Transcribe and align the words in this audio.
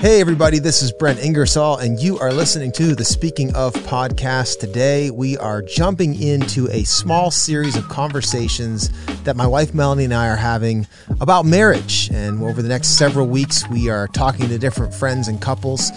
Hey, 0.00 0.22
everybody, 0.22 0.60
this 0.60 0.80
is 0.80 0.92
Brent 0.92 1.22
Ingersoll, 1.22 1.76
and 1.76 2.00
you 2.00 2.18
are 2.20 2.32
listening 2.32 2.72
to 2.72 2.94
the 2.94 3.04
Speaking 3.04 3.54
of 3.54 3.74
podcast. 3.74 4.58
Today, 4.58 5.10
we 5.10 5.36
are 5.36 5.60
jumping 5.60 6.18
into 6.18 6.70
a 6.70 6.84
small 6.84 7.30
series 7.30 7.76
of 7.76 7.86
conversations 7.90 8.88
that 9.24 9.36
my 9.36 9.46
wife 9.46 9.74
Melanie 9.74 10.04
and 10.04 10.14
I 10.14 10.28
are 10.28 10.36
having 10.36 10.86
about 11.20 11.44
marriage. 11.44 12.08
And 12.14 12.42
over 12.42 12.62
the 12.62 12.68
next 12.70 12.96
several 12.96 13.26
weeks, 13.26 13.68
we 13.68 13.90
are 13.90 14.08
talking 14.08 14.48
to 14.48 14.58
different 14.58 14.94
friends 14.94 15.28
and 15.28 15.38
couples 15.38 15.90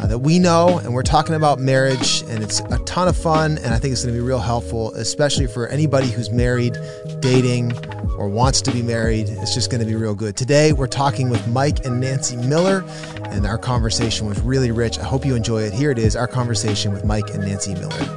uh, 0.00 0.06
that 0.06 0.18
we 0.18 0.38
know, 0.38 0.78
and 0.78 0.94
we're 0.94 1.02
talking 1.02 1.34
about 1.34 1.58
marriage. 1.58 2.22
And 2.22 2.42
it's 2.42 2.60
a 2.60 2.78
ton 2.86 3.06
of 3.08 3.16
fun, 3.16 3.58
and 3.58 3.74
I 3.74 3.78
think 3.78 3.92
it's 3.92 4.02
going 4.02 4.14
to 4.14 4.20
be 4.20 4.26
real 4.26 4.38
helpful, 4.38 4.92
especially 4.94 5.46
for 5.46 5.68
anybody 5.68 6.08
who's 6.08 6.30
married, 6.30 6.76
dating, 7.20 7.72
or 8.16 8.28
wants 8.28 8.62
to 8.62 8.70
be 8.70 8.82
married. 8.82 9.28
It's 9.28 9.54
just 9.54 9.70
going 9.70 9.80
to 9.80 9.86
be 9.86 9.94
real 9.94 10.14
good. 10.14 10.36
Today, 10.36 10.72
we're 10.72 10.86
talking 10.86 11.28
with 11.28 11.46
Mike 11.48 11.84
and 11.84 12.00
Nancy 12.00 12.36
Miller, 12.36 12.84
and 13.24 13.46
our 13.46 13.58
conversation 13.58 14.26
was 14.26 14.40
really 14.40 14.70
rich. 14.70 14.98
I 14.98 15.04
hope 15.04 15.26
you 15.26 15.34
enjoy 15.34 15.62
it. 15.62 15.72
Here 15.74 15.90
it 15.90 15.98
is 15.98 16.16
our 16.16 16.28
conversation 16.28 16.92
with 16.92 17.04
Mike 17.04 17.28
and 17.30 17.40
Nancy 17.44 17.74
Miller. 17.74 18.16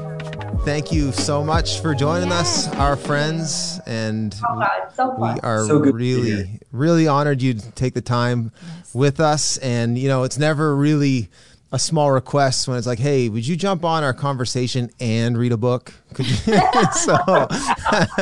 Thank 0.64 0.94
you 0.94 1.12
so 1.12 1.44
much 1.44 1.82
for 1.82 1.94
joining 1.94 2.32
us, 2.32 2.70
our 2.76 2.96
friends, 2.96 3.82
and 3.86 4.34
Oh, 4.48 4.58
God, 4.58 4.70
so 4.96 5.14
we 5.18 5.40
are 5.42 5.66
So 5.66 5.80
good 5.80 5.92
to 5.92 5.98
be 5.98 6.16
really, 6.16 6.60
really 6.72 7.08
honored 7.08 7.42
you 7.42 7.56
to 7.56 7.72
take 7.72 7.94
the 7.94 8.02
time 8.02 8.54
with 8.94 9.20
us. 9.20 9.58
And 9.58 9.98
you 9.98 10.08
know, 10.08 10.24
it's 10.24 10.38
never 10.38 10.74
really 10.74 11.28
a 11.74 11.80
small 11.80 12.12
request 12.12 12.68
when 12.68 12.78
it's 12.78 12.88
like, 12.88 13.00
"Hey, 13.00 13.28
would 13.30 13.46
you 13.46 13.56
jump 13.58 13.84
on 13.84 14.04
our 14.04 14.14
conversation 14.14 14.90
and 15.00 15.38
read 15.38 15.52
a 15.52 15.58
book?" 15.58 15.92
Could 16.14 16.30
you? 16.30 16.36
so, 16.94 17.18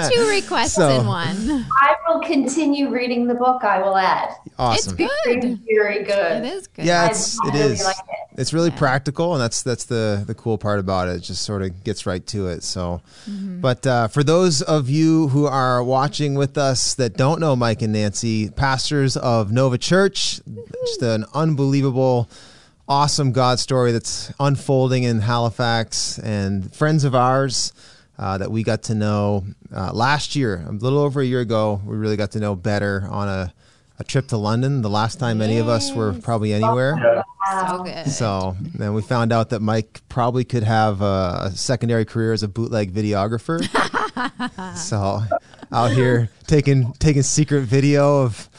Two 0.09 0.27
requests 0.29 0.73
So- 0.75 1.01
in 1.01 1.05
one. 1.05 1.65
I 1.81 1.95
will 2.07 2.21
continue 2.21 2.89
reading 2.89 3.27
the 3.27 3.33
book. 3.35 3.63
I 3.63 3.81
will 3.81 3.97
add. 3.97 4.29
awesome. 4.57 4.95
It's 4.97 5.13
Very, 5.25 5.39
good. 5.41 5.59
very 5.69 6.03
good. 6.03 6.45
It 6.45 6.53
is 6.53 6.67
good. 6.67 6.85
Yeah, 6.85 7.03
I 7.03 7.07
it's 7.07 7.35
it 7.45 7.53
really 7.53 7.73
is. 7.73 7.83
like 7.83 7.97
it. 7.97 8.39
It's 8.39 8.53
really 8.53 8.71
practical, 8.71 9.33
and 9.33 9.41
that's 9.41 9.61
that's 9.61 9.83
the 9.85 10.23
the 10.25 10.33
cool 10.33 10.57
part 10.57 10.79
about 10.79 11.09
it. 11.09 11.17
It 11.17 11.19
just 11.19 11.41
sort 11.43 11.61
of 11.61 11.83
gets 11.83 12.05
right 12.05 12.25
to 12.27 12.47
it. 12.47 12.63
So, 12.63 13.01
but 13.27 13.85
uh, 13.85 14.07
for 14.07 14.23
those 14.23 14.61
of 14.61 14.89
you 14.89 15.27
who 15.27 15.45
are 15.45 15.83
watching 15.83 16.35
with 16.35 16.57
us 16.57 16.93
that 16.95 17.17
don't 17.17 17.41
know 17.41 17.57
Mike 17.57 17.81
and 17.81 17.91
Nancy, 17.91 18.49
pastors 18.49 19.17
of 19.17 19.51
Nova 19.51 19.77
Church, 19.77 20.39
just 20.85 21.01
an 21.01 21.25
unbelievable, 21.33 22.29
awesome 22.91 23.31
God 23.31 23.57
story 23.57 23.93
that's 23.93 24.33
unfolding 24.37 25.03
in 25.03 25.21
Halifax, 25.21 26.19
and 26.19 26.75
friends 26.75 27.05
of 27.05 27.15
ours. 27.15 27.71
Uh, 28.19 28.37
that 28.37 28.51
we 28.51 28.61
got 28.61 28.83
to 28.83 28.93
know 28.93 29.43
uh, 29.73 29.91
last 29.93 30.35
year, 30.35 30.63
a 30.67 30.71
little 30.71 30.99
over 30.99 31.21
a 31.21 31.25
year 31.25 31.39
ago. 31.39 31.81
We 31.83 31.95
really 31.95 32.17
got 32.17 32.31
to 32.31 32.39
know 32.39 32.53
better 32.53 33.07
on 33.09 33.27
a, 33.27 33.51
a 33.97 34.03
trip 34.03 34.27
to 34.27 34.37
London. 34.37 34.83
The 34.83 34.91
last 34.91 35.19
time 35.19 35.41
any 35.41 35.57
of 35.57 35.67
us 35.67 35.91
were 35.91 36.13
probably 36.13 36.53
anywhere. 36.53 37.23
So 37.49 37.83
good. 37.83 38.07
So 38.11 38.57
then 38.75 38.93
we 38.93 39.01
found 39.01 39.33
out 39.33 39.49
that 39.49 39.61
Mike 39.61 40.01
probably 40.07 40.43
could 40.43 40.63
have 40.63 41.01
a, 41.01 41.45
a 41.45 41.51
secondary 41.55 42.05
career 42.05 42.31
as 42.31 42.43
a 42.43 42.47
bootleg 42.47 42.93
videographer. 42.93 43.65
so 44.77 45.21
out 45.71 45.91
here 45.91 46.29
taking 46.45 46.93
taking 46.99 47.23
secret 47.23 47.61
video 47.61 48.21
of 48.21 48.49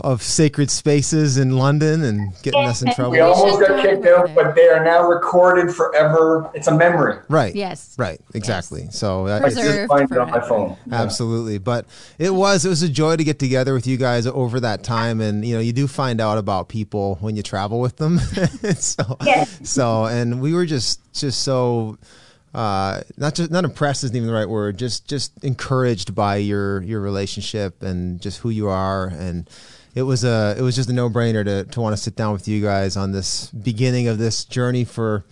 of 0.00 0.22
sacred 0.22 0.70
spaces 0.70 1.36
in 1.38 1.56
London 1.56 2.02
and 2.02 2.32
getting 2.42 2.64
us 2.64 2.82
in 2.82 2.92
trouble. 2.94 3.12
We 3.12 3.20
almost 3.20 3.60
got 3.60 3.82
kicked 3.82 4.06
out, 4.06 4.34
but 4.34 4.54
they 4.54 4.68
are 4.68 4.84
now 4.84 5.02
recorded 5.08 5.74
forever. 5.74 6.50
It's 6.54 6.66
a 6.66 6.76
memory. 6.76 7.18
Right. 7.28 7.54
Yes. 7.54 7.94
Right. 7.98 8.20
Exactly. 8.34 8.88
So 8.90 9.26
uh, 9.26 9.40
I 9.44 9.48
just 9.50 9.88
find 9.88 10.10
it 10.10 10.18
on 10.18 10.30
my 10.30 10.40
forever. 10.40 10.46
phone. 10.48 10.76
Absolutely. 10.90 11.58
But 11.58 11.86
it 12.18 12.34
was 12.34 12.64
it 12.64 12.68
was 12.68 12.82
a 12.82 12.88
joy 12.88 13.16
to 13.16 13.24
get 13.24 13.38
together 13.38 13.74
with 13.74 13.86
you 13.86 13.96
guys 13.96 14.26
over 14.26 14.60
that 14.60 14.82
time 14.84 15.20
and 15.20 15.44
you 15.44 15.54
know, 15.54 15.60
you 15.60 15.72
do 15.72 15.86
find 15.86 16.20
out 16.20 16.38
about 16.38 16.68
people 16.68 17.16
when 17.20 17.36
you 17.36 17.42
travel 17.42 17.80
with 17.80 17.96
them. 17.96 18.18
so 18.78 19.16
Yes. 19.24 19.60
so 19.68 20.06
and 20.06 20.40
we 20.40 20.54
were 20.54 20.66
just 20.66 21.00
just 21.14 21.42
so 21.42 21.98
uh 22.54 23.00
not 23.16 23.34
just 23.34 23.50
not 23.50 23.64
impressed 23.64 24.04
isn't 24.04 24.14
even 24.16 24.28
the 24.28 24.32
right 24.34 24.48
word, 24.48 24.78
just 24.78 25.08
just 25.08 25.32
encouraged 25.42 26.14
by 26.14 26.36
your 26.36 26.82
your 26.82 27.00
relationship 27.00 27.82
and 27.82 28.20
just 28.20 28.38
who 28.38 28.50
you 28.50 28.68
are 28.68 29.08
and 29.08 29.48
it 29.94 30.02
was 30.02 30.24
a 30.24 30.54
it 30.58 30.62
was 30.62 30.74
just 30.76 30.88
a 30.88 30.92
no-brainer 30.92 31.44
to 31.44 31.64
to 31.64 31.80
want 31.80 31.96
to 31.96 32.02
sit 32.02 32.16
down 32.16 32.32
with 32.32 32.48
you 32.48 32.60
guys 32.62 32.96
on 32.96 33.12
this 33.12 33.50
beginning 33.50 34.08
of 34.08 34.18
this 34.18 34.44
journey 34.44 34.84
for 34.84 35.24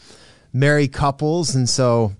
married 0.53 0.93
couples. 0.93 1.55
And 1.55 1.69
so 1.69 2.13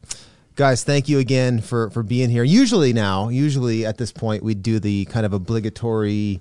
guys 0.57 0.85
thank 0.85 1.09
you 1.09 1.19
again 1.19 1.61
for 1.61 1.91
for 1.91 2.03
being 2.03 2.31
here. 2.31 2.45
Usually 2.45 2.93
now 2.93 3.29
usually 3.29 3.87
at 3.87 3.99
this 3.99 4.13
point 4.13 4.43
we 4.43 4.55
do 4.55 4.79
the 4.81 5.05
kind 5.07 5.25
of 5.27 5.33
obligatory 5.33 6.41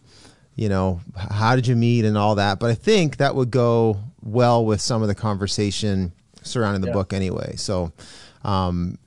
you 0.56 0.68
know 0.68 1.00
how 1.16 1.56
did 1.56 1.66
you 1.68 1.76
meet 1.76 2.04
and 2.06 2.18
all 2.18 2.36
that. 2.36 2.60
But 2.60 2.72
i 2.72 2.76
think 2.76 3.18
that 3.18 3.36
would 3.36 3.52
go 3.52 4.00
well 4.24 4.66
with 4.66 4.82
some 4.82 5.02
of 5.02 5.08
the 5.08 5.16
conversation 5.16 6.12
surrounding 6.44 6.82
the 6.82 6.88
Yeah. 6.88 6.94
book 6.94 7.14
anyway. 7.14 7.56
So 7.56 7.92
um, 8.44 8.98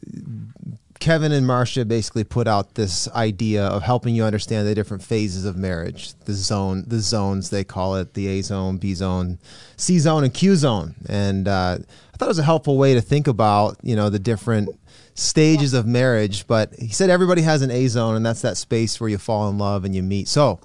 Kevin 1.05 1.33
and 1.33 1.47
Marcia 1.47 1.85
basically 1.85 2.25
put 2.25 2.49
out 2.49 2.77
this 2.77 3.11
idea 3.11 3.67
of 3.67 3.83
helping 3.83 4.15
you 4.15 4.25
understand 4.25 4.67
the 4.67 4.75
different 4.75 5.03
phases 5.03 5.45
of 5.45 5.55
marriage, 5.55 6.15
the 6.21 6.33
zone, 6.33 6.83
the 6.87 6.99
zones 6.99 7.51
they 7.51 7.63
call 7.63 7.97
it, 7.97 8.15
the 8.15 8.27
A 8.27 8.41
zone, 8.41 8.79
B 8.79 8.95
zone, 8.95 9.39
C 9.77 9.99
zone, 9.99 10.25
and 10.25 10.33
Q 10.33 10.57
zone. 10.57 10.95
And 11.07 11.47
uh, 11.47 11.77
I 11.83 12.17
thought 12.17 12.25
it 12.25 12.29
was 12.29 12.39
a 12.39 12.43
helpful 12.43 12.79
way 12.79 12.95
to 12.95 13.03
think 13.03 13.27
about, 13.27 13.77
you 13.83 13.95
know, 13.95 14.09
the 14.09 14.19
different 14.19 14.71
stages 15.13 15.75
of 15.75 15.85
marriage. 15.85 16.47
But 16.47 16.75
he 16.77 16.89
said 16.89 17.11
everybody 17.11 17.43
has 17.43 17.61
an 17.61 17.71
A 17.71 17.87
zone, 17.89 18.17
and 18.17 18.25
that's 18.25 18.41
that 18.41 18.57
space 18.57 18.99
where 18.99 19.11
you 19.11 19.19
fall 19.19 19.51
in 19.51 19.59
love 19.59 19.85
and 19.85 19.95
you 19.95 20.03
meet. 20.03 20.27
So, 20.27 20.59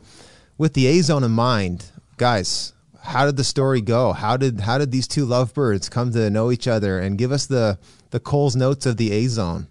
with 0.58 0.74
the 0.74 0.88
A 0.88 1.02
zone 1.02 1.26
in 1.26 1.32
mind, 1.32 1.92
guys, 2.16 2.72
how 3.02 3.26
did 3.26 3.36
the 3.36 3.44
story 3.44 3.82
go? 3.82 4.14
How 4.14 4.38
did 4.38 4.62
how 4.62 4.78
did 4.78 4.92
these 4.92 5.10
two 5.10 5.26
lovebirds 5.26 5.90
come 5.90 6.14
to 6.14 6.30
know 6.30 6.50
each 6.50 6.66
other? 6.66 6.98
And 6.98 7.18
give 7.18 7.34
us 7.34 7.46
the 7.46 7.78
the 8.12 8.22
Coles 8.22 8.56
notes 8.56 8.86
of 8.86 8.96
the 8.96 9.12
A 9.12 9.28
zone. 9.28 9.68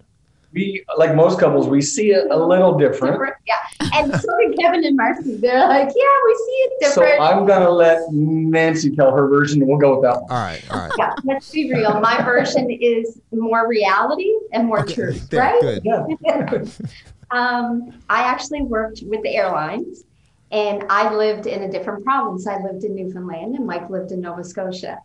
We, 0.51 0.83
like 0.97 1.15
most 1.15 1.39
couples, 1.39 1.67
we 1.67 1.81
see 1.81 2.11
it 2.11 2.25
a 2.31 2.37
little 2.37 2.77
different. 2.77 3.13
Different, 3.13 3.35
Yeah. 3.45 3.55
And 3.93 4.11
so 4.13 4.27
did 4.39 4.57
Kevin 4.57 4.83
and 4.83 4.95
Marcy. 4.97 5.35
They're 5.35 5.67
like, 5.67 5.87
yeah, 5.87 6.19
we 6.25 6.35
see 6.35 6.51
it 6.51 6.73
different. 6.81 7.17
So. 7.17 7.21
I'm 7.23 7.45
gonna 7.45 7.69
let 7.69 8.11
Nancy 8.11 8.95
tell 8.95 9.11
her 9.15 9.27
version, 9.27 9.61
and 9.61 9.69
we'll 9.69 9.77
go 9.77 9.95
with 9.95 10.03
that 10.03 10.21
one. 10.21 10.31
All 10.31 10.37
right, 10.37 10.63
all 10.71 10.79
right. 10.79 10.91
yeah, 10.97 11.13
let's 11.23 11.51
be 11.51 11.71
real. 11.71 11.99
My 11.99 12.21
version 12.23 12.69
is 12.69 13.21
more 13.31 13.67
reality 13.67 14.31
and 14.51 14.67
more 14.67 14.81
Okay, 14.81 14.93
truth, 14.95 15.29
there, 15.29 15.41
right? 15.41 15.61
Good. 15.61 15.81
Yeah. 15.83 16.65
Um, 17.31 17.93
I 18.09 18.23
actually 18.23 18.63
worked 18.63 19.03
with 19.05 19.21
the 19.21 19.35
airlines 19.35 20.03
and 20.51 20.83
I 20.89 21.13
lived 21.13 21.45
in 21.45 21.63
a 21.63 21.71
different 21.71 22.03
province. 22.03 22.47
I 22.47 22.61
lived 22.63 22.83
in 22.83 22.95
Newfoundland 22.95 23.55
and 23.55 23.67
Mike 23.67 23.89
lived 23.89 24.11
in 24.11 24.21
Nova 24.21 24.43
Scotia. 24.43 24.97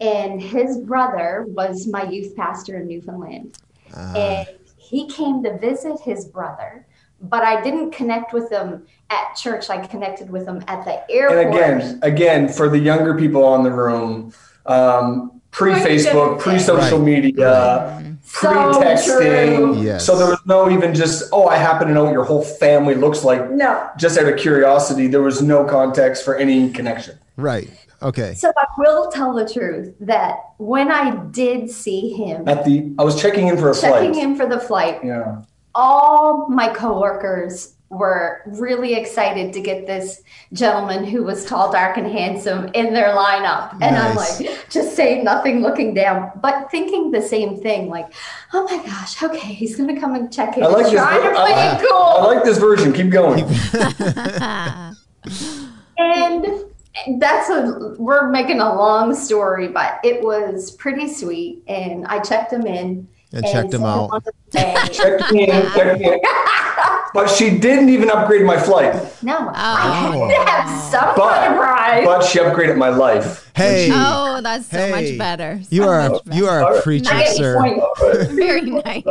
And 0.00 0.40
his 0.40 0.78
brother 0.78 1.44
was 1.48 1.86
my 1.86 2.04
youth 2.04 2.34
pastor 2.36 2.78
in 2.78 2.86
Newfoundland. 2.88 3.58
Uh, 3.94 4.14
and 4.16 4.48
he 4.88 5.06
came 5.08 5.42
to 5.42 5.58
visit 5.58 6.00
his 6.00 6.24
brother, 6.26 6.86
but 7.20 7.42
I 7.42 7.60
didn't 7.62 7.90
connect 7.90 8.32
with 8.32 8.50
him 8.50 8.86
at 9.10 9.34
church. 9.34 9.68
I 9.70 9.86
connected 9.86 10.30
with 10.30 10.46
him 10.46 10.62
at 10.68 10.84
the 10.84 11.10
airport. 11.10 11.46
And 11.46 11.54
again, 11.54 11.98
again, 12.02 12.48
for 12.48 12.68
the 12.68 12.78
younger 12.78 13.16
people 13.16 13.44
on 13.44 13.62
the 13.64 13.70
room, 13.72 14.32
um, 14.66 15.40
pre-Facebook, 15.50 16.38
pre-social 16.40 16.98
media, 17.00 18.02
So 18.22 18.48
pre-texting. 18.52 19.56
true. 19.56 19.82
Yes. 19.82 20.04
So 20.06 20.16
there 20.16 20.28
was 20.28 20.38
no 20.46 20.70
even 20.70 20.94
just, 20.94 21.28
oh, 21.32 21.46
I 21.48 21.56
happen 21.56 21.88
to 21.88 21.94
know 21.94 22.04
what 22.04 22.12
your 22.12 22.24
whole 22.24 22.44
family 22.44 22.94
looks 22.94 23.24
like. 23.24 23.50
No. 23.50 23.88
Just 23.98 24.18
out 24.18 24.28
of 24.28 24.38
curiosity, 24.38 25.06
there 25.08 25.22
was 25.22 25.40
no 25.42 25.64
context 25.64 26.24
for 26.24 26.36
any 26.36 26.70
connection. 26.70 27.18
right. 27.36 27.68
Okay. 28.02 28.34
So 28.34 28.52
I 28.56 28.64
will 28.78 29.10
tell 29.10 29.32
the 29.34 29.48
truth 29.48 29.94
that 30.00 30.36
when 30.58 30.90
I 30.92 31.16
did 31.32 31.68
see 31.70 32.10
him 32.12 32.46
At 32.48 32.64
the, 32.64 32.92
I 32.98 33.02
was 33.02 33.20
checking 33.20 33.48
in 33.48 33.56
for 33.58 33.70
a 33.70 33.74
checking 33.74 33.88
flight. 33.90 34.06
Checking 34.06 34.20
in 34.22 34.36
for 34.36 34.46
the 34.46 34.60
flight, 34.60 35.00
Yeah. 35.04 35.42
all 35.74 36.46
my 36.48 36.68
coworkers 36.72 37.74
were 37.90 38.42
really 38.46 38.92
excited 38.94 39.50
to 39.54 39.60
get 39.62 39.86
this 39.86 40.20
gentleman 40.52 41.04
who 41.04 41.24
was 41.24 41.44
tall, 41.46 41.72
dark, 41.72 41.96
and 41.96 42.06
handsome 42.06 42.68
in 42.74 42.92
their 42.92 43.08
lineup. 43.16 43.72
And 43.80 43.96
Nice. 43.96 44.40
I'm 44.40 44.46
like, 44.46 44.68
just 44.70 44.94
saying 44.94 45.24
nothing, 45.24 45.62
looking 45.62 45.94
down, 45.94 46.30
but 46.42 46.70
thinking 46.70 47.10
the 47.12 47.22
same 47.22 47.56
thing, 47.56 47.88
like, 47.88 48.12
oh 48.52 48.64
my 48.64 48.76
gosh, 48.86 49.22
okay, 49.22 49.54
he's 49.54 49.74
gonna 49.74 49.98
come 49.98 50.14
and 50.14 50.30
check 50.30 50.56
in. 50.58 50.64
I 50.64 50.66
like 50.66 50.84
this. 50.84 50.92
trying 50.92 51.22
to 51.22 51.28
I 51.30 51.32
play 51.32 51.68
like- 51.70 51.80
cool. 51.80 51.96
I 51.96 52.24
like 52.26 52.44
this 52.44 52.58
version. 52.58 52.92
Keep 52.92 53.10
going. 53.10 53.44
And 56.00 56.46
that's 57.18 57.48
a 57.50 57.94
we're 57.98 58.28
making 58.30 58.60
a 58.60 58.74
long 58.74 59.14
story, 59.14 59.68
but 59.68 60.00
it 60.04 60.22
was 60.22 60.70
pretty 60.72 61.08
sweet. 61.12 61.62
And 61.68 62.06
I 62.06 62.20
checked 62.20 62.52
him 62.52 62.66
in 62.66 63.08
And 63.32 63.44
checked 63.44 63.74
him 63.74 63.80
sent 63.80 63.84
out. 63.84 64.10
on 64.12 64.22
the 64.24 64.32
day. 64.50 64.74
Check 64.92 65.30
me 65.32 65.48
in. 65.48 65.70
Check 65.72 65.98
me 65.98 66.12
in. 66.14 66.20
But 67.14 67.28
she 67.30 67.58
didn't 67.58 67.88
even 67.88 68.10
upgrade 68.10 68.44
my 68.44 68.58
flight. 68.60 68.92
no, 69.22 69.36
oh. 69.38 69.52
I 69.54 69.90
had 69.94 70.14
Oh. 70.14 70.28
to 70.28 70.50
have 70.50 70.80
some 70.90 71.14
But- 71.16 71.34
kind 71.34 71.52
of 71.54 71.58
pride. 71.58 72.04
But 72.04 72.22
she 72.22 72.38
upgraded 72.38 72.76
my 72.76 72.90
life. 72.90 73.50
Hey. 73.56 73.88
Oh, 73.90 74.40
that's 74.42 74.66
so 74.66 74.76
Hey. 74.76 74.90
much 74.90 75.18
better. 75.18 75.58
You 75.70 75.84
are 75.84 76.10
much 76.10 76.22
you 76.32 76.44
better. 76.44 76.64
are 76.66 76.76
a 76.76 76.82
preacher, 76.82 77.12
I 77.12 77.24
sir. 77.24 77.56
point. 77.58 77.82
very 78.36 78.60
nice. 78.60 79.04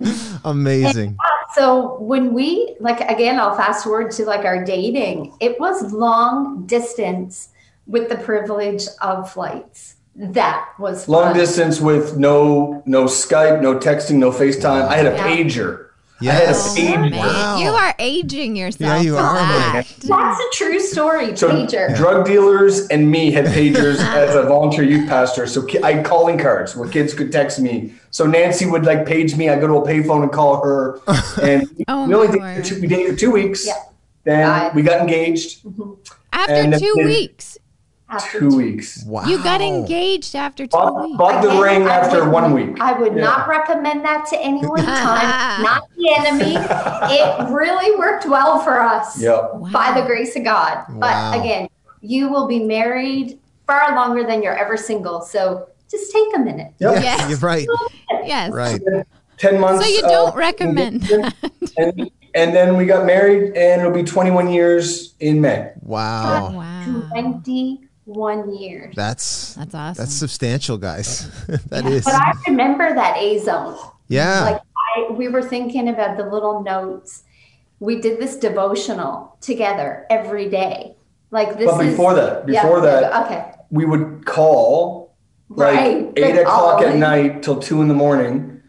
Amazing. 0.44 1.16
So 1.54 1.96
when 2.00 2.32
we 2.34 2.76
like 2.80 3.00
again, 3.00 3.38
I'll 3.40 3.56
fast 3.56 3.84
forward 3.84 4.10
to 4.12 4.24
like 4.24 4.44
our 4.44 4.64
dating. 4.64 5.34
It 5.40 5.58
was 5.58 5.92
long 5.92 6.66
distance, 6.66 7.48
with 7.86 8.08
the 8.08 8.16
privilege 8.16 8.82
of 9.00 9.30
flights. 9.32 9.94
That 10.16 10.68
was 10.78 11.08
Long 11.08 11.26
fun. 11.26 11.34
distance 11.36 11.80
with 11.80 12.16
no 12.16 12.82
no 12.86 13.04
Skype, 13.04 13.60
no 13.62 13.78
texting, 13.78 14.16
no 14.16 14.30
FaceTime. 14.30 14.88
I 14.88 14.96
had 14.96 15.06
a 15.06 15.14
Yeah. 15.14 15.26
pager. 15.28 15.85
Yes. 16.20 16.76
I 16.76 16.80
had 16.80 16.94
a 16.94 16.98
oh, 16.98 17.00
Man, 17.02 17.12
pager. 17.12 17.18
Wow. 17.18 17.58
You 17.58 17.68
are 17.70 17.94
aging 17.98 18.56
yourself. 18.56 18.80
Yeah, 18.80 19.00
you 19.02 19.16
are, 19.16 19.34
that. 19.34 19.86
That's 20.02 20.40
a 20.40 20.50
true 20.52 20.80
story, 20.80 21.36
So 21.36 21.50
pager. 21.50 21.94
drug 21.96 22.24
dealers 22.26 22.88
and 22.88 23.10
me 23.10 23.30
had 23.30 23.44
pagers 23.46 23.98
as 24.00 24.34
a 24.34 24.42
volunteer 24.44 24.84
youth 24.84 25.08
pastor. 25.08 25.46
So 25.46 25.66
I 25.82 25.92
had 25.92 26.06
calling 26.06 26.38
cards 26.38 26.74
where 26.74 26.88
kids 26.88 27.12
could 27.12 27.30
text 27.32 27.60
me. 27.60 27.92
So 28.10 28.26
Nancy 28.26 28.64
would 28.66 28.84
like 28.86 29.04
page 29.06 29.36
me. 29.36 29.50
I 29.50 29.58
go 29.60 29.66
to 29.66 29.74
a 29.74 29.86
payphone 29.86 30.22
and 30.22 30.32
call 30.32 30.62
her, 30.64 31.00
and 31.42 31.68
Oh, 31.88 32.06
we 32.06 32.14
only 32.14 32.28
dated 32.38 32.64
for 32.64 32.74
two, 32.74 32.80
we 32.80 32.86
dated 32.86 33.12
for 33.12 33.18
two 33.20 33.30
weeks. 33.30 33.66
Yeah. 33.66 33.74
Then 34.24 34.46
Got 34.46 34.66
it. 34.68 34.74
we 34.74 34.82
got 34.82 35.00
engaged. 35.02 35.64
After 36.32 36.52
And 36.54 36.72
two 36.78 36.92
then- 36.96 37.06
weeks. 37.06 37.58
After 38.08 38.38
Two 38.38 38.56
weeks. 38.56 39.02
Wow. 39.04 39.24
You 39.26 39.42
got 39.42 39.60
engaged 39.60 40.36
after 40.36 40.64
two 40.64 40.70
Bought, 40.70 41.04
weeks. 41.06 41.18
bought 41.18 41.42
the 41.42 41.48
Again, 41.48 41.60
ring 41.60 41.82
I 41.88 41.90
after 41.96 42.20
would- 42.24 42.32
one 42.32 42.52
week. 42.52 42.76
I 42.80 42.92
would 42.92 43.16
Yeah. 43.16 43.22
not 43.24 43.48
recommend 43.48 44.04
that 44.04 44.26
to 44.26 44.38
anyone. 44.40 44.78
Time, 44.84 45.62
not 45.64 45.88
the 45.96 46.14
enemy. 46.16 46.54
It 46.56 47.50
really 47.52 47.96
worked 47.98 48.24
well 48.26 48.60
for 48.60 48.80
us 48.80 49.20
Yep. 49.20 49.54
by 49.72 49.92
the 50.00 50.06
grace 50.06 50.36
of 50.36 50.44
God. 50.44 50.84
Wow. 50.88 51.00
But 51.32 51.40
again, 51.40 51.68
you 52.00 52.28
will 52.28 52.46
be 52.46 52.60
married 52.62 53.40
far 53.66 53.96
longer 53.96 54.22
than 54.24 54.40
you're 54.40 54.56
ever 54.56 54.76
single. 54.76 55.20
So 55.22 55.68
just 55.90 56.12
take 56.12 56.28
a 56.36 56.38
minute. 56.38 56.74
Yep. 56.78 56.94
Yeah, 56.94 57.02
Yes. 57.02 57.28
you're 57.30 57.38
right. 57.40 57.66
Yes. 58.24 58.52
Right. 58.52 58.80
Ten 59.36 59.58
months. 59.58 59.84
So 59.84 59.90
you 59.90 60.04
uh, 60.04 60.08
don't 60.08 60.36
recommend 60.36 61.02
that. 61.02 61.34
and, 61.76 62.08
and 62.36 62.54
then 62.54 62.76
we 62.76 62.86
got 62.86 63.04
married, 63.04 63.56
and 63.56 63.80
it'll 63.80 63.92
be 63.92 64.04
21 64.04 64.48
years 64.50 65.14
in 65.18 65.40
May. 65.40 65.72
Wow. 65.82 66.52
Wow. 66.52 67.02
21 68.14 68.56
year. 68.56 68.92
That's 68.94 69.54
That's 69.54 69.74
awesome. 69.74 70.02
that's 70.04 70.14
substantial, 70.14 70.78
guys. 70.78 71.28
that 71.68 71.86
is. 71.86 72.04
But 72.04 72.14
I 72.14 72.32
remember 72.46 72.94
that 72.94 73.16
A 73.16 73.38
zone. 73.38 73.76
Yeah. 74.08 74.42
Like 74.44 74.62
I, 74.96 75.12
we 75.12 75.28
were 75.28 75.42
thinking 75.42 75.88
about 75.88 76.16
the 76.16 76.24
little 76.24 76.62
notes. 76.62 77.24
We 77.80 78.00
did 78.00 78.18
this 78.20 78.36
devotional 78.36 79.36
together 79.40 80.06
every 80.08 80.48
day. 80.48 80.96
Like 81.32 81.58
this 81.58 81.70
But 81.70 81.84
is 81.84 81.90
before 81.90 82.14
that, 82.14 82.48
Yeah, 82.48 82.62
before 82.62 82.80
that, 82.82 83.26
Okay. 83.26 83.50
we 83.70 83.84
would 83.84 84.24
call 84.24 85.14
like 85.48 85.74
Right. 85.74 86.12
eight 86.16 86.34
Like, 86.36 86.40
o'clock 86.46 86.82
at 86.82 86.96
night 86.96 87.42
till 87.42 87.58
two 87.58 87.82
in 87.82 87.88
the 87.88 87.94
morning, 87.94 88.60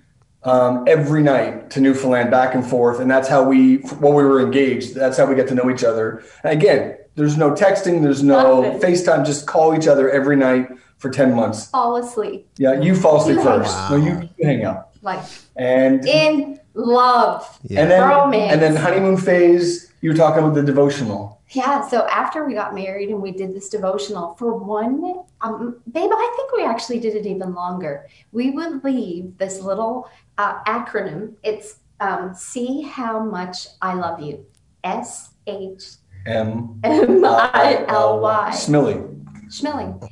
um, 0.44 0.84
every 0.88 1.22
night 1.22 1.70
to 1.72 1.80
Newfoundland, 1.82 2.32
back 2.32 2.56
and 2.56 2.66
forth, 2.66 3.00
and 3.00 3.10
that's 3.10 3.28
how 3.28 3.44
we, 3.44 3.78
while 4.00 4.14
we 4.14 4.24
were 4.24 4.42
engaged, 4.42 4.96
that's 4.96 5.18
how 5.18 5.26
we 5.26 5.36
get 5.36 5.48
to 5.50 5.56
know 5.56 5.70
each 5.70 5.84
other. 5.84 6.24
And 6.44 6.54
again, 6.60 6.98
there's 7.18 7.36
no 7.36 7.52
texting, 7.52 8.02
there's 8.04 8.24
no 8.24 8.62
Nothing. 8.62 8.80
FaceTime, 8.80 9.26
just 9.26 9.48
call 9.48 9.76
each 9.76 9.88
other 9.88 10.10
every 10.10 10.36
night 10.38 10.70
for 11.00 11.10
ten 11.10 11.34
months. 11.34 11.68
Fall 11.70 11.98
asleep. 11.98 12.48
Yeah, 12.58 12.80
you 12.80 12.96
fall 12.96 13.18
asleep 13.20 13.38
You 13.38 13.44
first. 13.44 13.76
out. 13.76 13.92
No, 13.92 13.98
you, 13.98 14.30
you 14.38 14.46
hang 14.46 14.64
out, 14.64 14.90
Like 15.02 15.24
and 15.56 16.06
in 16.08 16.60
love. 16.76 17.60
Yeah. 17.64 17.82
and 17.82 17.92
then 17.92 18.08
Romance. 18.08 18.54
and 18.54 18.62
then 18.62 18.76
honeymoon 18.76 19.18
phase. 19.18 19.92
You 20.02 20.12
were 20.12 20.16
talking 20.16 20.44
about 20.44 20.54
the 20.54 20.62
devotional. 20.64 21.42
Yeah, 21.50 21.88
so 21.88 22.06
after 22.08 22.46
we 22.46 22.54
got 22.54 22.76
married 22.76 23.10
and 23.10 23.20
we 23.22 23.32
did 23.32 23.56
this 23.56 23.70
devotional 23.70 24.36
for 24.36 24.54
one, 24.56 25.24
um, 25.42 25.80
babe, 25.92 26.10
I 26.14 26.34
think 26.36 26.52
we 26.56 26.64
actually 26.66 27.00
did 27.00 27.16
it 27.16 27.26
even 27.26 27.56
longer. 27.56 28.06
We 28.32 28.52
would 28.52 28.84
leave 28.84 29.36
this 29.40 29.60
little 29.62 30.08
uh, 30.38 30.62
acronym. 30.66 31.34
It's 31.44 31.78
um, 32.00 32.36
see 32.36 32.82
how 32.84 33.24
much 33.24 33.68
I 33.82 33.96
love 33.96 34.20
you. 34.22 34.46
S 34.84 35.32
H 35.48 35.84
M 36.28 36.80
M 36.84 37.24
I 37.26 37.86
L 37.88 38.20
Y. 38.20 38.50
Smilly. 38.54 39.04
Schmilling. 39.50 40.08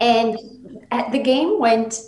And 0.00 0.36
at 0.90 1.10
the 1.12 1.18
game 1.18 1.58
went 1.58 2.00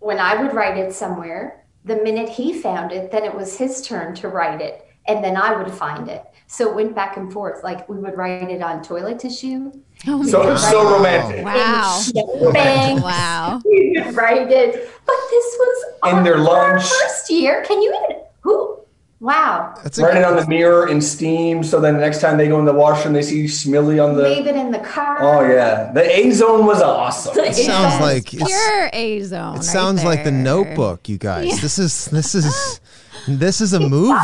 when 0.00 0.18
I 0.18 0.40
would 0.42 0.54
write 0.54 0.76
it 0.78 0.92
somewhere, 0.92 1.64
the 1.84 1.96
minute 1.96 2.28
he 2.28 2.52
found 2.52 2.92
it, 2.92 3.10
then 3.10 3.24
it 3.24 3.34
was 3.34 3.56
his 3.56 3.82
turn 3.86 4.14
to 4.16 4.28
write 4.28 4.60
it. 4.60 4.86
And 5.08 5.24
then 5.24 5.36
I 5.36 5.56
would 5.60 5.72
find 5.72 6.08
it. 6.08 6.22
So 6.46 6.68
it 6.68 6.74
went 6.74 6.94
back 6.94 7.16
and 7.16 7.32
forth. 7.32 7.64
Like 7.64 7.88
we 7.88 7.98
would 7.98 8.16
write 8.16 8.50
it 8.50 8.60
on 8.62 8.82
toilet 8.82 9.18
tissue. 9.18 9.72
Oh 10.06 10.18
my 10.18 10.26
So 10.26 10.56
so 10.56 10.90
romantic. 10.92 11.44
Wow. 11.44 12.00
in 12.14 12.52
banks. 12.52 13.02
Wow. 13.04 13.60
We 13.64 14.02
would 14.04 14.14
write 14.14 14.50
it. 14.50 14.72
But 15.06 15.16
this 15.30 15.56
was 15.58 15.84
In 16.06 16.14
our- 16.16 16.24
their 16.24 16.34
our 16.34 16.40
lunch. 16.40 16.82
first 16.82 17.30
year. 17.30 17.62
Can 17.66 17.80
you 17.82 17.94
even 17.94 18.22
who 18.40 18.79
wow. 19.20 19.74
That's 19.82 19.98
Write 19.98 20.16
it 20.16 20.24
on 20.24 20.36
the 20.36 20.46
mirror 20.46 20.88
in 20.88 21.00
steam, 21.00 21.62
so 21.62 21.80
then 21.80 21.94
the 21.94 22.00
next 22.00 22.20
time 22.20 22.36
they 22.38 22.48
go 22.48 22.58
in 22.58 22.64
the 22.64 22.72
washroom, 22.72 23.14
they 23.14 23.22
see 23.22 23.44
Smilly 23.44 24.02
on 24.04 24.16
the. 24.16 24.22
Leave 24.24 24.46
it 24.46 24.56
in 24.56 24.70
the 24.70 24.78
car. 24.80 25.18
Oh 25.20 25.42
yeah, 25.48 25.92
the 25.92 26.02
A 26.02 26.30
zone 26.32 26.66
was 26.66 26.80
awesome. 26.82 27.38
It 27.38 27.54
sounds 27.54 28.00
like 28.00 28.26
Pure 28.26 28.90
A 28.92 29.20
zone. 29.22 29.56
it 29.58 29.62
sounds 29.64 30.04
like 30.04 30.24
the 30.24 30.32
Notebook, 30.32 31.08
you 31.08 31.18
guys. 31.18 31.60
This 31.60 31.78
is 31.78 32.06
this 32.06 32.34
is 32.34 32.80
this 33.28 33.60
is 33.60 33.72
a 33.74 33.80
movie. 33.96 34.14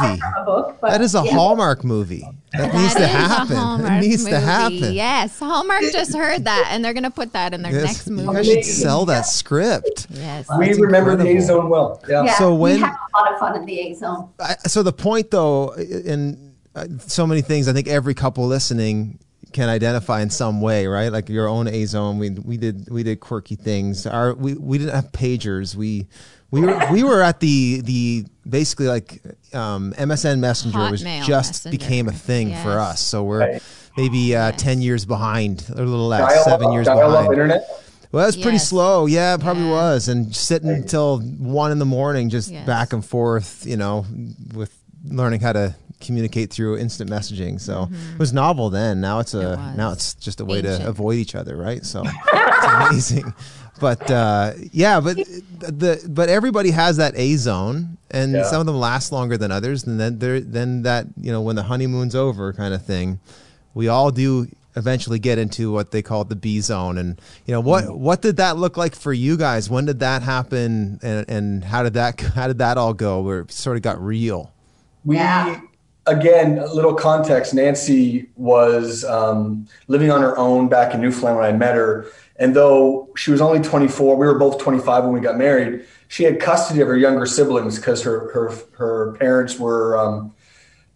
a 0.41 0.45
book, 0.45 0.79
but 0.81 0.91
That 0.91 1.01
is 1.03 1.15
a 1.15 1.23
yeah. 1.25 1.33
Hallmark 1.33 1.85
movie. 1.85 2.27
That, 2.59 2.75
needs 2.75 2.95
to 2.95 3.01
That 3.01 3.09
is 3.11 3.15
a 3.15 3.19
happen. 3.19 3.57
Hallmark 3.57 3.93
It 4.03 4.07
needs 4.09 4.25
to 4.25 4.41
happen. 4.41 4.93
Yes, 4.93 5.39
Hallmark 5.39 5.83
just 5.93 6.15
heard 6.17 6.45
that, 6.45 6.69
and 6.71 6.85
they're 6.85 6.95
gonna 6.95 7.11
put 7.11 7.33
that 7.33 7.55
in 7.55 7.63
their 7.63 7.73
Yes, 7.73 7.83
next 7.85 8.07
you 8.07 8.13
movie. 8.15 8.33
guys 8.35 8.47
should 8.47 8.65
sell 8.65 9.05
that 9.07 9.23
script. 9.27 10.07
Yes. 10.11 10.47
we 10.59 10.67
That's 10.67 10.79
remember 10.81 11.17
the 11.17 11.27
A 11.29 11.41
zone 11.41 11.69
well. 11.69 12.03
Yeah. 12.09 12.25
Yeah, 12.25 12.35
So 12.39 12.55
when- 12.55 12.77
we 12.77 12.81
had 12.81 12.91
a 12.95 13.21
lot 13.21 13.33
of 13.33 13.39
fun 13.39 13.57
in 13.57 13.67
the 13.67 13.79
A 13.81 13.95
zone. 13.95 14.29
So 14.67 14.83
the 14.83 14.93
point 14.93 15.31
though 15.31 15.73
in 15.75 16.55
uh, 16.75 16.87
so 16.99 17.27
many 17.27 17.41
things 17.41 17.69
i 17.69 17.73
think 17.73 17.89
every 17.89 18.13
couple 18.13 18.47
listening 18.47 19.19
can 19.53 19.71
identify 19.71 20.21
in 20.21 20.29
some 20.29 20.61
way 20.61 20.87
right 20.87 21.11
like 21.11 21.27
your 21.31 21.49
own 21.49 21.67
a 21.69 21.87
zone 21.87 22.19
we 22.19 22.29
we 22.31 22.59
did 22.59 22.87
we 22.91 23.03
did 23.03 23.19
quirky 23.19 23.55
things 23.57 24.07
our 24.07 24.35
we, 24.35 24.53
we 24.55 24.77
didn't 24.77 24.95
have 24.95 25.11
pagers 25.13 25.75
we 25.75 26.07
we 26.51 26.61
were 26.61 26.81
we 26.93 27.03
were 27.03 27.23
at 27.23 27.41
the 27.41 27.81
the 27.83 28.25
basically 28.49 28.87
like 28.87 29.21
um, 29.53 29.93
msn 29.99 30.39
messenger 30.39 30.79
was 30.91 31.03
just 31.03 31.65
Messenger. 31.65 31.71
became 31.71 32.09
a 32.09 32.13
thing 32.13 32.55
for 32.63 32.79
us 32.79 33.01
so 33.01 33.25
we're 33.25 33.41
Right. 33.41 33.63
maybe 33.97 34.37
uh, 34.37 34.51
Yes. 34.53 34.63
10 34.63 34.81
years 34.83 35.05
behind 35.05 35.65
a 35.71 35.75
little 35.75 36.07
less 36.07 36.33
Dial 36.33 36.45
seven 36.45 36.67
up, 36.69 36.73
years 36.75 36.87
dial 36.87 37.01
up 37.01 37.11
behind 37.13 37.33
internet. 37.33 37.67
well, 38.13 38.21
that 38.23 38.27
was 38.27 38.37
pretty 38.37 38.59
slow. 38.59 39.07
Yeah, 39.07 39.35
it 39.35 39.41
probably 39.41 39.65
Yeah. 39.65 39.71
was. 39.95 40.09
And 40.09 40.35
sitting 40.35 40.71
until 40.71 41.19
one 41.21 41.73
in 41.73 41.79
the 41.81 41.85
morning, 41.87 42.31
just 42.31 42.51
Yes. 42.51 42.65
back 42.67 42.93
and 42.93 43.05
forth, 43.05 43.65
you 43.67 43.77
know, 43.77 44.07
with 44.55 44.73
learning 45.05 45.41
how 45.41 45.53
to 45.53 45.75
communicate 46.01 46.53
through 46.53 46.77
instant 46.79 47.11
messaging. 47.11 47.61
So 47.61 47.89
it 48.13 48.19
was 48.19 48.33
novel 48.33 48.71
then. 48.71 49.01
Now 49.01 49.19
it's 49.19 49.35
a 49.35 49.39
Mm-hmm. 49.57 49.71
It 49.71 49.77
now 49.77 49.93
it's 49.93 50.15
just 50.15 50.41
a 50.41 50.45
way 50.45 50.59
Ancient. 50.59 50.83
to 50.83 50.89
avoid 50.89 51.17
each 51.17 51.35
other, 51.35 51.57
right? 51.57 51.85
So 51.85 52.03
it's 52.33 52.67
amazing. 53.13 53.35
But 53.79 54.11
uh, 54.11 54.53
yeah, 54.73 55.01
but 55.01 55.17
the 55.17 56.05
but 56.09 56.29
everybody 56.29 56.71
has 56.71 56.97
that 56.97 57.15
A 57.17 57.37
zone, 57.37 57.99
and 58.11 58.33
Yeah. 58.33 58.45
some 58.45 58.61
of 58.61 58.67
them 58.67 58.77
last 58.77 59.13
longer 59.13 59.37
than 59.37 59.51
others. 59.53 59.85
And 59.87 60.01
then 60.01 60.19
there 60.19 60.41
then 60.41 60.83
that 60.83 61.07
you 61.21 61.31
know 61.31 61.41
when 61.43 61.57
the 61.57 61.65
honeymoon's 61.65 62.15
over, 62.15 62.53
kind 62.53 62.73
of 62.75 62.85
thing. 62.85 63.19
We 63.75 63.89
all 63.89 64.11
do 64.11 64.49
eventually 64.75 65.19
get 65.19 65.39
into 65.39 65.73
what 65.73 65.91
they 65.91 66.03
call 66.03 66.25
the 66.25 66.37
B 66.37 66.61
zone, 66.61 66.97
and 66.99 67.21
you 67.47 67.53
know 67.53 67.61
what 67.61 67.99
what 67.99 68.23
did 68.23 68.37
that 68.39 68.57
look 68.57 68.77
like 68.79 68.95
for 68.95 69.13
you 69.13 69.37
guys? 69.37 69.69
When 69.69 69.85
did 69.85 70.01
that 70.01 70.23
happen, 70.23 70.99
and, 71.03 71.29
and 71.29 71.65
how 71.65 71.83
did 71.83 71.93
that 71.95 72.19
how 72.35 72.47
did 72.49 72.59
that 72.59 72.79
all 72.79 72.95
go? 72.95 73.21
Where 73.21 73.41
it 73.41 73.53
sort 73.53 73.77
of 73.77 73.83
got 73.83 74.01
real. 74.03 74.53
We 75.05 75.17
Yeah. 75.17 75.61
again, 76.07 76.59
a 76.59 76.73
little 76.73 76.95
context. 76.95 77.53
Nancy 77.53 78.27
was 78.37 79.05
um, 79.05 79.67
living 79.89 80.11
on 80.11 80.23
her 80.23 80.37
own 80.39 80.69
back 80.69 80.95
in 80.95 81.01
Newfoundland 81.03 81.37
when 81.37 81.45
I 81.47 81.53
met 81.53 81.75
her, 81.75 82.07
and 82.39 82.55
though 82.55 83.09
she 83.17 83.31
was 83.31 83.41
only 83.41 83.61
24, 83.61 84.17
we 84.17 84.27
were 84.27 84.39
both 84.39 84.59
25 84.61 85.05
when 85.05 85.13
we 85.13 85.21
got 85.21 85.37
married. 85.37 85.85
She 86.09 86.25
had 86.25 86.41
custody 86.41 86.81
of 86.81 86.89
her 86.89 86.97
younger 86.97 87.27
siblings 87.27 87.77
because 87.77 88.03
her 88.03 88.31
her 88.33 88.53
her 88.73 89.17
parents 89.19 89.59
were 89.59 89.99
um, 89.99 90.35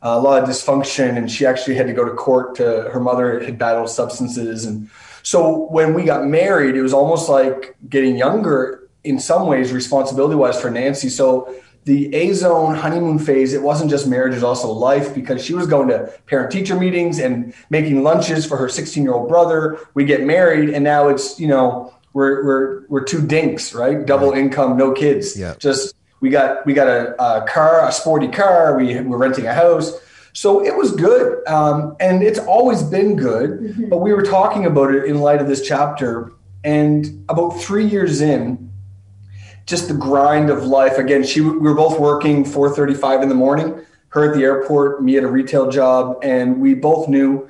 a 0.02 0.18
lot 0.18 0.42
of 0.42 0.48
dysfunction, 0.48 1.16
and 1.16 1.30
she 1.30 1.46
actually 1.46 1.74
had 1.74 1.86
to 1.86 1.92
go 1.92 2.04
to 2.04 2.12
court. 2.12 2.56
To 2.56 2.90
her 2.92 3.00
mother 3.00 3.40
had 3.40 3.58
battled 3.58 3.90
substances, 3.90 4.64
and 4.66 4.90
so 5.22 5.66
when 5.70 5.94
we 5.94 6.04
got 6.04 6.26
married, 6.26 6.76
it 6.76 6.82
was 6.82 6.92
almost 6.92 7.28
like 7.28 7.76
getting 7.88 8.16
younger 8.16 8.88
in 9.02 9.18
some 9.18 9.46
ways, 9.46 9.72
responsibility 9.72 10.34
wise 10.34 10.60
for 10.60 10.70
Nancy. 10.70 11.08
So 11.08 11.54
the 11.84 12.14
A 12.14 12.32
zone 12.32 12.74
honeymoon 12.74 13.18
phase, 13.18 13.52
it 13.52 13.62
wasn't 13.62 13.90
just 13.90 14.06
marriage, 14.06 14.32
it 14.32 14.36
was 14.36 14.44
also 14.44 14.70
life 14.70 15.14
because 15.14 15.42
she 15.44 15.54
was 15.54 15.66
going 15.66 15.88
to 15.88 16.12
parent 16.26 16.52
teacher 16.52 16.78
meetings 16.78 17.18
and 17.18 17.54
making 17.70 18.02
lunches 18.02 18.44
for 18.44 18.56
her 18.56 18.68
16 18.68 19.02
year 19.02 19.14
old 19.14 19.28
brother. 19.28 19.78
We 19.94 20.04
get 20.04 20.22
married, 20.22 20.70
and 20.70 20.84
now 20.84 21.08
it's, 21.08 21.40
you 21.40 21.48
know, 21.48 21.94
we're, 22.12 22.44
we're, 22.44 22.86
we're 22.88 23.04
two 23.04 23.26
dinks, 23.26 23.74
right? 23.74 24.04
Double 24.04 24.32
income, 24.32 24.76
no 24.76 24.92
kids. 24.92 25.38
Yeah. 25.38 25.54
Just 25.58 25.94
we 26.20 26.28
got 26.28 26.64
we 26.66 26.74
got 26.74 26.86
a, 26.86 27.22
a 27.22 27.46
car, 27.46 27.86
a 27.86 27.92
sporty 27.92 28.28
car. 28.28 28.76
We 28.76 29.00
we're 29.00 29.16
renting 29.16 29.46
a 29.46 29.54
house, 29.54 29.98
so 30.32 30.64
it 30.64 30.76
was 30.76 30.92
good, 30.92 31.46
um, 31.48 31.96
and 31.98 32.22
it's 32.22 32.38
always 32.38 32.82
been 32.82 33.16
good. 33.16 33.88
But 33.88 33.98
we 33.98 34.12
were 34.12 34.22
talking 34.22 34.66
about 34.66 34.94
it 34.94 35.06
in 35.06 35.20
light 35.20 35.40
of 35.40 35.48
this 35.48 35.66
chapter, 35.66 36.32
and 36.62 37.24
about 37.28 37.50
three 37.50 37.86
years 37.86 38.20
in, 38.20 38.69
just 39.66 39.88
the 39.88 39.94
grind 39.94 40.50
of 40.50 40.64
life. 40.64 40.98
Again, 40.98 41.24
she 41.24 41.40
we 41.40 41.50
were 41.50 41.74
both 41.74 41.98
working 41.98 42.44
4:35 42.44 43.22
in 43.22 43.28
the 43.28 43.34
morning. 43.34 43.80
Her 44.08 44.30
at 44.30 44.36
the 44.36 44.42
airport, 44.42 45.02
me 45.04 45.16
at 45.16 45.24
a 45.24 45.28
retail 45.28 45.70
job, 45.70 46.18
and 46.22 46.60
we 46.60 46.74
both 46.74 47.08
knew 47.08 47.48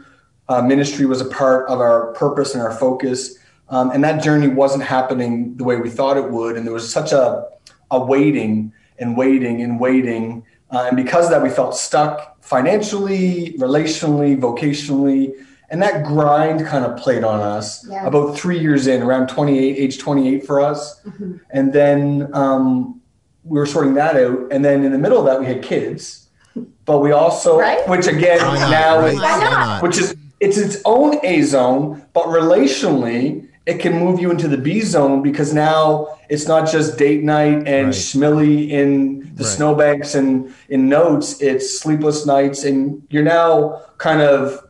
uh, 0.50 0.61
ministry 0.61 1.07
was 1.07 1.21
a 1.21 1.25
part 1.26 1.69
of 1.69 1.81
our 1.81 2.12
purpose 2.12 2.55
and 2.55 2.62
our 2.62 2.73
focus. 2.73 3.38
Um, 3.69 3.93
and 3.93 4.02
that 4.02 4.23
journey 4.23 4.49
wasn't 4.49 4.83
happening 4.83 5.57
the 5.57 5.64
way 5.64 5.76
we 5.76 5.88
thought 5.88 6.17
it 6.17 6.29
would. 6.29 6.57
And 6.57 6.67
there 6.67 6.75
was 6.75 6.93
such 6.93 7.12
a, 7.12 7.47
a 7.90 8.05
waiting 8.05 8.73
and 8.99 9.17
waiting 9.17 9.62
and 9.62 9.79
waiting. 9.79 10.45
Uh, 10.71 10.87
and 10.88 10.97
because 10.97 11.26
of 11.26 11.31
that, 11.31 11.43
we 11.43 11.50
felt 11.50 11.76
stuck 11.76 12.43
financially, 12.43 13.55
relationally, 13.59 14.37
vocationally. 14.37 15.35
And 15.70 15.80
that 15.82 16.04
grind 16.04 16.66
kind 16.66 16.84
of 16.84 16.96
played 16.96 17.22
on 17.24 17.40
us 17.40 17.86
Yeah. 17.88 18.06
about 18.06 18.36
three 18.36 18.58
years 18.58 18.86
in, 18.88 19.02
around 19.02 19.28
28, 19.28 19.76
age 19.78 19.98
28 19.98 20.44
for 20.44 20.60
us. 20.60 21.00
Mm-hmm. 21.06 21.36
And 21.50 21.72
then 21.72 22.28
um, 22.32 23.00
we 23.44 23.58
were 23.58 23.66
sorting 23.66 23.94
that 23.94 24.16
out. 24.16 24.48
And 24.50 24.64
then 24.64 24.84
in 24.84 24.90
the 24.90 24.98
middle 24.98 25.18
of 25.18 25.26
that, 25.26 25.38
we 25.40 25.46
had 25.46 25.62
kids. 25.62 26.26
But 26.86 26.98
we 26.98 27.12
also, 27.12 27.56
Right. 27.60 27.86
which 27.88 28.08
again, 28.08 28.38
Why 28.44 28.58
not, 28.58 28.70
now 28.70 28.98
right? 28.98 29.14
is 29.14 29.20
Why 29.20 29.38
not? 29.38 29.82
which 29.82 29.96
is 29.98 30.16
it's 30.40 30.56
its 30.58 30.78
own 30.84 31.18
A 31.24 31.42
zone, 31.42 32.02
but 32.14 32.24
relationally 32.26 33.46
it 33.66 33.78
can 33.78 33.92
move 33.96 34.18
you 34.18 34.30
into 34.32 34.48
the 34.48 34.56
B 34.56 34.80
zone 34.80 35.22
because 35.22 35.54
now 35.54 36.08
it's 36.28 36.48
not 36.48 36.68
just 36.68 36.98
date 36.98 37.22
night 37.22 37.58
and 37.68 37.86
Right. 37.86 37.94
schmilly 37.94 38.70
in 38.70 39.20
the 39.36 39.44
Right. 39.44 39.52
snowbanks 39.56 40.14
and 40.16 40.52
in 40.68 40.88
notes. 40.88 41.40
It's 41.40 41.78
sleepless 41.78 42.26
nights, 42.26 42.64
and 42.64 43.02
you're 43.10 43.22
now 43.22 43.82
kind 43.98 44.22
of 44.22 44.40
z- 44.50 44.60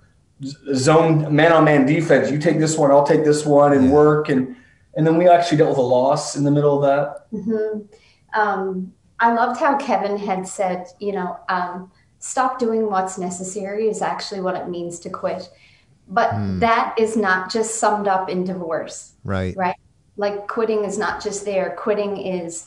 zone 0.75 1.35
man 1.35 1.53
on 1.53 1.65
man 1.65 1.87
defense. 1.87 2.31
You 2.31 2.39
take 2.39 2.59
this 2.59 2.77
one, 2.79 2.91
I'll 2.91 3.07
take 3.07 3.25
this 3.25 3.45
one, 3.45 3.73
and 3.73 3.87
Yeah. 3.87 3.93
work 3.93 4.29
and 4.29 4.57
and 4.97 5.07
then 5.07 5.17
we 5.17 5.29
actually 5.29 5.57
dealt 5.59 5.71
with 5.71 5.79
a 5.79 5.83
loss 5.83 6.35
in 6.35 6.43
the 6.43 6.51
middle 6.51 6.77
of 6.77 6.83
that. 6.83 7.27
Mhm. 7.33 7.85
Um, 8.35 8.93
I 9.21 9.33
loved 9.33 9.61
how 9.61 9.77
Kevin 9.77 10.19
had 10.19 10.49
said, 10.49 10.89
you 10.99 11.13
know, 11.13 11.37
um, 11.49 11.93
stop 12.19 12.59
doing 12.59 12.91
what's 12.91 13.17
necessary 13.17 13.89
is 13.89 14.03
actually 14.03 14.41
what 14.41 14.57
it 14.57 14.69
means 14.69 14.99
to 15.01 15.09
quit. 15.11 15.49
But 16.09 16.33
that 16.59 16.95
is 16.99 17.17
not 17.17 17.51
just 17.53 17.77
summed 17.77 18.09
up 18.09 18.29
in 18.29 18.43
divorce, 18.43 19.13
Right. 19.25 19.57
right? 19.57 19.77
Like 20.17 20.49
quitting 20.49 20.85
is 20.85 20.99
not 20.99 21.23
just 21.23 21.45
there. 21.45 21.77
Quitting 21.79 22.17
is, 22.17 22.67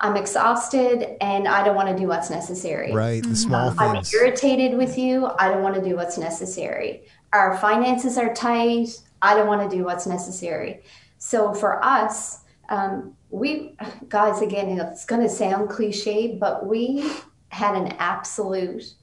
I'm 0.00 0.16
exhausted 0.16 1.16
and 1.20 1.48
I 1.48 1.64
don't 1.64 1.74
want 1.74 1.88
to 1.88 1.96
do 1.96 2.06
what's 2.06 2.30
necessary. 2.30 2.92
Right. 2.92 3.22
The 3.22 3.34
small 3.34 3.70
things. 3.70 4.14
I'm 4.14 4.20
irritated 4.20 4.78
with 4.78 4.96
you. 4.96 5.28
I 5.38 5.48
don't 5.48 5.62
want 5.62 5.74
to 5.74 5.82
do 5.82 5.96
what's 5.96 6.16
necessary. 6.16 7.02
Our 7.32 7.56
finances 7.58 8.16
are 8.16 8.32
tight. 8.32 9.00
I 9.20 9.34
don't 9.34 9.48
want 9.48 9.68
to 9.68 9.76
do 9.76 9.84
what's 9.84 10.06
necessary. 10.06 10.82
So 11.18 11.52
for 11.52 11.84
us, 11.84 12.44
um, 12.68 13.16
we 13.30 13.76
guys, 14.08 14.40
again, 14.40 14.78
it's 14.78 15.04
going 15.04 15.22
to 15.22 15.28
sound 15.28 15.68
cliche, 15.68 16.36
but 16.40 16.66
we 16.66 17.10
had 17.48 17.74
an 17.74 17.94
absolute. 17.98 18.94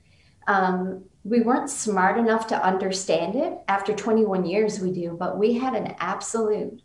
Um, 0.48 1.04
we 1.24 1.42
weren't 1.42 1.70
smart 1.70 2.18
enough 2.18 2.48
to 2.48 2.64
understand 2.64 3.36
it. 3.36 3.54
After 3.68 3.94
21 3.94 4.46
years, 4.46 4.80
we 4.80 4.92
do, 4.92 5.16
but 5.20 5.38
we 5.38 5.54
had 5.54 5.74
an 5.74 5.96
absolute 6.00 6.82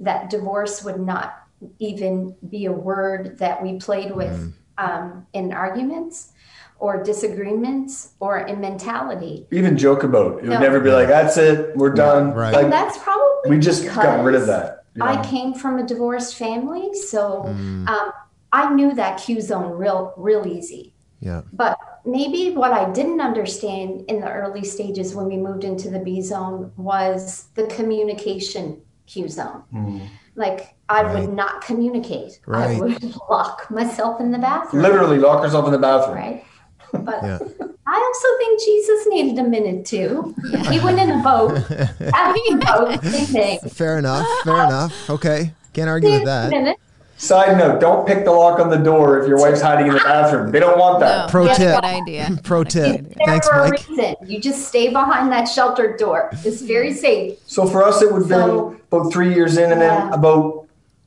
that 0.00 0.28
divorce 0.28 0.82
would 0.82 1.00
not 1.00 1.43
even 1.78 2.34
be 2.48 2.66
a 2.66 2.72
word 2.72 3.38
that 3.38 3.62
we 3.62 3.78
played 3.78 4.14
with 4.14 4.54
um, 4.78 5.26
in 5.32 5.52
arguments 5.52 6.32
or 6.78 7.02
disagreements 7.02 8.14
or 8.20 8.38
in 8.40 8.60
mentality. 8.60 9.46
Even 9.52 9.76
joke 9.78 10.02
about 10.02 10.32
it. 10.32 10.38
It 10.38 10.44
No. 10.44 10.50
would 10.50 10.60
never 10.60 10.80
be 10.80 10.90
like, 10.90 11.08
"That's 11.08 11.36
it, 11.36 11.76
we're 11.76 11.90
done." 11.94 12.32
Right. 12.34 12.52
Like 12.52 12.64
And 12.64 12.72
that's 12.72 12.98
probably 12.98 13.50
we 13.50 13.58
just 13.58 13.86
got 13.94 14.24
rid 14.24 14.34
of 14.34 14.46
that. 14.48 14.84
you 14.94 15.02
I 15.02 15.22
came 15.24 15.54
from 15.54 15.78
a 15.78 15.84
divorced 15.86 16.36
family, 16.36 16.92
so 16.94 17.44
Mm. 17.46 17.88
um, 17.88 18.12
I 18.52 18.72
knew 18.74 18.94
that 18.94 19.18
Q 19.18 19.40
zone 19.40 19.72
real, 19.72 20.12
real 20.16 20.46
easy. 20.46 20.94
Yeah. 21.20 21.42
But 21.52 21.78
maybe 22.04 22.50
what 22.54 22.72
I 22.72 22.90
didn't 22.92 23.20
understand 23.20 24.02
in 24.08 24.20
the 24.20 24.30
early 24.30 24.62
stages 24.64 25.14
when 25.14 25.26
we 25.26 25.36
moved 25.36 25.64
into 25.64 25.88
the 25.90 25.98
B 25.98 26.20
zone 26.20 26.70
was 26.76 27.46
the 27.54 27.66
communication 27.66 28.82
Q 29.06 29.28
zone. 29.28 29.62
Mm. 29.72 30.06
Like 30.36 30.73
I 30.88 31.02
Right. 31.02 31.20
would 31.20 31.32
not 31.34 31.62
communicate. 31.62 32.38
Right. 32.46 32.76
I 32.76 32.80
would 32.80 33.16
lock 33.30 33.70
myself 33.70 34.20
in 34.20 34.30
the 34.32 34.38
bathroom. 34.38 34.82
Literally 34.82 35.18
lock 35.18 35.42
herself 35.42 35.66
in 35.66 35.72
the 35.72 35.78
bathroom. 35.78 36.16
Right. 36.16 36.44
But 36.92 37.22
Yeah. 37.24 37.38
I 37.86 37.96
also 37.98 38.28
think 38.38 38.60
Jesus 38.64 39.06
needed 39.08 39.38
a 39.38 39.48
minute 39.48 39.84
too. 39.84 40.34
He 40.70 40.78
went 40.80 40.98
in 41.00 41.10
a 41.10 41.22
boat. 41.22 41.50
Out 42.14 42.30
of 42.30 42.34
the 42.48 42.62
boat, 42.64 43.02
same 43.04 43.26
thing. 43.26 43.58
Fair 43.68 43.98
enough. 43.98 44.26
Fair 44.44 44.54
enough. 44.64 45.10
Okay. 45.10 45.52
Can't 45.72 45.88
argue 45.90 46.10
with 46.12 46.24
that. 46.24 46.50
minute. 46.50 46.76
Side 47.16 47.58
note: 47.58 47.80
Don't 47.80 48.06
pick 48.06 48.24
the 48.24 48.30
lock 48.32 48.58
on 48.60 48.70
the 48.70 48.76
door 48.76 49.18
if 49.20 49.28
your 49.28 49.38
wife's 49.38 49.60
hiding 49.60 49.86
in 49.88 49.94
the 49.94 50.00
bathroom. 50.00 50.50
They 50.50 50.60
don't 50.60 50.78
want 50.78 51.00
No, 51.00 51.06
that. 51.06 51.30
Pro 51.30 51.44
that's 51.46 51.58
a 51.58 51.62
tip. 51.62 51.74
Good 51.76 51.84
idea. 51.84 52.38
Pro 52.42 52.58
Not 52.62 52.64
good 52.64 52.70
tip. 52.72 52.94
idea. 52.94 53.02
There 53.16 53.26
Thanks, 53.26 53.48
for 53.48 53.54
a 53.54 53.68
Mike. 53.70 53.88
reason. 53.88 54.14
You 54.26 54.40
just 54.40 54.68
stay 54.68 54.88
behind 54.90 55.30
that 55.32 55.44
sheltered 55.46 55.98
door. 55.98 56.30
It's 56.44 56.62
very 56.62 56.92
safe. 56.92 57.38
So 57.46 57.66
for 57.66 57.82
us, 57.84 58.02
it 58.02 58.12
would 58.12 58.22
have 58.22 58.30
So- 58.30 58.68
been 58.70 58.80
about 59.00 59.12
three 59.12 59.34
years 59.34 59.56
in, 59.56 59.70
and 59.72 59.80
then 59.80 60.12
about 60.12 60.63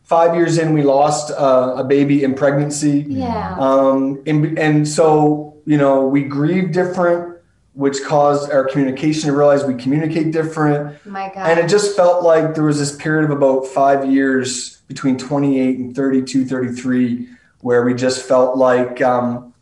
five 0.07 0.35
years 0.35 0.57
in, 0.57 0.71
we 0.73 0.83
lost 0.83 1.31
uh, 1.31 1.73
a 1.75 1.83
baby 1.83 2.23
in 2.23 2.33
pregnancy. 2.33 3.05
Yeah. 3.09 3.57
Um, 3.59 4.23
and, 4.25 4.57
and 4.57 4.87
so, 4.87 5.57
you 5.65 5.77
know, 5.77 6.07
we 6.07 6.23
grieve 6.23 6.71
different, 6.71 7.37
which 7.73 7.97
caused 8.05 8.49
our 8.49 8.63
communication 8.63 9.29
to 9.29 9.35
realize 9.35 9.65
we 9.65 9.75
communicate 9.75 10.31
different. 10.31 11.05
My 11.05 11.29
God. 11.35 11.49
And 11.49 11.59
it 11.59 11.67
just 11.67 11.95
felt 11.97 12.23
like 12.23 12.55
there 12.55 12.63
was 12.63 12.79
this 12.79 12.95
period 12.95 13.29
of 13.29 13.35
about 13.35 13.67
five 13.67 14.09
years 14.09 14.77
between 14.87 15.17
28 15.17 15.77
and 15.77 15.93
32, 15.95 16.45
33, 16.45 17.27
where 17.59 17.83
we 17.83 17.93
just 17.93 18.25
felt 18.25 18.55
like, 18.57 19.01
um, 19.01 19.53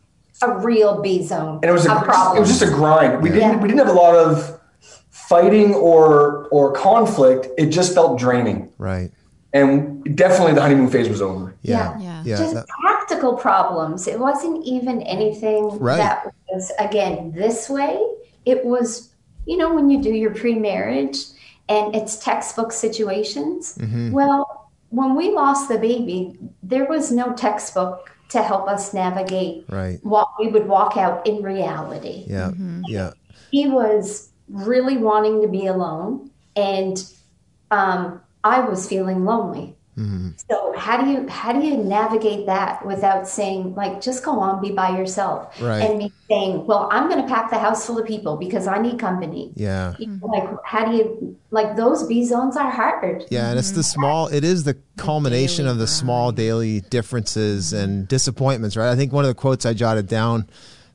a 0.42 0.58
real 0.58 1.00
B 1.02 1.24
zone. 1.24 1.56
and 1.62 1.64
it 1.64 1.72
was 1.72 1.86
a, 1.86 1.94
problem. 1.96 2.36
it 2.36 2.40
was 2.40 2.50
just 2.50 2.62
a 2.62 2.66
grind. 2.66 3.22
We 3.22 3.30
didn't 3.30 3.52
Yeah. 3.52 3.56
we 3.56 3.68
didn't 3.68 3.78
have 3.86 3.88
a 3.88 3.98
lot 3.98 4.14
of 4.14 4.60
fighting 5.08 5.74
or 5.74 6.46
or 6.50 6.72
conflict. 6.72 7.48
It 7.56 7.70
just 7.70 7.94
felt 7.94 8.18
draining. 8.18 8.68
Right. 8.76 9.12
And 9.56 10.16
definitely 10.16 10.54
the 10.54 10.60
honeymoon 10.60 10.90
phase 10.90 11.08
was 11.08 11.22
over. 11.22 11.54
Yeah. 11.62 11.98
Yeah. 11.98 12.22
Yeah. 12.24 12.36
just 12.36 12.54
that- 12.54 12.66
practical 12.68 13.34
problems. 13.34 14.06
It 14.06 14.18
wasn't 14.18 14.64
even 14.64 15.02
anything 15.02 15.78
Right. 15.78 15.96
that 15.96 16.34
was 16.52 16.72
again 16.78 17.32
this 17.34 17.68
way. 17.70 17.98
It 18.44 18.64
was, 18.64 19.10
you 19.46 19.56
know, 19.56 19.74
when 19.74 19.90
you 19.90 20.02
do 20.02 20.12
your 20.12 20.34
pre-marriage 20.34 21.18
and 21.68 21.94
it's 21.94 22.16
textbook 22.16 22.72
situations. 22.72 23.76
Mm-hmm. 23.78 24.12
Well, 24.12 24.70
when 24.90 25.16
we 25.16 25.32
lost 25.32 25.68
the 25.68 25.78
baby, 25.78 26.38
there 26.62 26.84
was 26.84 27.10
no 27.10 27.32
textbook 27.32 28.10
to 28.28 28.42
help 28.42 28.68
us 28.68 28.92
navigate 28.92 29.64
right. 29.68 29.98
what 30.02 30.28
we 30.38 30.48
would 30.48 30.66
walk 30.66 30.96
out 30.96 31.26
in 31.26 31.42
reality. 31.42 32.24
Yeah. 32.26 32.50
Yeah. 32.86 33.12
He 33.50 33.68
was 33.68 34.30
really 34.48 34.96
wanting 34.96 35.42
to 35.42 35.48
be 35.48 35.66
alone, 35.66 36.30
and 36.54 37.04
um, 37.70 38.20
I 38.46 38.60
was 38.60 38.88
feeling 38.88 39.24
lonely. 39.24 39.74
Mm-hmm. 39.98 40.32
So 40.50 40.74
how 40.76 41.02
do 41.02 41.10
you 41.10 41.26
how 41.26 41.54
do 41.54 41.60
you 41.66 41.74
navigate 41.78 42.44
that 42.44 42.84
without 42.84 43.26
saying 43.26 43.74
like 43.74 44.02
just 44.02 44.22
go 44.22 44.32
on 44.40 44.60
be 44.60 44.70
by 44.70 44.90
yourself 44.98 45.38
Right. 45.58 45.80
and 45.80 45.96
me 45.98 46.12
saying 46.28 46.66
well 46.66 46.86
I'm 46.92 47.08
going 47.08 47.22
to 47.22 47.26
pack 47.34 47.48
the 47.48 47.58
house 47.58 47.86
full 47.86 47.98
of 47.98 48.06
people 48.06 48.36
because 48.36 48.66
I 48.66 48.76
need 48.78 48.98
company. 48.98 49.52
Yeah. 49.54 49.94
You 49.98 50.08
know, 50.08 50.26
Like 50.26 50.48
how 50.66 50.84
do 50.84 50.92
you 50.98 51.38
like 51.50 51.76
those 51.76 52.06
B 52.06 52.26
zones 52.26 52.58
are 52.58 52.70
hard. 52.70 53.24
Yeah, 53.30 53.48
and 53.48 53.58
it's 53.58 53.70
the 53.70 53.82
small. 53.82 54.26
It 54.28 54.44
is 54.44 54.64
the 54.64 54.76
culmination 54.98 55.64
daily 55.64 55.72
of 55.72 55.78
the 55.78 55.86
small 55.86 56.30
daily 56.30 56.82
differences 56.96 57.72
and 57.72 58.06
disappointments, 58.06 58.76
right? 58.76 58.90
I 58.90 58.96
think 58.96 59.14
one 59.14 59.24
of 59.24 59.28
the 59.28 59.40
quotes 59.44 59.64
I 59.64 59.72
jotted 59.72 60.08
down 60.08 60.46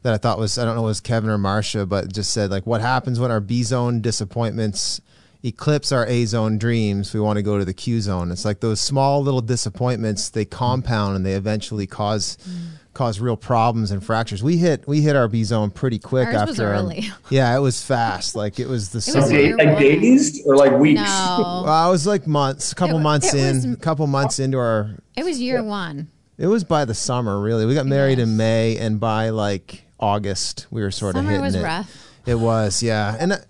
that 0.04 0.14
I 0.14 0.18
thought 0.18 0.38
was 0.38 0.60
I 0.60 0.66
don't 0.66 0.76
know 0.76 0.84
was 0.84 1.02
Kevin 1.02 1.32
or 1.32 1.40
Marcia, 1.40 1.88
but 1.88 2.14
just 2.14 2.32
said 2.32 2.52
like, 2.52 2.68
"What 2.68 2.82
happens 2.82 3.20
when 3.20 3.32
our 3.32 3.42
B 3.42 3.64
zone 3.64 4.00
disappointments 4.02 5.02
eclipse 5.44 5.92
our 5.92 6.06
A 6.08 6.26
zone 6.26 6.58
dreams? 6.58 7.14
We 7.14 7.20
want 7.20 7.38
to 7.38 7.44
go 7.44 7.58
to 7.58 7.66
the 7.66 7.74
Q 7.74 8.02
zone." 8.02 8.32
It's 8.32 8.46
like 8.46 8.60
those 8.60 8.80
small 8.82 9.22
little 9.24 9.42
disappointments 9.42 10.30
they 10.30 10.46
compound 10.46 11.16
and 11.16 11.26
they 11.26 11.34
eventually 11.34 11.88
cause 11.88 12.38
mm. 12.48 12.78
cause 12.94 13.20
real 13.20 13.38
problems 13.38 13.92
and 13.92 14.04
fractures. 14.04 14.44
We 14.44 14.58
hit 14.58 14.88
we 14.88 15.02
hit 15.02 15.16
our 15.16 15.28
B 15.28 15.44
zone 15.44 15.72
pretty 15.72 16.00
quick 16.00 16.28
Ours 16.28 16.36
after. 16.36 16.50
was 16.52 16.60
our- 16.60 17.18
yeah, 17.30 17.56
it 17.56 17.60
was 17.60 17.84
fast. 17.84 18.36
Like 18.36 18.60
it 18.60 18.68
was 18.68 18.90
the 18.90 18.98
was 18.98 19.06
summer. 19.06 19.32
year 19.32 19.58
like 19.58 19.78
days 19.80 20.42
or 20.46 20.56
like 20.58 20.74
weeks? 20.78 21.02
No, 21.02 21.06
Well, 21.66 21.68
I 21.70 21.90
was 21.90 22.06
like 22.06 22.28
months, 22.28 22.72
a 22.72 22.76
couple 22.76 22.98
It- 22.98 23.02
months 23.04 23.34
it 23.34 23.40
in, 23.40 23.56
was- 23.56 23.66
a 23.66 23.76
couple 23.78 24.06
months 24.08 24.40
into 24.40 24.58
our. 24.58 24.98
it 25.16 25.24
was 25.24 25.40
year 25.40 25.64
one. 25.64 26.08
It 26.38 26.48
was 26.48 26.64
by 26.64 26.86
the 26.86 26.96
summer, 26.96 27.40
really. 27.40 27.68
We 27.68 27.76
got 27.76 27.86
married 27.86 28.18
in 28.18 28.36
May, 28.36 28.76
and 28.78 29.00
by 29.00 29.30
like 29.30 29.84
August, 30.00 30.66
we 30.72 30.82
were 30.82 30.90
sort 30.90 31.16
of 31.16 31.24
hitting 31.26 31.40
was 31.42 31.54
it. 31.54 31.62
rough. 31.64 32.10
It 32.26 32.34
was, 32.36 32.82
yeah, 32.82 33.16
and 33.20 33.32
that, 33.32 33.46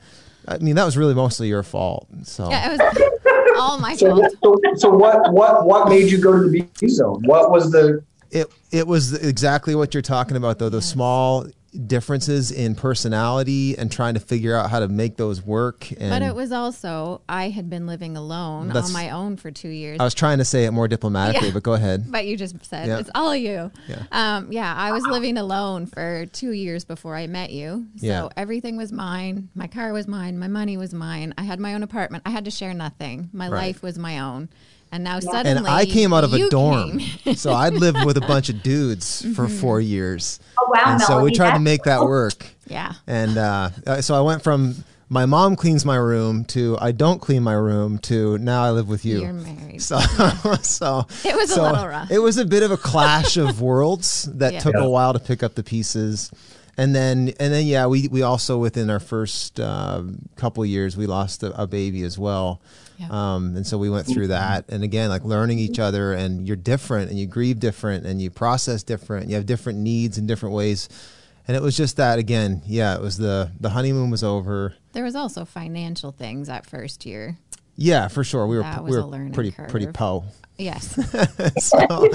I 0.48 0.58
mean 0.58 0.76
that 0.76 0.86
was 0.86 0.98
really 0.98 1.14
mostly 1.14 1.48
your 1.48 1.64
fault. 1.64 2.08
So 2.24 2.50
Yeah, 2.50 2.72
it 2.74 2.78
was 2.80 3.54
all 3.60 3.78
my 3.80 3.96
So, 3.96 4.10
fault. 4.10 4.26
so, 4.44 4.60
so 4.76 4.90
what 4.90 5.32
what 5.34 5.66
what 5.66 5.90
made 5.90 6.12
you 6.12 6.18
go 6.18 6.32
to 6.42 6.50
the 6.50 6.62
B 6.80 6.88
zone? 6.88 7.22
What 7.26 7.52
was 7.52 7.72
the 7.72 8.04
it 8.32 8.52
it 8.72 8.88
was 8.88 9.14
exactly 9.14 9.76
what 9.76 9.94
you're 9.94 10.02
talking 10.02 10.38
about, 10.38 10.58
though. 10.60 10.70
The 10.70 10.82
small 10.82 11.46
differences 11.88 12.52
in 12.52 12.76
personality 12.76 13.78
and 13.78 13.92
trying 13.92 14.14
to 14.14 14.20
figure 14.20 14.56
out 14.56 14.70
how 14.70 14.80
to 14.80 14.88
make 14.88 15.18
those 15.18 15.42
work. 15.42 15.90
And 15.92 16.10
But 16.10 16.22
it 16.22 16.36
was 16.36 16.52
also 16.52 17.22
I 17.30 17.50
had 17.50 17.70
been 17.70 17.88
living 17.88 18.18
alone 18.18 18.72
on 18.72 18.92
my 18.94 19.10
own 19.12 19.38
for 19.38 19.52
two 19.52 19.70
years. 19.70 19.98
I 20.00 20.04
was 20.04 20.14
trying 20.14 20.40
to 20.40 20.46
say 20.46 20.66
it 20.66 20.72
more 20.72 20.88
diplomatically, 20.88 21.48
Yeah. 21.48 21.54
but 21.54 21.64
go 21.64 21.74
ahead. 21.74 22.12
but 22.12 22.26
you 22.26 22.36
just 22.38 22.64
said 22.66 22.88
Yeah. 22.88 23.00
it's 23.00 23.10
all 23.16 23.36
you. 23.36 23.72
Yeah. 23.88 24.04
Um, 24.12 24.52
yeah, 24.52 24.74
I 24.76 24.92
was 24.92 25.04
living 25.04 25.38
alone 25.38 25.86
for 25.86 26.26
two 26.28 26.52
years 26.52 26.84
before 26.84 27.16
I 27.16 27.28
met 27.28 27.52
you. 27.52 27.88
So 27.98 28.06
Yeah. 28.06 28.28
everything 28.36 28.76
was 28.78 28.92
mine. 28.92 29.50
My 29.56 29.68
car 29.68 29.94
was 29.94 30.08
mine. 30.08 30.40
My 30.40 30.48
money 30.48 30.78
was 30.78 30.94
mine. 30.94 31.34
I 31.38 31.44
had 31.44 31.60
my 31.60 31.74
own 31.74 31.84
apartment. 31.84 32.24
I 32.26 32.32
had 32.32 32.46
to 32.46 32.52
share 32.52 32.74
nothing. 32.74 33.30
My 33.34 33.48
Right. 33.48 33.68
life 33.68 33.82
was 33.84 33.98
my 33.98 34.20
own. 34.20 34.50
And 34.92 35.04
now 35.06 35.16
And 35.16 35.24
suddenly, 35.24 35.70
I 35.70 35.86
came 35.86 36.12
out 36.14 36.24
of 36.24 36.34
a 36.34 36.50
dorm, 36.50 37.00
so 37.36 37.54
I'd 37.54 37.74
lived 37.74 38.04
with 38.06 38.18
a 38.18 38.22
bunch 38.22 38.50
of 38.50 38.62
dudes 38.62 39.26
for 39.36 39.48
four 39.48 39.80
years, 39.80 40.40
Oh, 40.60 40.70
wow, 40.74 40.84
and 40.86 41.02
so 41.02 41.22
we 41.24 41.32
tried 41.32 41.54
to 41.54 41.60
make 41.60 41.84
that 41.84 42.02
work. 42.02 42.46
yeah. 42.68 42.94
And 43.08 43.38
uh, 43.38 43.70
uh, 43.88 44.02
so 44.02 44.16
I 44.16 44.22
went 44.22 44.44
from 44.44 44.84
my 45.08 45.26
mom 45.26 45.56
cleans 45.56 45.86
my 45.86 45.96
room 45.98 46.46
to 46.46 46.78
I 46.80 46.92
don't 46.94 47.20
clean 47.22 47.44
my 47.44 47.54
room 47.54 47.98
to 48.00 48.38
now 48.38 48.64
I 48.64 48.72
live 48.72 48.88
with 48.88 49.04
you. 49.06 49.22
You're 49.22 49.34
married. 49.34 49.82
So, 49.82 50.00
so 50.62 51.06
It 51.26 51.36
was 51.36 51.52
a 51.56 51.62
little 51.62 51.88
rough. 51.88 52.10
It 52.12 52.20
was 52.20 52.38
a 52.38 52.46
bit 52.46 52.64
of 52.64 52.72
a 52.72 52.78
clash 52.78 53.36
of 53.38 53.62
worlds 53.70 54.24
that 54.36 54.54
Yeah. 54.54 54.60
took 54.60 54.76
Yeah. 54.76 54.84
a 54.84 54.90
while 54.90 55.14
to 55.14 55.20
pick 55.20 55.42
up 55.44 55.56
the 55.56 55.64
pieces, 55.64 56.32
and 56.78 56.94
then 56.96 57.34
and 57.40 57.54
then 57.54 57.66
yeah, 57.66 57.88
we 57.88 58.08
we 58.10 58.22
also 58.24 58.58
within 58.58 58.90
our 58.90 59.00
first 59.02 59.60
uh, 59.60 60.02
couple 60.36 60.66
years 60.66 60.96
we 60.98 61.08
lost 61.08 61.44
a, 61.44 61.62
a 61.62 61.66
baby 61.68 62.04
as 62.04 62.18
well. 62.20 62.62
Yeah. 63.02 63.08
Um, 63.10 63.56
and 63.56 63.66
so 63.66 63.78
we 63.78 63.90
went 63.90 64.06
through 64.06 64.28
that, 64.28 64.66
and 64.70 64.84
again, 64.84 65.10
like 65.10 65.24
learning 65.26 65.58
each 65.58 65.80
other, 65.80 66.14
and 66.14 66.48
you're 66.48 66.56
different, 66.56 67.10
and 67.10 67.18
you 67.20 67.26
grieve 67.26 67.60
different, 67.60 68.06
and 68.06 68.22
you 68.22 68.30
process 68.30 68.84
different, 68.84 69.24
and 69.24 69.32
you 69.32 69.38
have 69.38 69.48
different 69.48 69.80
needs 69.80 70.18
in 70.20 70.28
different 70.28 70.54
ways, 70.54 70.88
and 71.48 71.58
it 71.58 71.64
was 71.64 71.76
just 71.76 71.98
that 71.98 72.20
again, 72.20 72.62
yeah, 72.68 72.96
it 72.96 73.02
was 73.02 73.18
the 73.18 73.52
the 73.60 73.70
honeymoon 73.72 74.12
was 74.12 74.24
over, 74.24 74.76
There 74.94 75.04
was 75.04 75.16
also 75.16 75.46
financial 75.46 76.12
things 76.12 76.48
that 76.48 76.66
first 76.66 77.06
year. 77.06 77.38
Yeah, 77.82 78.08
for 78.08 78.24
sure, 78.24 78.46
we 78.48 78.56
were 78.58 78.64
That 78.64 78.84
we 78.84 78.92
were 78.92 79.00
a 79.00 79.06
learning 79.06 79.34
pretty 79.34 79.52
pretty 79.52 79.88
po, 79.88 80.24
Yes. 80.58 80.86
so 81.64 81.80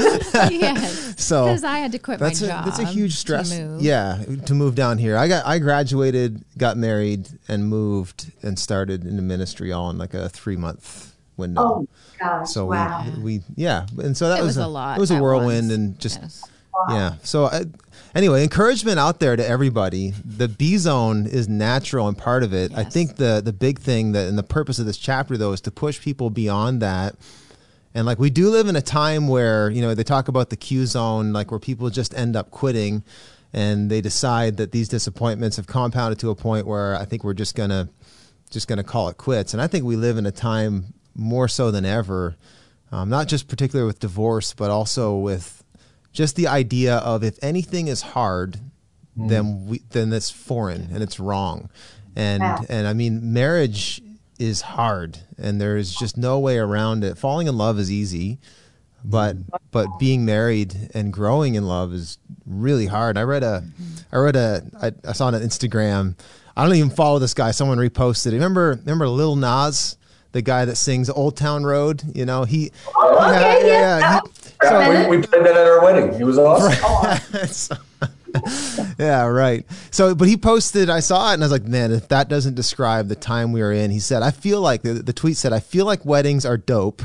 yes. 0.50 1.14
so 1.23 1.46
Because 1.46 1.64
I 1.64 1.78
had 1.78 1.92
to 1.92 1.99
quit 1.99 2.20
that's 2.20 2.40
my 2.40 2.46
a, 2.46 2.50
job. 2.50 2.64
that's 2.64 2.78
a 2.78 2.85
huge 2.85 3.12
to 3.12 3.16
stress. 3.18 3.50
move. 3.58 3.82
Yeah, 3.82 4.23
to 4.46 4.54
move 4.54 4.75
down 4.75 4.99
here. 4.99 5.16
I 5.16 5.26
got 5.28 5.44
I 5.46 5.58
graduated, 5.58 6.44
got 6.56 6.76
married, 6.76 7.28
and 7.49 7.68
moved 7.68 8.30
and 8.42 8.58
started 8.58 9.04
in 9.04 9.16
the 9.16 9.23
ministry 9.23 9.73
all 9.73 9.90
in 9.90 9.99
like 9.99 10.14
a 10.14 10.28
three 10.28 10.56
month 10.56 11.12
window. 11.37 11.61
Oh, 11.62 11.88
gosh. 12.18 12.49
so 12.50 12.66
wow. 12.66 13.04
we, 13.16 13.23
we 13.38 13.42
yeah, 13.56 13.87
and 13.99 14.16
so 14.16 14.28
that 14.28 14.38
It 14.38 14.42
was, 14.42 14.56
was 14.56 14.64
a 14.64 14.68
lot 14.68 14.96
It 14.99 15.00
was 15.00 15.11
a 15.11 15.20
whirlwind, 15.20 15.68
once. 15.68 15.73
and 15.73 15.99
just 15.99 16.20
Yes. 16.23 16.42
yeah. 16.90 17.14
So 17.25 17.46
I, 17.46 17.64
anyway, 18.16 18.42
encouragement 18.42 18.99
out 18.99 19.20
there 19.20 19.37
to 19.37 19.46
everybody. 19.46 20.11
The 20.25 20.49
B 20.49 20.78
zone 20.78 21.26
is 21.26 21.49
natural 21.49 22.08
and 22.08 22.16
part 22.16 22.42
of 22.42 22.52
it. 22.52 22.73
I 22.75 22.82
think 22.82 23.16
the 23.16 23.40
the 23.44 23.52
big 23.52 23.78
thing 23.78 24.12
that 24.12 24.26
and 24.26 24.37
the 24.37 24.42
purpose 24.42 24.78
of 24.78 24.87
this 24.87 24.96
chapter 24.96 25.37
though 25.37 25.52
is 25.52 25.61
to 25.62 25.70
push 25.70 26.00
people 26.00 26.30
beyond 26.30 26.82
that. 26.82 27.14
And 27.94 28.06
like 28.06 28.18
we 28.18 28.30
do 28.30 28.50
live 28.50 28.66
in 28.66 28.76
a 28.76 28.82
time 28.82 29.28
where, 29.28 29.70
you 29.70 29.80
know, 29.80 29.94
they 29.94 30.04
talk 30.04 30.28
about 30.28 30.50
the 30.50 30.56
Q 30.56 30.87
zone, 30.87 31.32
like 31.32 31.50
where 31.50 31.61
people 31.61 31.88
just 31.90 32.16
end 32.16 32.35
up 32.35 32.50
quitting 32.50 33.04
and 33.52 33.90
they 33.90 34.00
decide 34.00 34.56
that 34.56 34.73
these 34.73 34.88
disappointments 34.88 35.56
have 35.56 35.66
compounded 35.66 36.18
to 36.20 36.30
a 36.30 36.35
point 36.35 36.66
where 36.66 36.96
I 36.96 37.04
think 37.04 37.23
we're 37.23 37.35
just 37.35 37.54
gonna 37.54 37.88
just 38.50 38.68
gonna 38.68 38.85
call 38.85 39.08
it 39.08 39.16
quits. 39.16 39.52
And 39.52 39.62
I 39.62 39.66
think 39.66 39.85
we 39.85 39.96
live 39.96 40.16
in 40.16 40.26
a 40.26 40.32
time 40.32 40.94
more 41.14 41.49
so 41.49 41.70
than 41.70 41.85
ever, 41.85 42.37
um, 42.92 43.08
not 43.08 43.28
just 43.28 43.49
particularly 43.49 43.87
with 43.87 43.99
divorce, 43.99 44.52
but 44.52 44.70
also 44.70 45.16
with 45.16 45.64
just 46.16 46.35
the 46.37 46.49
idea 46.49 46.96
of 46.96 47.23
if 47.23 47.38
anything 47.42 47.88
is 47.88 48.00
hard, 48.02 48.56
hmm. 49.16 49.28
then 49.28 49.66
we 49.66 49.82
then 49.90 50.12
it's 50.12 50.30
foreign 50.30 50.88
and 50.92 51.02
it's 51.02 51.20
wrong. 51.20 51.68
And 52.16 52.40
Yeah. 52.42 52.58
and 52.68 52.87
I 52.88 52.92
mean 52.94 53.32
marriage 53.32 54.02
is 54.38 54.62
hard 54.62 55.18
and 55.38 55.61
there 55.61 55.76
is 55.76 55.94
just 55.94 56.16
no 56.16 56.38
way 56.38 56.58
around 56.58 57.04
it. 57.04 57.16
Falling 57.18 57.46
in 57.46 57.56
love 57.56 57.78
is 57.78 57.90
easy, 57.92 58.38
but 59.04 59.35
hmm. 59.37 59.42
but 59.70 59.87
being 59.99 60.25
married 60.25 60.90
and 60.94 61.12
growing 61.12 61.54
in 61.54 61.66
love 61.66 61.92
is 61.92 62.18
really 62.46 62.87
hard. 62.87 63.18
I 63.18 63.23
read 63.23 63.42
a 63.42 63.62
I 64.11 64.16
read 64.16 64.37
a 64.37 64.62
I, 64.80 64.92
I 65.08 65.12
saw 65.12 65.26
on 65.26 65.35
Instagram. 65.35 66.16
I 66.56 66.64
don't 66.64 66.75
even 66.75 66.88
follow 66.90 67.18
this 67.18 67.35
guy. 67.35 67.50
Someone 67.50 67.76
reposted. 67.76 68.28
it. 68.28 68.35
Remember 68.37 68.70
remember 68.80 69.06
Lil 69.08 69.37
Nas, 69.37 69.99
the 70.32 70.40
guy 70.40 70.64
that 70.64 70.76
sings 70.76 71.11
Old 71.11 71.37
Town 71.37 71.64
Road. 71.64 72.02
You 72.14 72.25
know 72.25 72.44
he. 72.44 72.70
Oh, 72.96 73.18
okay, 73.28 73.66
yeah. 73.68 74.00
He- 74.00 74.06
Yeah, 74.06 74.20
we, 74.63 75.17
we 75.19 75.23
played 75.27 75.45
that 75.45 75.57
at 75.57 75.67
our 75.67 75.83
wedding. 75.83 76.21
It 76.21 76.25
was 76.25 76.39
awesome. 76.39 77.47
So- 77.49 77.77
yeah, 78.99 79.25
right. 79.27 79.64
So, 79.90 80.14
but 80.14 80.29
he 80.29 80.37
posted, 80.37 80.90
I 80.90 81.01
saw 81.01 81.31
it 81.31 81.35
and 81.35 81.42
I 81.42 81.47
was 81.47 81.53
like, 81.53 81.64
man, 81.64 81.90
if 81.92 82.09
that 82.09 82.29
doesn't 82.29 82.55
describe 82.55 83.09
the 83.09 83.16
time 83.16 83.53
we 83.53 83.62
are 83.62 83.73
in, 83.73 83.90
he 83.90 83.99
said, 83.99 84.23
I 84.23 84.31
feel 84.31 84.61
like, 84.61 84.83
the, 84.83 84.95
the 84.95 85.12
tweet 85.12 85.37
said, 85.37 85.53
I 85.53 85.61
feel 85.61 85.87
like 85.87 86.05
weddings 86.05 86.45
are 86.45 86.57
dope, 86.59 87.03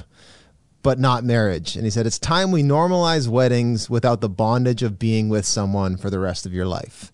but 0.84 1.00
not 1.00 1.24
marriage. 1.24 1.76
And 1.76 1.86
he 1.86 1.90
said, 1.90 2.06
it's 2.06 2.20
time 2.20 2.52
we 2.52 2.64
normalize 2.64 3.28
weddings 3.30 3.90
without 3.90 4.20
the 4.20 4.30
bondage 4.30 4.84
of 4.84 5.00
being 5.00 5.30
with 5.30 5.46
someone 5.46 5.96
for 5.96 6.10
the 6.10 6.20
rest 6.20 6.46
of 6.46 6.54
your 6.54 6.66
life. 6.66 7.12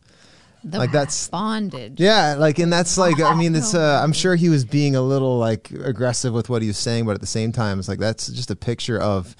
The 0.63 0.80
Like, 0.80 0.91
that's- 0.91 1.28
bondage. 1.30 2.00
Yeah, 2.00 2.36
like, 2.39 2.58
and 2.60 2.73
that's 2.73 2.97
like, 2.97 3.19
I 3.19 3.36
mean, 3.36 3.56
it's, 3.58 3.76
uh, 3.76 4.02
I'm 4.04 4.13
sure 4.13 4.36
he 4.36 4.50
was 4.50 4.65
being 4.65 4.95
a 4.95 5.02
little 5.02 5.38
like 5.38 5.69
aggressive 5.71 6.34
with 6.34 6.50
what 6.50 6.62
he 6.63 6.69
was 6.69 6.78
saying, 6.78 7.06
but 7.06 7.12
at 7.12 7.21
the 7.21 7.28
same 7.28 7.52
time, 7.52 7.78
it's 7.78 7.88
like, 7.88 8.00
that's 8.00 8.28
just 8.28 8.50
a 8.50 8.56
picture 8.56 9.00
of, 9.00 9.36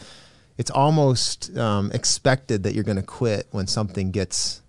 it's 0.58 0.72
almost 0.72 1.56
um, 1.58 1.92
expected 1.92 2.64
that 2.64 2.74
you're 2.74 2.84
going 2.84 2.98
to 2.98 3.04
quit 3.04 3.48
when 3.52 3.68
something 3.68 4.12
gets 4.12 4.62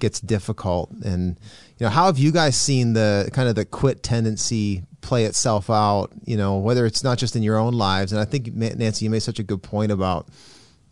gets 0.00 0.20
difficult. 0.20 0.90
And 1.04 1.36
you 1.78 1.84
know, 1.84 1.90
how 1.90 2.06
have 2.06 2.18
you 2.18 2.32
guys 2.32 2.56
seen 2.56 2.92
the 2.92 3.28
kind 3.32 3.48
of 3.48 3.54
the 3.54 3.64
quit 3.64 4.02
tendency 4.02 4.84
play 5.00 5.24
itself 5.24 5.70
out? 5.70 6.12
You 6.24 6.36
know, 6.36 6.58
whether 6.58 6.86
it's 6.86 7.04
not 7.04 7.18
just 7.18 7.36
in 7.36 7.42
your 7.42 7.58
own 7.58 7.74
lives. 7.74 8.12
And 8.12 8.20
I 8.20 8.24
think 8.24 8.54
Nancy, 8.54 9.04
you 9.04 9.10
made 9.10 9.22
such 9.22 9.38
a 9.38 9.42
good 9.42 9.62
point 9.62 9.92
about, 9.92 10.28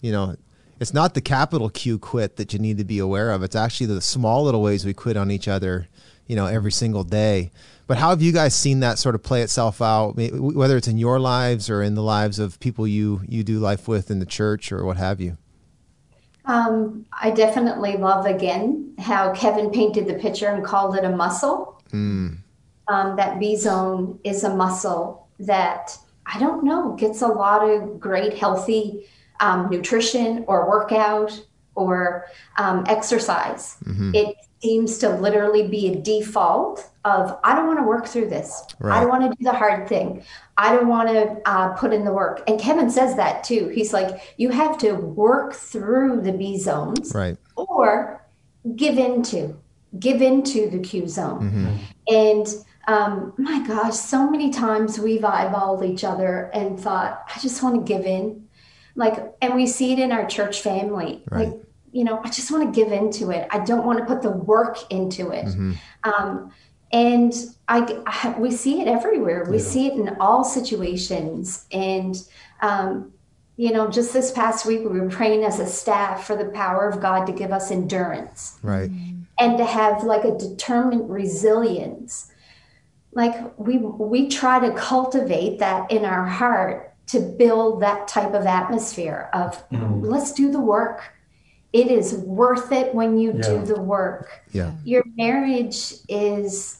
you 0.00 0.12
know, 0.12 0.36
it's 0.80 0.92
not 0.92 1.14
the 1.14 1.22
capital 1.22 1.70
Q 1.70 1.98
quit 1.98 2.36
that 2.36 2.52
you 2.52 2.58
need 2.58 2.78
to 2.78 2.84
be 2.84 2.98
aware 2.98 3.30
of. 3.30 3.42
It's 3.42 3.56
actually 3.56 3.86
the 3.86 4.00
small 4.00 4.44
little 4.44 4.60
ways 4.60 4.84
we 4.84 4.92
quit 4.92 5.16
on 5.16 5.30
each 5.30 5.48
other. 5.48 5.88
You 6.26 6.34
know, 6.34 6.46
every 6.46 6.72
single 6.72 7.04
day. 7.04 7.52
But 7.86 7.98
how 7.98 8.10
have 8.10 8.20
you 8.20 8.32
guys 8.32 8.54
seen 8.54 8.80
that 8.80 8.98
sort 8.98 9.14
of 9.14 9.22
play 9.22 9.42
itself 9.42 9.80
out, 9.80 10.16
whether 10.16 10.76
it's 10.76 10.88
in 10.88 10.98
your 10.98 11.20
lives 11.20 11.70
or 11.70 11.82
in 11.82 11.94
the 11.94 12.02
lives 12.02 12.38
of 12.38 12.58
people 12.58 12.86
you 12.86 13.22
you 13.28 13.44
do 13.44 13.58
life 13.58 13.86
with 13.86 14.10
in 14.10 14.18
the 14.18 14.26
church 14.26 14.72
or 14.72 14.84
what 14.84 14.96
have 14.96 15.20
you? 15.20 15.38
Um, 16.46 17.06
I 17.12 17.30
definitely 17.30 17.96
love 17.96 18.26
again 18.26 18.94
how 18.98 19.32
Kevin 19.34 19.70
painted 19.70 20.06
the 20.06 20.14
picture 20.14 20.48
and 20.48 20.64
called 20.64 20.96
it 20.96 21.04
a 21.04 21.10
muscle. 21.10 21.80
Um, 22.88 23.16
that 23.16 23.38
B 23.40 23.56
zone 23.56 24.18
is 24.22 24.44
a 24.44 24.54
muscle 24.54 25.28
that 25.40 25.96
I 26.24 26.38
don't 26.38 26.64
know 26.64 26.92
gets 26.94 27.22
a 27.22 27.28
lot 27.28 27.68
of 27.68 28.00
great 28.00 28.34
healthy 28.34 29.06
um, 29.40 29.68
nutrition 29.70 30.44
or 30.46 30.68
workout 30.68 31.40
or 31.74 32.26
um, 32.56 32.84
exercise. 32.88 33.76
It 34.14 34.36
seems 34.62 34.98
to 34.98 35.10
literally 35.10 35.68
be 35.68 35.88
a 35.88 35.96
default 35.96 36.90
of 37.04 37.38
I 37.44 37.54
don't 37.54 37.66
want 37.66 37.78
to 37.78 37.84
work 37.84 38.06
through 38.06 38.28
this. 38.30 38.62
I 38.82 39.00
don't 39.00 39.08
want 39.08 39.30
to 39.30 39.36
do 39.36 39.44
the 39.44 39.52
hard 39.52 39.88
thing. 39.88 40.22
I 40.56 40.74
don't 40.74 40.88
want 40.88 41.08
to 41.10 41.40
uh, 41.48 41.74
put 41.74 41.92
in 41.92 42.04
the 42.04 42.12
work. 42.12 42.42
And 42.48 42.58
Kevin 42.58 42.90
says 42.90 43.16
that 43.16 43.44
too. 43.44 43.68
He's 43.68 43.92
like, 43.92 44.34
you 44.38 44.48
have 44.50 44.78
to 44.78 44.92
work 44.94 45.52
through 45.54 46.22
the 46.22 46.32
B 46.32 46.58
zones 46.58 47.12
Right. 47.14 47.36
or 47.54 48.24
give 48.74 48.98
into, 48.98 49.56
give 50.00 50.22
into 50.22 50.70
the 50.70 50.78
Q 50.80 51.06
zone. 51.06 51.78
And 52.08 52.46
um, 52.88 53.34
my 53.36 53.66
gosh, 53.66 53.94
so 53.96 54.28
many 54.30 54.50
times 54.50 54.98
we've 54.98 55.20
eyeballed 55.22 55.84
each 55.84 56.02
other 56.04 56.50
and 56.54 56.80
thought, 56.80 57.24
I 57.34 57.38
just 57.40 57.62
want 57.62 57.86
to 57.86 57.92
give 57.94 58.06
in. 58.06 58.48
Like, 58.94 59.34
and 59.42 59.54
we 59.54 59.66
see 59.66 59.92
it 59.92 59.98
in 59.98 60.10
our 60.12 60.26
church 60.26 60.62
family. 60.62 61.22
Right. 61.30 61.48
Like, 61.48 61.60
you 61.96 62.04
know, 62.04 62.20
I 62.22 62.28
just 62.28 62.50
want 62.50 62.62
to 62.74 62.78
give 62.78 62.92
into 62.92 63.30
it. 63.30 63.48
I 63.50 63.58
don't 63.64 63.86
want 63.86 63.98
to 64.00 64.04
put 64.04 64.20
the 64.20 64.30
work 64.30 64.76
into 64.92 65.30
it. 65.30 65.46
Um, 66.04 66.52
and 66.92 67.32
I, 67.68 68.02
I- 68.06 68.36
we 68.38 68.50
see 68.50 68.82
it 68.82 68.86
everywhere. 68.86 69.46
We 69.48 69.58
see 69.58 69.86
it 69.86 69.94
in 69.94 70.14
all 70.20 70.44
situations. 70.44 71.64
And, 71.72 72.14
um, 72.60 73.12
you 73.56 73.72
know, 73.72 73.88
just 73.90 74.12
this 74.12 74.30
past 74.30 74.66
week, 74.66 74.80
we 74.80 75.00
were 75.00 75.08
praying 75.08 75.44
as 75.44 75.58
a 75.58 75.66
staff 75.66 76.26
for 76.26 76.36
the 76.36 76.44
power 76.50 76.86
of 76.86 77.00
God 77.00 77.24
to 77.28 77.32
give 77.32 77.50
us 77.50 77.70
endurance 77.70 78.58
Right. 78.62 78.90
and 79.40 79.56
to 79.56 79.64
have 79.64 80.04
like 80.04 80.24
a 80.24 80.36
determined 80.36 81.08
resilience. 81.08 82.30
Like 83.12 83.58
we 83.58 83.78
we 83.78 84.28
try 84.28 84.58
to 84.68 84.74
cultivate 84.74 85.58
that 85.60 85.90
in 85.90 86.04
our 86.04 86.26
heart 86.26 86.92
to 87.06 87.20
build 87.20 87.80
that 87.80 88.06
type 88.08 88.34
of 88.34 88.44
atmosphere 88.44 89.30
of 89.32 89.62
let's 90.02 90.32
do 90.32 90.52
the 90.52 90.60
work. 90.60 91.00
It 91.80 91.88
is 91.98 92.08
worth 92.14 92.70
it 92.80 92.94
when 92.94 93.18
you 93.22 93.30
Yeah. 93.32 93.48
do 93.50 93.56
the 93.72 93.80
work 93.96 94.26
Yeah. 94.52 94.70
your 94.92 95.04
marriage 95.16 95.78
is 96.08 96.78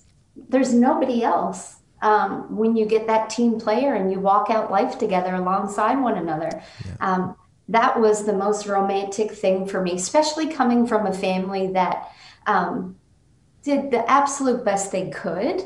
there's 0.53 0.73
nobody 0.89 1.19
else 1.35 1.61
um, 2.03 2.31
when 2.61 2.77
you 2.79 2.85
get 2.87 3.07
that 3.07 3.31
team 3.37 3.53
player 3.65 3.95
and 3.95 4.13
you 4.13 4.19
walk 4.21 4.47
out 4.51 4.71
life 4.79 4.95
together 4.99 5.35
alongside 5.35 5.97
one 6.09 6.17
another 6.25 6.51
um, 7.01 7.37
that 7.69 7.93
was 8.05 8.25
the 8.25 8.39
most 8.45 8.67
romantic 8.67 9.31
thing 9.43 9.67
for 9.71 9.81
me 9.87 9.93
especially 10.05 10.47
coming 10.61 10.87
from 10.87 11.03
a 11.07 11.13
family 11.27 11.65
that 11.73 11.97
um, 12.47 12.97
did 13.67 13.91
the 13.91 14.09
absolute 14.09 14.65
best 14.65 14.93
they 14.93 15.11
could, 15.11 15.65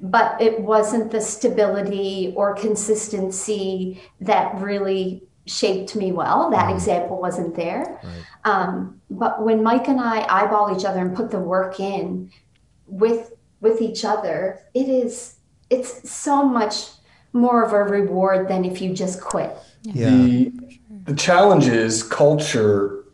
but 0.00 0.40
it 0.40 0.58
wasn't 0.58 1.10
the 1.12 1.20
stability 1.20 2.32
or 2.34 2.54
consistency 2.54 4.00
that 4.20 4.54
really 4.56 5.28
shaped 5.46 5.96
me 5.96 6.12
well. 6.12 6.50
That 6.50 6.66
Mm-hmm. 6.66 6.74
example 6.74 7.20
wasn't 7.20 7.54
there. 7.54 8.00
Um, 8.44 9.00
but 9.10 9.42
when 9.42 9.62
Mike 9.62 9.88
and 9.88 10.00
I 10.00 10.24
eyeball 10.28 10.76
each 10.76 10.84
other 10.84 11.00
and 11.00 11.14
put 11.16 11.30
the 11.30 11.40
work 11.40 11.80
in 11.80 12.30
with 12.86 13.32
with 13.60 13.80
each 13.80 14.04
other, 14.04 14.60
it 14.74 14.88
is 14.88 15.36
it's 15.70 16.10
so 16.10 16.44
much 16.44 16.86
more 17.32 17.62
of 17.64 17.72
a 17.72 17.82
reward 17.84 18.48
than 18.48 18.64
if 18.64 18.80
you 18.82 18.92
just 18.92 19.20
quit. 19.20 19.56
Yeah. 19.84 20.10
The, 20.10 20.52
the 21.06 21.14
challenge 21.14 21.66
is 21.66 22.02
culture 22.02 23.04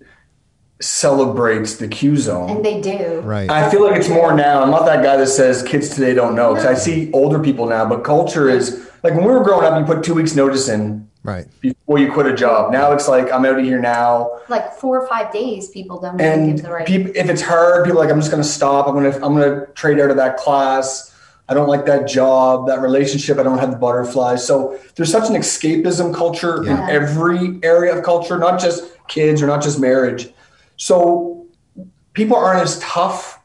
celebrates 0.80 1.76
the 1.76 1.88
Q 1.88 2.16
zone. 2.16 2.50
And 2.50 2.64
they 2.64 2.80
do. 2.80 3.20
Right. 3.20 3.50
I 3.50 3.68
feel 3.70 3.84
like 3.84 3.96
it's 3.96 4.08
more 4.08 4.34
now. 4.34 4.62
I'm 4.62 4.70
not 4.70 4.86
that 4.86 5.02
guy 5.02 5.16
that 5.16 5.26
says 5.26 5.62
kids 5.62 5.88
today 5.94 6.14
don't 6.14 6.34
know 6.34 6.54
because 6.54 6.66
I 6.66 6.74
see 6.74 7.10
older 7.12 7.38
people 7.38 7.66
now, 7.66 7.84
but 7.88 8.04
culture 8.04 8.48
is 8.48 8.88
like 9.02 9.14
when 9.14 9.24
we 9.24 9.30
were 9.30 9.42
growing 9.42 9.64
up, 9.66 9.78
you 9.78 9.84
put 9.92 10.04
two 10.04 10.14
weeks 10.14 10.34
notice 10.34 10.68
in 10.68 11.07
Right. 11.24 11.46
before 11.60 11.98
you 11.98 12.10
quit 12.12 12.26
a 12.26 12.34
job. 12.34 12.72
Now 12.72 12.92
it's 12.92 13.06
like 13.08 13.30
I'm 13.30 13.44
out 13.44 13.58
of 13.58 13.64
here 13.64 13.80
now. 13.80 14.40
Like 14.48 14.72
four 14.72 14.98
or 15.00 15.06
five 15.08 15.30
days, 15.32 15.68
people 15.68 16.00
don't 16.00 16.14
even 16.20 16.26
And 16.40 16.56
give 16.56 16.64
the 16.64 16.72
right. 16.72 16.86
people, 16.86 17.12
if 17.14 17.28
it's 17.28 17.42
hard, 17.42 17.84
people 17.84 18.00
are 18.00 18.04
like 18.04 18.12
I'm 18.12 18.18
just 18.20 18.30
going 18.30 18.42
to 18.42 18.48
stop. 18.48 18.86
I'm 18.86 18.94
going 18.94 19.10
to 19.12 19.16
I'm 19.24 19.34
going 19.34 19.60
to 19.60 19.66
trade 19.72 19.98
out 20.00 20.10
of 20.10 20.16
that 20.16 20.36
class. 20.38 21.14
I 21.50 21.54
don't 21.54 21.68
like 21.68 21.84
that 21.86 22.06
job, 22.08 22.66
that 22.68 22.80
relationship. 22.80 23.38
I 23.38 23.42
don't 23.42 23.58
have 23.58 23.70
the 23.72 23.76
butterflies. 23.76 24.46
So 24.46 24.78
there's 24.96 25.10
such 25.10 25.28
an 25.28 25.34
escapism 25.36 26.14
culture 26.14 26.62
Yeah. 26.64 26.84
in 26.84 26.90
every 26.94 27.58
area 27.62 27.96
of 27.96 28.04
culture, 28.04 28.38
not 28.38 28.60
just 28.60 28.84
kids 29.08 29.42
or 29.42 29.46
not 29.46 29.62
just 29.62 29.78
marriage. 29.80 30.28
So 30.76 31.46
people 32.14 32.36
aren't 32.36 32.60
as 32.62 32.78
tough, 32.78 33.40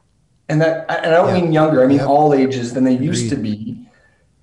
and 0.47 0.61
that 0.61 0.85
and 0.89 1.07
I 1.13 1.17
don't 1.17 1.29
Yeah. 1.35 1.41
mean 1.41 1.51
younger. 1.53 1.83
I 1.83 1.87
mean 1.87 1.97
Yep. 1.99 2.07
all 2.07 2.33
ages 2.33 2.73
than 2.73 2.83
they 2.83 2.93
used 2.93 3.29
to 3.29 3.35
be. 3.35 3.82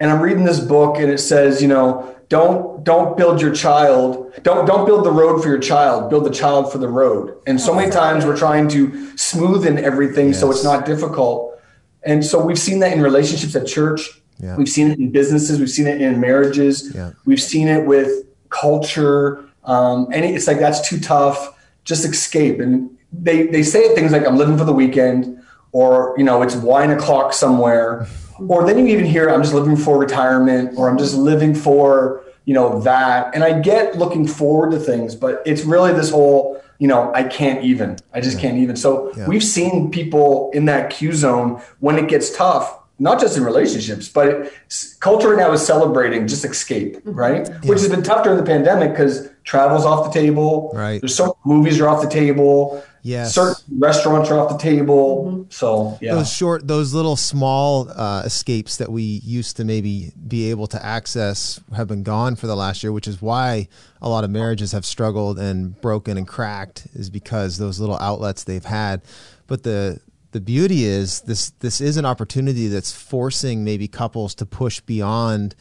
And 0.00 0.10
I'm 0.10 0.20
reading 0.20 0.44
this 0.44 0.60
book, 0.60 0.96
and 0.96 1.10
it 1.10 1.18
says, 1.18 1.62
you 1.62 1.68
know, 1.68 2.16
don't 2.28 2.82
don't 2.84 3.16
build 3.16 3.40
your 3.40 3.54
child, 3.54 4.32
don't 4.42 4.66
don't 4.66 4.86
build 4.86 5.04
the 5.04 5.12
road 5.12 5.42
for 5.42 5.48
your 5.48 5.58
child, 5.58 6.10
build 6.10 6.24
the 6.24 6.30
child 6.30 6.72
for 6.72 6.78
the 6.78 6.88
road. 6.88 7.36
And 7.46 7.60
so 7.60 7.74
many 7.74 7.90
times 7.90 8.24
we're 8.24 8.36
trying 8.36 8.68
to 8.70 8.88
smoothen 9.14 9.82
everything 9.82 10.32
so 10.32 10.50
it's 10.50 10.64
not 10.64 10.86
difficult. 10.86 11.60
And 12.02 12.24
so 12.24 12.42
we've 12.42 12.58
seen 12.58 12.78
that 12.80 12.92
in 12.92 13.02
relationships 13.02 13.54
at 13.54 13.66
church. 13.66 14.08
Yeah. 14.38 14.56
We've 14.56 14.68
seen 14.68 14.90
it 14.90 14.98
in 14.98 15.12
businesses. 15.12 15.58
We've 15.58 15.70
seen 15.70 15.86
it 15.86 16.00
in 16.00 16.18
marriages. 16.18 16.94
Yeah. 16.94 17.12
We've 17.26 17.42
seen 17.42 17.68
it 17.68 17.84
with 17.84 18.24
culture. 18.48 19.44
Um, 19.64 20.08
and 20.12 20.24
it's 20.24 20.46
like 20.46 20.58
that's 20.58 20.88
too 20.88 20.98
tough. 20.98 21.58
Just 21.84 22.04
escape. 22.06 22.60
And 22.60 22.96
they 23.12 23.46
they 23.48 23.62
say 23.62 23.94
things 23.94 24.12
like 24.12 24.26
I'm 24.26 24.36
living 24.36 24.56
for 24.56 24.64
the 24.64 24.72
weekend, 24.72 25.42
or 25.72 26.14
you 26.16 26.24
know 26.24 26.42
it's 26.42 26.56
wine 26.56 26.90
o'clock 26.90 27.32
somewhere, 27.32 28.06
or 28.48 28.66
then 28.66 28.78
you 28.78 28.86
even 28.86 29.04
hear 29.04 29.28
I'm 29.28 29.42
just 29.42 29.54
living 29.54 29.76
for 29.76 29.98
retirement, 29.98 30.76
or 30.76 30.88
I'm 30.88 30.98
just 30.98 31.14
living 31.14 31.54
for 31.54 32.24
you 32.44 32.54
know 32.54 32.80
that. 32.80 33.34
And 33.34 33.44
I 33.44 33.60
get 33.60 33.96
looking 33.96 34.26
forward 34.26 34.70
to 34.72 34.78
things, 34.78 35.14
but 35.14 35.42
it's 35.46 35.62
really 35.62 35.92
this 35.92 36.10
whole 36.10 36.62
you 36.78 36.88
know 36.88 37.12
I 37.14 37.24
can't 37.24 37.64
even. 37.64 37.96
I 38.12 38.20
just 38.20 38.38
can't 38.38 38.58
even. 38.58 38.76
So 38.76 39.12
Yeah. 39.16 39.26
we've 39.26 39.44
seen 39.44 39.90
people 39.90 40.50
in 40.52 40.64
that 40.66 40.90
Q 40.90 41.12
zone 41.12 41.60
when 41.80 41.98
it 41.98 42.08
gets 42.08 42.36
tough 42.36 42.76
not 43.00 43.18
just 43.18 43.36
in 43.36 43.42
relationships, 43.42 44.08
but 44.08 44.28
it, 44.28 44.52
culture 45.00 45.30
right 45.30 45.38
now 45.38 45.50
is 45.52 45.66
celebrating 45.66 46.28
just 46.28 46.44
escape, 46.44 46.96
mm-hmm. 46.96 47.12
right? 47.12 47.48
Which 47.64 47.80
has 47.80 47.88
been 47.88 48.02
tough 48.02 48.22
during 48.22 48.38
the 48.38 48.44
pandemic 48.44 48.90
because 48.90 49.30
travel's 49.42 49.86
off 49.86 50.12
the 50.12 50.20
table. 50.20 50.70
Right. 50.74 51.00
There's 51.00 51.14
so 51.14 51.36
movies 51.44 51.80
are 51.80 51.88
off 51.88 52.02
the 52.02 52.10
table. 52.10 52.84
Yes. 53.02 53.34
Certain 53.34 53.78
restaurants 53.78 54.30
are 54.30 54.38
off 54.38 54.50
the 54.50 54.58
table. 54.58 55.46
So 55.50 55.98
yeah. 56.00 56.14
those 56.14 56.32
short 56.32 56.66
those 56.66 56.92
little 56.92 57.16
small 57.16 57.88
uh, 57.90 58.22
escapes 58.24 58.76
that 58.76 58.90
we 58.90 59.02
used 59.02 59.56
to 59.56 59.64
maybe 59.64 60.12
be 60.28 60.50
able 60.50 60.66
to 60.68 60.84
access 60.84 61.60
have 61.74 61.88
been 61.88 62.02
gone 62.02 62.36
for 62.36 62.46
the 62.46 62.56
last 62.56 62.82
year 62.82 62.92
which 62.92 63.08
is 63.08 63.22
why 63.22 63.68
a 64.02 64.08
lot 64.08 64.24
of 64.24 64.30
marriages 64.30 64.72
have 64.72 64.84
struggled 64.84 65.38
and 65.38 65.80
broken 65.80 66.16
and 66.16 66.28
cracked 66.28 66.86
is 66.94 67.10
because 67.10 67.58
those 67.58 67.80
little 67.80 67.98
outlets 67.98 68.44
they've 68.44 68.64
had 68.64 69.02
but 69.46 69.62
the 69.62 70.00
the 70.32 70.40
beauty 70.40 70.84
is 70.84 71.22
this 71.22 71.50
this 71.60 71.80
is 71.80 71.96
an 71.96 72.04
opportunity 72.04 72.68
that's 72.68 72.92
forcing 72.92 73.64
maybe 73.64 73.88
couples 73.88 74.34
to 74.34 74.46
push 74.46 74.80
beyond 74.80 75.54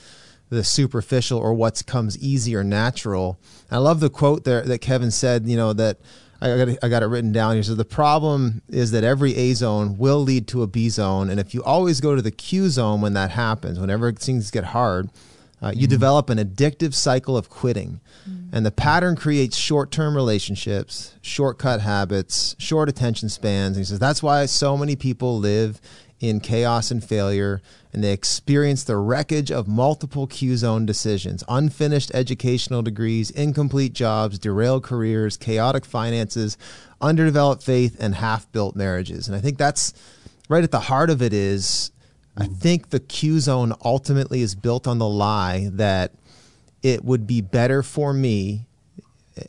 the 0.49 0.63
superficial 0.63 1.39
or 1.39 1.54
what 1.54 1.86
comes 1.86 2.17
easy 2.17 2.56
or 2.56 2.63
natural. 2.63 3.39
I 3.69 3.78
love 3.78 3.99
the 3.99 4.10
quote 4.10 4.43
there 4.45 4.63
that 4.63 4.80
Kevin 4.80 5.12
said, 5.12 5.47
you 5.47 5.56
know, 5.56 5.73
that 5.73 5.99
I 6.41 6.47
got 6.56 6.69
it, 6.69 6.80
I 6.82 6.89
got 6.89 7.04
it 7.04 7.08
written 7.08 7.32
down 7.32 7.56
here. 7.56 7.63
So 7.63 7.75
the 7.75 7.86
problem 7.86 8.62
is 8.69 8.91
that 8.91 9.04
every 9.04 9.36
A 9.36 9.54
zone 9.54 9.97
will 9.97 10.19
lead 10.19 10.47
to 10.49 10.63
a 10.63 10.67
B 10.67 10.89
zone, 10.89 11.30
and 11.30 11.39
if 11.39 11.54
you 11.54 11.63
always 11.63 11.99
go 11.99 12.15
to 12.15 12.21
the 12.21 12.32
Q 12.32 12.69
zone 12.69 13.02
when 13.02 13.13
that 13.13 13.32
happens, 13.32 13.80
whenever 13.80 14.12
things 14.12 14.52
get 14.52 14.65
hard, 14.65 15.10
uh, 15.62 15.73
you 15.75 15.88
develop 15.88 16.30
an 16.30 16.38
addictive 16.38 16.93
cycle 16.93 17.36
of 17.36 17.49
quitting. 17.49 17.99
And 18.52 18.65
the 18.65 18.71
pattern 18.71 19.15
creates 19.15 19.58
short 19.58 19.91
term 19.91 20.15
relationships, 20.15 21.13
shortcut 21.21 21.82
habits, 21.82 22.56
short 22.58 22.89
attention 22.89 23.30
spans. 23.30 23.78
And 23.78 23.84
he 23.84 23.84
says 23.84 23.99
that's 23.99 24.23
why 24.23 24.45
so 24.45 24.78
many 24.78 24.95
people 24.95 25.38
live 25.38 25.82
in 26.19 26.39
chaos 26.39 26.91
and 26.91 27.03
failure, 27.03 27.62
and 27.93 28.03
they 28.03 28.12
experience 28.12 28.84
the 28.84 28.97
wreckage 28.97 29.51
of 29.51 29.67
multiple 29.67 30.27
Q 30.27 30.58
zone 30.58 30.86
decisions, 30.86 31.43
unfinished 31.47 32.12
educational 32.13 32.82
degrees, 32.82 33.32
incomplete 33.32 33.93
jobs, 33.93 34.38
derailed 34.38 34.84
careers, 34.84 35.38
chaotic 35.38 35.86
finances, 35.86 36.58
underdeveloped 37.01 37.63
faith, 37.63 37.95
and 37.99 38.15
half 38.15 38.51
built 38.51 38.75
marriages. 38.75 39.27
And 39.27 39.36
I 39.36 39.39
think 39.39 39.58
that's 39.58 39.93
right 40.49 40.63
at 40.63 40.71
the 40.71 40.82
heart 40.82 41.10
of 41.10 41.21
it 41.21 41.34
is 41.34 41.91
I 42.38 42.47
mm. 42.47 42.58
think 42.58 42.89
the 42.89 42.99
Q 42.99 43.39
zone 43.39 43.73
ultimately 43.84 44.41
is 44.41 44.55
built 44.55 44.88
on 44.88 44.97
the 44.97 45.08
lie 45.08 45.69
that 45.73 46.12
it 46.82 47.03
would 47.03 47.27
be 47.27 47.41
better 47.41 47.84
for 47.84 48.13
me 48.13 48.65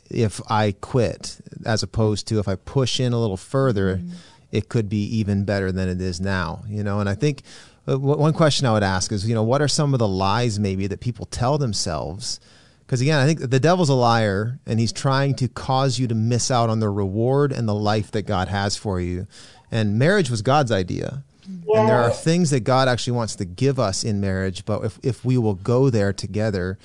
if 0.09 0.41
I 0.49 0.73
quit 0.79 1.37
as 1.65 1.83
opposed 1.83 2.27
to 2.27 2.39
if 2.39 2.47
I 2.47 2.55
push 2.55 2.99
in 2.99 3.13
a 3.13 3.19
little 3.19 3.37
further, 3.37 3.97
mm. 3.97 4.11
It 4.51 4.69
could 4.69 4.89
be 4.89 5.03
even 5.17 5.45
better 5.45 5.71
than 5.71 5.87
it 5.87 6.01
is 6.01 6.19
now, 6.19 6.63
you 6.67 6.83
know? 6.83 6.99
And 6.99 7.09
I 7.09 7.15
think 7.15 7.43
uh, 7.87 7.97
one 7.97 8.33
question 8.33 8.67
I 8.67 8.73
would 8.73 8.83
ask 8.83 9.11
is, 9.11 9.27
you 9.27 9.35
know, 9.35 9.43
what 9.43 9.61
are 9.61 9.67
some 9.67 9.93
of 9.93 9.99
the 9.99 10.07
lies 10.07 10.59
maybe 10.59 10.87
that 10.87 10.99
people 10.99 11.25
tell 11.25 11.57
themselves? 11.57 12.39
Because 12.85 13.01
again, 13.01 13.19
I 13.19 13.25
think 13.25 13.49
the 13.49 13.59
devil's 13.59 13.89
a 13.89 13.93
liar 13.93 14.59
and 14.65 14.79
he's 14.79 14.91
trying 14.91 15.35
to 15.35 15.47
cause 15.47 15.97
you 15.97 16.07
to 16.07 16.15
miss 16.15 16.51
out 16.51 16.69
on 16.69 16.79
the 16.79 16.89
reward 16.89 17.51
and 17.51 17.67
the 17.67 17.73
life 17.73 18.11
that 18.11 18.23
God 18.23 18.49
has 18.49 18.75
for 18.75 18.99
you. 18.99 19.27
And 19.71 19.97
marriage 19.97 20.29
was 20.29 20.41
God's 20.41 20.71
idea. 20.71 21.23
And 21.45 21.87
there 21.87 22.01
are 22.01 22.11
things 22.11 22.49
that 22.49 22.61
God 22.61 22.89
actually 22.89 23.13
wants 23.13 23.35
to 23.37 23.45
give 23.45 23.79
us 23.79 24.03
in 24.03 24.19
marriage, 24.19 24.65
but 24.65 24.83
if, 24.83 24.99
if 25.03 25.23
we 25.23 25.37
will 25.37 25.55
go 25.55 25.89
there 25.89 26.11
together. 26.11 26.77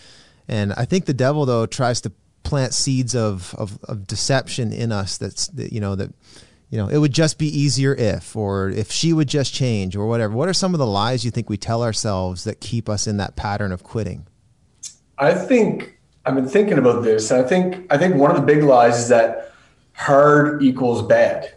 And 0.48 0.72
I 0.74 0.84
think 0.84 1.06
the 1.06 1.14
devil, 1.14 1.44
though, 1.44 1.66
tries 1.66 2.00
to 2.02 2.12
plant 2.44 2.72
seeds 2.72 3.16
of, 3.16 3.54
of, 3.58 3.82
of 3.84 4.06
deception 4.06 4.72
in 4.72 4.92
us 4.92 5.18
that's, 5.18 5.48
that, 5.48 5.72
you 5.72 5.80
know, 5.80 5.96
that, 5.96 6.12
you 6.70 6.78
know, 6.78 6.88
it 6.88 6.98
would 6.98 7.12
just 7.12 7.38
be 7.38 7.46
easier 7.46 7.94
if, 7.94 8.34
or 8.36 8.68
if 8.68 8.90
she 8.90 9.12
would 9.12 9.28
just 9.28 9.54
change, 9.54 9.94
or 9.96 10.06
whatever. 10.06 10.34
What 10.34 10.48
are 10.48 10.52
some 10.54 10.74
of 10.74 10.78
the 10.78 10.86
lies 10.86 11.24
you 11.24 11.30
think 11.30 11.48
we 11.48 11.56
tell 11.56 11.82
ourselves 11.82 12.44
that 12.44 12.60
keep 12.60 12.88
us 12.88 13.06
in 13.06 13.16
that 13.18 13.36
pattern 13.36 13.70
of 13.72 13.82
quitting? 13.84 14.26
I 15.18 15.32
think 15.34 15.98
I've 16.24 16.34
been 16.34 16.48
thinking 16.48 16.78
about 16.78 17.02
this, 17.04 17.30
and 17.30 17.44
I 17.44 17.48
think 17.48 17.86
I 17.92 17.98
think 17.98 18.16
one 18.16 18.30
of 18.30 18.36
the 18.36 18.42
big 18.42 18.62
lies 18.64 18.98
is 18.98 19.08
that 19.08 19.52
hard 19.92 20.62
equals 20.62 21.02
bad. 21.02 21.52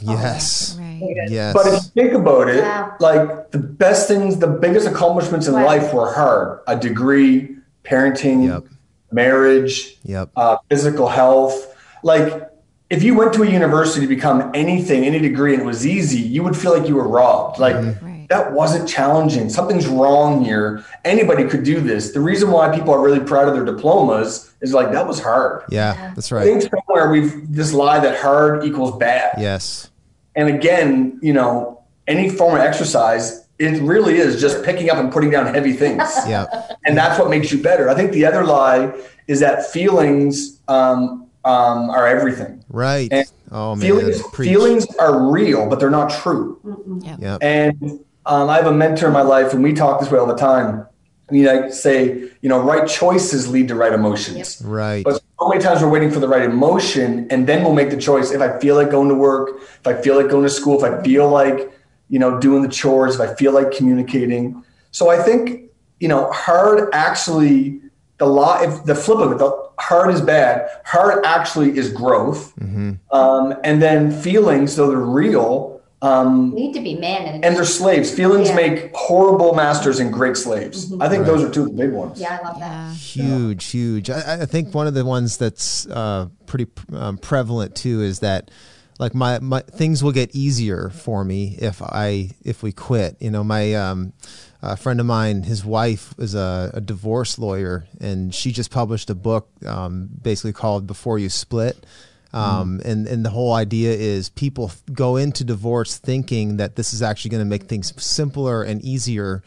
Yes. 0.00 0.76
Right. 0.78 1.26
Yes. 1.28 1.54
But 1.54 1.66
if 1.66 1.72
you 1.74 1.80
think 2.02 2.12
about 2.12 2.48
it, 2.48 2.62
Wow. 2.62 2.94
like 3.00 3.50
the 3.52 3.58
best 3.58 4.06
things, 4.08 4.38
the 4.38 4.46
biggest 4.46 4.86
accomplishments 4.86 5.46
in 5.48 5.54
Wow. 5.54 5.66
life 5.66 5.94
were 5.94 6.12
hard. 6.12 6.60
A 6.66 6.76
degree, 6.76 7.56
parenting, 7.84 8.46
Yep. 8.46 8.64
marriage, 9.10 9.96
Yep. 10.04 10.30
uh, 10.36 10.56
physical 10.68 11.08
health. 11.08 11.74
Like 12.02 12.48
if 12.90 13.02
you 13.02 13.14
went 13.14 13.32
to 13.34 13.42
a 13.42 13.50
university 13.50 14.00
to 14.00 14.06
become 14.06 14.50
anything, 14.54 15.04
any 15.04 15.18
degree, 15.18 15.52
and 15.52 15.62
it 15.62 15.66
was 15.66 15.86
easy, 15.86 16.18
you 16.20 16.42
would 16.42 16.56
feel 16.56 16.76
like 16.76 16.88
you 16.88 16.94
were 16.96 17.06
robbed. 17.08 17.58
Like 17.58 17.74
Right. 17.74 18.26
that 18.30 18.52
wasn't 18.52 18.88
challenging. 18.88 19.50
Something's 19.50 19.86
wrong 19.86 20.42
here. 20.44 20.82
Anybody 21.04 21.44
could 21.44 21.64
do 21.64 21.80
this. 21.80 22.12
The 22.12 22.20
reason 22.20 22.50
why 22.50 22.74
people 22.74 22.94
are 22.94 23.00
really 23.00 23.20
proud 23.20 23.46
of 23.48 23.54
their 23.54 23.64
diplomas 23.64 24.50
is 24.62 24.72
like 24.72 24.90
that 24.92 25.06
was 25.06 25.20
hard. 25.20 25.64
Yeah, 25.68 26.12
that's 26.14 26.32
right. 26.32 26.46
I 26.46 26.50
right. 26.50 26.60
think 26.62 26.72
somewhere 26.86 27.10
we've 27.10 27.52
this 27.52 27.72
lie 27.74 28.00
that 28.00 28.18
hard 28.20 28.64
equals 28.64 28.96
bad. 28.98 29.34
Yes. 29.38 29.90
And 30.34 30.48
again, 30.48 31.18
you 31.20 31.32
know, 31.34 31.82
any 32.06 32.30
form 32.30 32.54
of 32.54 32.60
exercise, 32.62 33.46
it 33.58 33.82
really 33.82 34.16
is 34.16 34.40
just 34.40 34.64
picking 34.64 34.88
up 34.88 34.96
and 34.96 35.12
putting 35.12 35.30
down 35.30 35.52
heavy 35.52 35.72
things. 35.74 36.02
Yeah. 36.26 36.46
and 36.86 36.96
that's 36.96 37.18
what 37.18 37.28
makes 37.28 37.52
you 37.52 37.62
better. 37.62 37.90
I 37.90 37.94
think 37.94 38.12
the 38.12 38.24
other 38.24 38.44
lie 38.44 38.94
is 39.26 39.40
that 39.40 39.66
feelings 39.70 40.60
um, 40.68 41.27
um, 41.48 41.90
are 41.90 42.06
everything. 42.06 42.64
Right. 42.68 43.08
And 43.10 43.26
Oh 43.50 43.74
man. 43.74 43.86
Feelings, 43.86 44.22
feelings 44.36 44.96
are 44.96 45.30
real, 45.30 45.68
but 45.68 45.80
they're 45.80 45.90
not 45.90 46.10
true. 46.10 46.60
Yep. 47.18 47.38
And 47.42 48.00
um, 48.26 48.48
I 48.48 48.56
have 48.56 48.66
a 48.66 48.72
mentor 48.72 49.06
in 49.06 49.12
my 49.12 49.22
life, 49.22 49.52
and 49.54 49.62
we 49.62 49.72
talk 49.72 50.00
this 50.00 50.10
way 50.10 50.18
all 50.18 50.26
the 50.26 50.36
time. 50.36 50.86
I 51.30 51.32
mean, 51.32 51.48
I 51.48 51.68
say, 51.68 52.30
you 52.40 52.48
know, 52.48 52.60
right 52.60 52.88
choices 52.88 53.48
lead 53.48 53.68
to 53.68 53.74
right 53.74 53.92
emotions. 53.92 54.62
Right. 54.64 55.04
But 55.04 55.22
so 55.38 55.48
many 55.48 55.62
times 55.62 55.82
we're 55.82 55.90
waiting 55.90 56.10
for 56.10 56.20
the 56.20 56.28
right 56.28 56.42
emotion, 56.42 57.26
and 57.30 57.46
then 57.46 57.62
we'll 57.62 57.74
make 57.74 57.90
the 57.90 57.98
choice. 57.98 58.30
If 58.30 58.40
I 58.40 58.58
feel 58.58 58.76
like 58.76 58.90
going 58.90 59.08
to 59.08 59.14
work, 59.14 59.60
if 59.60 59.86
I 59.86 59.94
feel 60.00 60.16
like 60.16 60.30
going 60.30 60.44
to 60.44 60.50
school, 60.50 60.82
if 60.82 60.90
I 60.90 61.02
feel 61.02 61.28
like, 61.28 61.70
you 62.08 62.18
know, 62.18 62.40
doing 62.40 62.62
the 62.62 62.68
chores, 62.68 63.16
if 63.16 63.20
I 63.20 63.34
feel 63.34 63.52
like 63.52 63.72
communicating. 63.72 64.62
So 64.90 65.10
I 65.10 65.22
think, 65.22 65.70
you 66.00 66.08
know, 66.08 66.30
hard 66.32 66.88
actually 66.94 67.80
the 68.16 68.26
law. 68.26 68.60
If 68.62 68.84
the 68.84 68.94
flip 68.94 69.18
of 69.18 69.32
it, 69.32 69.38
the 69.38 69.67
hard 69.78 70.12
is 70.14 70.20
bad. 70.20 70.68
Hard 70.84 71.24
actually 71.24 71.76
is 71.76 71.92
growth, 71.92 72.54
Mm-hmm. 72.56 72.92
um, 73.16 73.54
and 73.64 73.80
then 73.82 74.10
feelings, 74.10 74.76
though 74.76 74.88
they're 74.88 74.98
real. 74.98 75.80
Um, 76.00 76.54
Need 76.54 76.74
to 76.74 76.80
be 76.80 76.94
managed. 76.94 77.44
and 77.44 77.56
they're 77.56 77.64
slaves. 77.64 78.08
Feelings 78.12 78.48
Yeah. 78.50 78.54
make 78.54 78.94
horrible 78.94 79.54
masters 79.54 79.98
and 79.98 80.12
great 80.12 80.36
slaves. 80.36 80.92
I 81.00 81.08
think 81.08 81.26
those 81.26 81.42
are 81.42 81.50
two 81.50 81.62
of 81.64 81.70
the 81.70 81.74
big 81.76 81.92
ones. 81.92 82.20
yeah, 82.20 82.38
I 82.40 82.46
love 82.48 82.60
that. 82.60 82.70
Yeah. 82.70 82.92
huge 82.94 83.64
huge 83.66 84.08
I, 84.08 84.42
I 84.42 84.46
think 84.46 84.72
one 84.74 84.86
of 84.86 84.94
the 84.94 85.04
ones 85.04 85.36
that's 85.38 85.88
uh, 85.88 86.28
pretty 86.46 86.66
um, 86.92 87.18
prevalent 87.18 87.74
too 87.74 88.00
is 88.02 88.20
that 88.20 88.48
like 89.00 89.12
my, 89.12 89.40
my 89.40 89.60
things 89.62 90.04
will 90.04 90.12
get 90.12 90.34
easier 90.36 90.90
for 90.90 91.24
me 91.24 91.56
if 91.60 91.80
i 91.82 92.30
if 92.44 92.62
we 92.64 92.70
quit 92.72 93.16
you 93.20 93.30
know 93.30 93.42
my 93.44 93.74
um, 93.74 94.12
a 94.62 94.76
friend 94.76 95.00
of 95.00 95.06
mine 95.06 95.42
his 95.44 95.64
wife 95.64 96.14
is 96.18 96.34
a, 96.34 96.70
a 96.74 96.80
divorce 96.80 97.38
lawyer 97.38 97.86
and 98.00 98.34
she 98.34 98.52
just 98.52 98.70
published 98.70 99.10
a 99.10 99.14
book 99.14 99.48
um, 99.66 100.08
basically 100.22 100.52
called 100.52 100.86
before 100.86 101.18
you 101.18 101.28
split 101.28 101.84
um, 102.32 102.80
and 102.84 103.06
and 103.06 103.24
the 103.24 103.30
whole 103.30 103.54
idea 103.54 103.92
is 103.92 104.28
people 104.28 104.70
go 104.92 105.16
into 105.16 105.44
divorce 105.44 105.96
thinking 105.96 106.58
that 106.58 106.76
this 106.76 106.92
is 106.92 107.00
actually 107.00 107.30
going 107.30 107.40
to 107.40 107.48
make 107.48 107.64
things 107.64 107.92
simpler 108.02 108.62
and 108.62 108.82
easier 108.82 109.42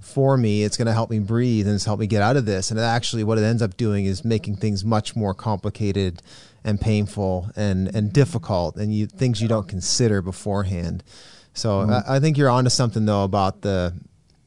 for 0.00 0.36
me. 0.36 0.62
It's 0.64 0.76
going 0.76 0.86
to 0.86 0.92
help 0.92 1.10
me 1.10 1.18
breathe 1.20 1.66
and 1.66 1.74
it's 1.74 1.84
help 1.84 2.00
me 2.00 2.06
get 2.06 2.22
out 2.22 2.36
of 2.36 2.44
this. 2.44 2.70
And 2.70 2.78
actually, 2.78 3.24
what 3.24 3.38
it 3.38 3.42
ends 3.42 3.62
up 3.62 3.76
doing 3.76 4.04
is 4.04 4.24
making 4.24 4.56
things 4.56 4.84
much 4.84 5.14
more 5.14 5.32
complicated 5.32 6.22
and 6.64 6.80
painful 6.80 7.50
and 7.56 7.94
and 7.94 8.12
difficult, 8.12 8.76
and 8.76 8.92
you 8.92 9.06
things 9.06 9.40
you 9.40 9.48
don't 9.48 9.68
consider 9.68 10.20
beforehand. 10.20 11.04
So 11.52 11.82
I, 11.82 12.16
I 12.16 12.20
think 12.20 12.36
you're 12.36 12.50
onto 12.50 12.70
something 12.70 13.06
though 13.06 13.22
about 13.22 13.60
the, 13.62 13.94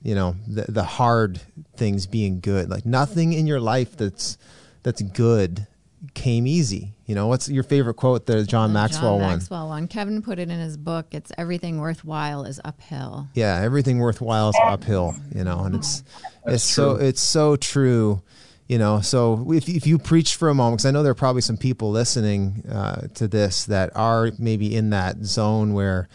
you 0.08 0.16
know, 0.16 0.38
the 0.48 0.72
the 0.72 0.84
hard 0.84 1.42
things 1.76 2.08
being 2.08 2.40
good. 2.40 2.70
Like 2.70 2.86
nothing 2.86 3.34
in 3.34 3.46
your 3.46 3.60
life 3.60 3.98
that's 3.98 4.38
that's 4.82 5.02
good 5.02 5.68
came 6.14 6.48
easy. 6.48 6.94
You 7.06 7.16
know, 7.16 7.28
what's 7.28 7.50
your 7.50 7.64
favorite 7.64 7.96
quote? 7.96 8.26
The 8.26 8.46
John 8.46 8.72
Maxwell 8.72 9.18
John 9.18 9.22
one. 9.22 9.32
Maxwell 9.38 9.68
one. 9.68 9.88
Kevin 9.90 10.22
put 10.22 10.40
it 10.40 10.50
in 10.50 10.60
his 10.60 10.78
book. 10.78 11.08
It's 11.12 11.32
everything 11.38 11.80
worthwhile 11.80 12.46
is 12.46 12.62
uphill. 12.64 13.28
yeah 13.34 13.60
everything 13.62 14.00
worthwhile 14.00 14.50
is 14.50 14.58
uphill 14.64 15.14
you 15.36 15.44
know 15.44 15.60
and 15.66 15.76
it's 15.76 16.04
it's 16.46 16.64
so 16.64 16.96
it's 16.96 17.22
so 17.22 17.58
true 17.58 18.22
you 18.70 18.78
know 18.78 19.02
so 19.02 19.52
if, 19.52 19.68
if 19.68 19.86
you 19.86 19.98
preach 20.00 20.36
for 20.36 20.48
a 20.50 20.54
moment 20.54 20.78
because 20.78 20.86
i 20.86 20.92
know 20.92 21.04
there 21.04 21.12
are 21.12 21.16
probably 21.26 21.42
some 21.42 21.58
people 21.58 21.92
listening 21.92 22.64
uh, 22.72 23.08
to 23.14 23.28
this 23.28 23.66
that 23.66 23.90
are 23.96 24.32
maybe 24.40 24.74
in 24.74 24.90
that 24.92 25.18
zone 25.24 25.74
where 25.74 26.08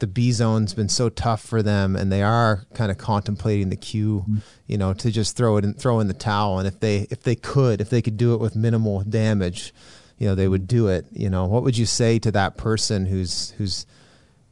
the 0.00 0.06
b 0.06 0.32
zone's 0.32 0.74
been 0.74 0.88
so 0.88 1.08
tough 1.08 1.42
for 1.42 1.62
them 1.62 1.94
and 1.94 2.10
they 2.10 2.22
are 2.22 2.64
kind 2.74 2.90
of 2.90 2.98
contemplating 2.98 3.68
the 3.68 3.76
q 3.76 4.24
you 4.66 4.76
know 4.76 4.92
to 4.92 5.10
just 5.10 5.36
throw 5.36 5.56
it 5.56 5.64
in 5.64 5.74
throw 5.74 6.00
in 6.00 6.08
the 6.08 6.14
towel. 6.14 6.58
And 6.58 6.66
if 6.66 6.80
they 6.80 7.06
if 7.10 7.22
they 7.22 7.36
could 7.36 7.80
if 7.80 7.90
they 7.90 8.02
could 8.02 8.16
do 8.16 8.34
it 8.34 8.40
with 8.40 8.56
minimal 8.56 9.02
damage 9.02 9.72
you 10.18 10.26
know 10.26 10.34
they 10.34 10.48
would 10.48 10.66
do 10.66 10.88
it 10.88 11.06
you 11.12 11.30
know. 11.30 11.46
What 11.46 11.62
would 11.62 11.78
you 11.78 11.86
say 11.86 12.18
to 12.20 12.32
that 12.32 12.56
person 12.56 13.06
who's 13.06 13.52
who's 13.52 13.86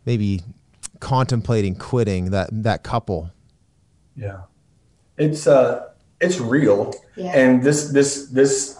maybe 0.06 0.42
contemplating 1.00 1.74
quitting 1.74 2.30
that 2.30 2.48
that 2.52 2.82
couple? 2.82 3.30
Yeah, 4.16 4.42
it's 5.16 5.46
uh, 5.46 5.90
it's 6.20 6.40
real. 6.40 6.94
Yeah. 7.16 7.32
And 7.32 7.62
this 7.62 7.90
this 7.90 8.26
this 8.28 8.78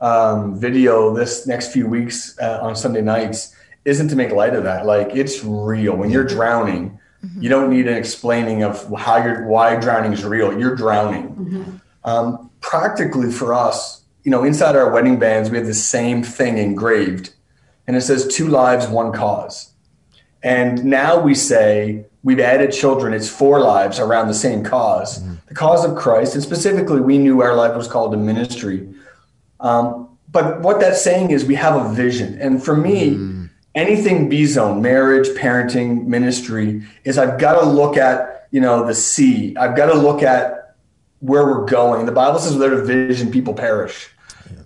um, 0.00 0.58
video 0.58 1.14
this 1.14 1.46
next 1.46 1.72
few 1.72 1.86
weeks 1.86 2.38
uh, 2.40 2.58
on 2.62 2.74
Sunday 2.76 3.02
nights 3.02 3.54
isn't 3.86 4.08
to 4.08 4.16
make 4.16 4.32
light 4.32 4.54
of 4.54 4.64
that. 4.64 4.84
Like 4.84 5.14
it's 5.14 5.42
real. 5.44 5.96
When 5.96 6.10
you're 6.10 6.26
drowning, 6.26 6.98
you 7.38 7.48
don't 7.48 7.70
need 7.70 7.88
an 7.88 7.96
explaining 7.96 8.62
of 8.62 8.92
how 8.98 9.16
you're 9.16 9.46
why 9.46 9.76
drowning 9.76 10.12
is 10.12 10.24
real. 10.24 10.58
You're 10.58 10.76
drowning. 10.76 11.80
Um, 12.04 12.50
practically 12.60 13.30
for 13.32 13.54
us, 13.54 14.02
you 14.24 14.30
know, 14.30 14.44
inside 14.44 14.76
our 14.76 14.90
wedding 14.92 15.18
bands, 15.18 15.50
we 15.50 15.56
have 15.56 15.66
the 15.66 15.74
same 15.74 16.22
thing 16.22 16.58
engraved, 16.58 17.34
and 17.86 17.96
it 17.96 18.02
says 18.02 18.26
two 18.26 18.48
lives, 18.48 18.88
one 18.88 19.12
cause. 19.12 19.72
And 20.42 20.84
now 20.84 21.20
we 21.20 21.34
say 21.34 22.06
we've 22.22 22.40
added 22.40 22.72
children, 22.72 23.14
it's 23.14 23.28
four 23.28 23.60
lives 23.60 23.98
around 23.98 24.28
the 24.28 24.34
same 24.34 24.62
cause, 24.62 25.24
the 25.46 25.54
cause 25.54 25.84
of 25.84 25.96
Christ. 25.96 26.34
And 26.34 26.42
specifically, 26.42 27.00
we 27.00 27.18
knew 27.18 27.40
our 27.40 27.54
life 27.54 27.76
was 27.76 27.88
called 27.88 28.14
a 28.14 28.16
ministry. 28.16 28.88
Um, 29.60 30.08
but 30.30 30.60
what 30.60 30.80
that's 30.80 31.02
saying 31.02 31.30
is 31.30 31.44
we 31.44 31.54
have 31.54 31.74
a 31.76 31.92
vision. 31.94 32.38
And 32.40 32.62
for 32.62 32.76
me, 32.76 33.16
anything 33.76 34.28
B 34.28 34.46
zone, 34.46 34.82
marriage, 34.82 35.28
parenting, 35.28 36.06
ministry, 36.06 36.82
is 37.04 37.18
I've 37.18 37.38
got 37.38 37.60
to 37.60 37.66
look 37.66 37.96
at, 37.96 38.48
you 38.50 38.60
know, 38.60 38.86
the 38.86 38.94
sea. 38.94 39.54
I've 39.56 39.76
got 39.76 39.86
to 39.86 39.94
look 39.94 40.22
at 40.22 40.74
where 41.20 41.44
we're 41.44 41.66
going. 41.66 42.06
The 42.06 42.12
Bible 42.12 42.38
says 42.38 42.54
without 42.54 42.72
a 42.72 42.82
vision, 42.82 43.30
people 43.30 43.54
perish. 43.54 44.08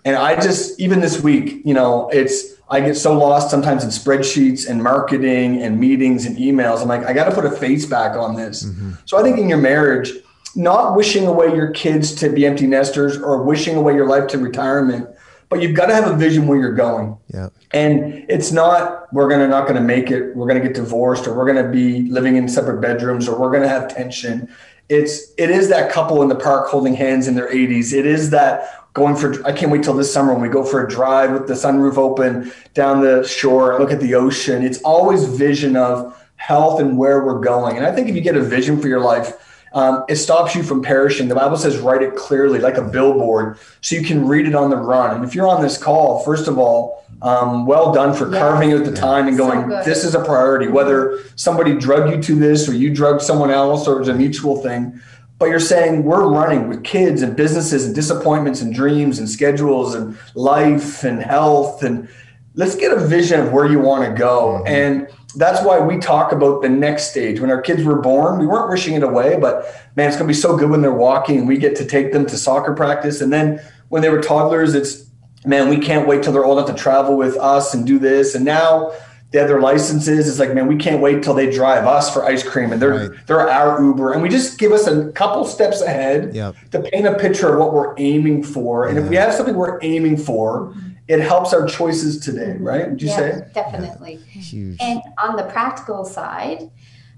And 0.04 0.16
I 0.16 0.40
just, 0.40 0.80
even 0.80 1.00
this 1.00 1.22
week, 1.22 1.62
you 1.64 1.74
know, 1.74 2.08
it's, 2.10 2.54
I 2.70 2.80
get 2.80 2.96
so 2.96 3.18
lost 3.18 3.50
sometimes 3.50 3.82
in 3.82 3.90
spreadsheets 3.90 4.68
and 4.68 4.82
marketing 4.82 5.60
and 5.60 5.78
meetings 5.78 6.24
and 6.24 6.36
emails. 6.36 6.80
I'm 6.80 6.88
like, 6.88 7.04
I 7.04 7.12
got 7.12 7.24
to 7.24 7.34
put 7.34 7.44
a 7.44 7.50
face 7.50 7.84
back 7.84 8.16
on 8.16 8.36
this. 8.36 8.64
Mm-hmm. 8.64 8.92
So 9.04 9.18
I 9.18 9.22
think 9.22 9.38
in 9.38 9.48
your 9.48 9.58
marriage, 9.58 10.12
not 10.54 10.96
wishing 10.96 11.26
away 11.26 11.54
your 11.54 11.70
kids 11.72 12.14
to 12.16 12.30
be 12.30 12.46
empty 12.46 12.66
nesters 12.66 13.18
or 13.18 13.42
wishing 13.42 13.76
away 13.76 13.94
your 13.94 14.06
life 14.06 14.28
to 14.28 14.38
retirement, 14.38 15.08
but 15.48 15.60
you've 15.60 15.76
got 15.76 15.86
to 15.86 15.94
have 15.94 16.10
a 16.10 16.16
vision 16.16 16.46
where 16.46 16.58
you're 16.58 16.74
going. 16.74 17.16
yeah 17.28 17.48
And 17.72 18.24
it's 18.28 18.50
not 18.50 19.12
we're 19.12 19.28
gonna 19.28 19.48
not 19.48 19.66
gonna 19.66 19.80
make 19.80 20.10
it. 20.10 20.34
We're 20.34 20.46
gonna 20.46 20.60
get 20.60 20.74
divorced, 20.74 21.26
or 21.26 21.34
we're 21.34 21.46
gonna 21.46 21.68
be 21.68 22.02
living 22.10 22.36
in 22.36 22.48
separate 22.48 22.80
bedrooms, 22.80 23.28
or 23.28 23.38
we're 23.38 23.52
gonna 23.52 23.68
have 23.68 23.94
tension. 23.94 24.48
It's 24.88 25.32
it 25.38 25.50
is 25.50 25.68
that 25.68 25.92
couple 25.92 26.22
in 26.22 26.28
the 26.28 26.34
park 26.34 26.68
holding 26.68 26.94
hands 26.94 27.28
in 27.28 27.36
their 27.36 27.48
80s. 27.48 27.92
It 27.92 28.06
is 28.06 28.30
that 28.30 28.92
going 28.92 29.14
for. 29.14 29.46
I 29.46 29.52
can't 29.52 29.70
wait 29.70 29.84
till 29.84 29.94
this 29.94 30.12
summer 30.12 30.32
when 30.32 30.42
we 30.42 30.48
go 30.48 30.64
for 30.64 30.84
a 30.84 30.88
drive 30.88 31.30
with 31.30 31.46
the 31.46 31.54
sunroof 31.54 31.96
open 31.96 32.52
down 32.74 33.02
the 33.02 33.22
shore 33.26 33.78
look 33.78 33.92
at 33.92 34.00
the 34.00 34.14
ocean. 34.14 34.64
It's 34.64 34.82
always 34.82 35.24
vision 35.24 35.76
of 35.76 36.16
health 36.40 36.80
and 36.80 36.98
where 36.98 37.24
we're 37.24 37.38
going. 37.38 37.76
And 37.76 37.86
I 37.86 37.94
think 37.94 38.08
if 38.08 38.16
you 38.16 38.20
get 38.20 38.34
a 38.34 38.42
vision 38.42 38.80
for 38.80 38.88
your 38.88 39.00
life, 39.00 39.34
um, 39.72 40.04
it 40.08 40.16
stops 40.16 40.54
you 40.54 40.62
from 40.62 40.82
perishing. 40.82 41.28
The 41.28 41.34
Bible 41.34 41.56
says, 41.56 41.78
write 41.78 42.02
it 42.02 42.16
clearly, 42.16 42.58
like 42.58 42.76
a 42.76 42.82
billboard, 42.82 43.58
so 43.82 43.94
you 43.94 44.02
can 44.02 44.26
read 44.26 44.46
it 44.46 44.54
on 44.54 44.70
the 44.70 44.76
run. 44.76 45.14
And 45.14 45.24
if 45.24 45.34
you're 45.34 45.46
on 45.46 45.62
this 45.62 45.78
call, 45.78 46.24
first 46.24 46.48
of 46.48 46.58
all, 46.58 47.04
um, 47.22 47.66
well 47.66 47.92
done 47.92 48.14
for 48.14 48.30
Yeah. 48.32 48.38
carving 48.40 48.72
out 48.72 48.84
the 48.84 48.92
time 48.92 49.28
and 49.28 49.36
going, 49.36 49.68
good. 49.68 49.84
this 49.84 50.04
is 50.04 50.14
a 50.14 50.20
priority, 50.24 50.68
whether 50.68 51.18
somebody 51.36 51.74
drug 51.74 52.10
you 52.10 52.22
to 52.22 52.34
this 52.34 52.68
or 52.68 52.74
you 52.74 52.92
drug 52.94 53.20
someone 53.20 53.50
else 53.50 53.86
or 53.86 54.00
it's 54.00 54.08
a 54.08 54.14
mutual 54.14 54.56
thing. 54.56 55.00
But 55.38 55.46
you're 55.48 55.60
saying 55.60 56.04
we're 56.04 56.28
running 56.28 56.68
with 56.68 56.84
kids 56.84 57.22
and 57.22 57.34
businesses 57.34 57.86
and 57.86 57.94
disappointments 57.94 58.60
and 58.60 58.74
dreams 58.74 59.18
and 59.18 59.28
schedules 59.28 59.94
and 59.94 60.18
life 60.34 61.02
and 61.02 61.22
health. 61.22 61.82
And 61.82 62.08
let's 62.54 62.74
get 62.74 62.92
a 62.92 63.00
vision 63.00 63.40
of 63.40 63.52
where 63.52 63.66
you 63.66 63.78
want 63.80 64.04
to 64.04 64.12
go. 64.18 64.62
And 64.66 65.08
that's 65.36 65.62
why 65.64 65.78
we 65.78 65.98
talk 65.98 66.32
about 66.32 66.60
the 66.60 66.68
next 66.68 67.10
stage. 67.10 67.40
When 67.40 67.50
our 67.50 67.60
kids 67.62 67.84
were 67.84 68.00
born, 68.00 68.38
we 68.38 68.46
weren't 68.46 68.68
wishing 68.68 68.94
it 68.94 69.02
away, 69.02 69.38
but 69.38 69.64
man, 69.96 70.08
it's 70.08 70.16
going 70.16 70.26
to 70.26 70.34
be 70.34 70.38
so 70.38 70.56
good 70.56 70.68
when 70.70 70.82
they're 70.82 70.92
walking 70.92 71.38
and 71.38 71.48
we 71.48 71.56
get 71.56 71.76
to 71.76 71.84
take 71.86 72.12
them 72.12 72.26
to 72.26 72.36
soccer 72.36 72.74
practice. 72.74 73.20
And 73.20 73.32
then 73.32 73.60
when 73.88 74.02
they 74.02 74.10
were 74.10 74.20
toddlers, 74.20 74.74
it's 74.74 75.09
man, 75.44 75.68
we 75.68 75.78
can't 75.78 76.06
wait 76.06 76.22
till 76.22 76.32
they're 76.32 76.44
old 76.44 76.58
enough 76.58 76.74
to 76.74 76.80
travel 76.82 77.16
with 77.16 77.36
us 77.36 77.74
and 77.74 77.86
do 77.86 77.98
this. 77.98 78.34
And 78.34 78.44
now 78.44 78.92
they 79.30 79.38
have 79.38 79.48
their 79.48 79.60
licenses. 79.60 80.28
It's 80.28 80.38
like, 80.38 80.52
man, 80.54 80.66
we 80.66 80.76
can't 80.76 81.00
wait 81.00 81.22
till 81.22 81.34
they 81.34 81.50
drive 81.50 81.86
us 81.86 82.12
for 82.12 82.24
ice 82.24 82.42
cream 82.42 82.72
and 82.72 82.82
they're 82.82 83.08
Right. 83.08 83.26
they're 83.26 83.48
our 83.48 83.82
Uber. 83.82 84.12
And 84.12 84.22
we 84.22 84.28
just 84.28 84.58
give 84.58 84.72
us 84.72 84.86
a 84.86 85.10
couple 85.12 85.44
steps 85.44 85.80
ahead 85.80 86.34
Yep. 86.34 86.54
to 86.72 86.80
paint 86.80 87.06
a 87.06 87.14
picture 87.14 87.52
of 87.52 87.58
what 87.60 87.72
we're 87.72 87.94
aiming 87.98 88.42
for. 88.42 88.88
And 88.88 88.98
if 88.98 89.08
we 89.08 89.16
have 89.16 89.32
something 89.32 89.54
we're 89.54 89.78
aiming 89.82 90.16
for, 90.16 90.74
it 91.08 91.20
helps 91.20 91.52
our 91.52 91.66
choices 91.66 92.18
today, 92.20 92.56
right? 92.60 92.90
Would 92.90 93.00
you 93.02 93.08
yeah, 93.08 93.16
say? 93.16 93.42
definitely. 93.54 94.16
huge 94.16 94.76
And 94.80 95.00
on 95.22 95.36
the 95.36 95.44
practical 95.44 96.04
side, 96.04 96.70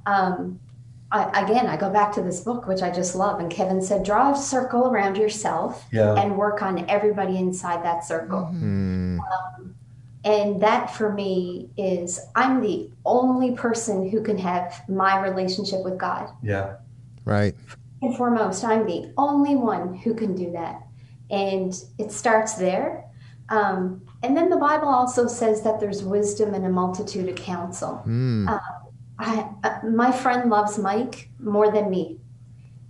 um, 0.06 0.58
I, 1.12 1.42
again, 1.44 1.66
I 1.66 1.77
go 1.77 1.90
back 1.90 2.12
to 2.14 2.22
this 2.22 2.40
book, 2.40 2.66
which 2.66 2.81
I 2.83 2.90
just 2.90 3.14
love. 3.14 3.38
And 3.38 3.51
Kevin 3.51 3.83
said, 3.83 4.03
draw 4.03 4.33
a 4.33 4.37
circle 4.37 4.88
around 4.88 5.16
yourself 5.18 5.85
Yeah. 5.92 6.14
and 6.14 6.38
work 6.38 6.62
on 6.62 6.88
everybody 6.88 7.37
inside 7.37 7.85
that 7.85 8.05
circle. 8.05 8.51
Mm, 8.53 9.18
And 10.25 10.61
that 10.62 10.90
for 10.94 11.12
me 11.12 11.68
is 11.77 12.18
I'm 12.35 12.61
the 12.62 12.90
only 13.05 13.53
person 13.53 14.09
who 14.09 14.22
can 14.22 14.38
have 14.38 14.83
my 14.88 15.20
relationship 15.20 15.85
with 15.85 15.98
God. 15.98 16.31
Yeah. 16.42 16.77
right 17.25 17.55
and 18.01 18.16
foremost, 18.16 18.64
I'm 18.64 18.85
the 18.87 19.12
only 19.16 19.55
one 19.55 19.94
who 19.94 20.12
can 20.14 20.35
do 20.35 20.51
that. 20.53 20.83
And 21.31 21.72
it 21.98 22.11
starts 22.11 22.55
there. 22.55 23.05
Um, 23.48 24.03
and 24.25 24.37
then 24.37 24.48
the 24.51 24.57
Bible 24.57 24.88
also 24.88 25.29
says 25.29 25.62
that 25.62 25.79
there's 25.79 26.03
wisdom 26.03 26.53
in 26.55 26.64
a 26.64 26.68
multitude 26.70 27.29
of 27.29 27.37
counsel. 27.37 28.03
mm, 28.07 28.48
I, 29.22 29.48
uh, 29.68 29.78
my 29.88 30.11
friend 30.22 30.50
loves 30.50 30.78
Mike 30.78 31.30
more 31.38 31.70
than 31.72 31.87
me. 31.90 32.18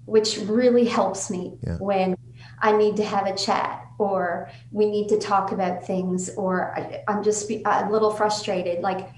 which 0.05 0.31
really 0.59 0.85
helps 0.99 1.31
me 1.31 1.43
Yeah. 1.63 1.77
when 1.79 2.17
I 2.61 2.71
need 2.77 2.97
to 2.97 3.05
have 3.05 3.25
a 3.29 3.37
chat 3.47 3.87
or 3.99 4.49
we 4.73 4.85
need 4.95 5.07
to 5.11 5.19
talk 5.31 5.53
about 5.53 5.87
things 5.87 6.29
or 6.37 6.75
I, 6.77 7.05
I'm 7.07 7.23
just 7.23 7.47
be, 7.49 7.63
a 7.65 7.89
little 7.89 8.11
frustrated. 8.11 8.83
Like 8.83 9.09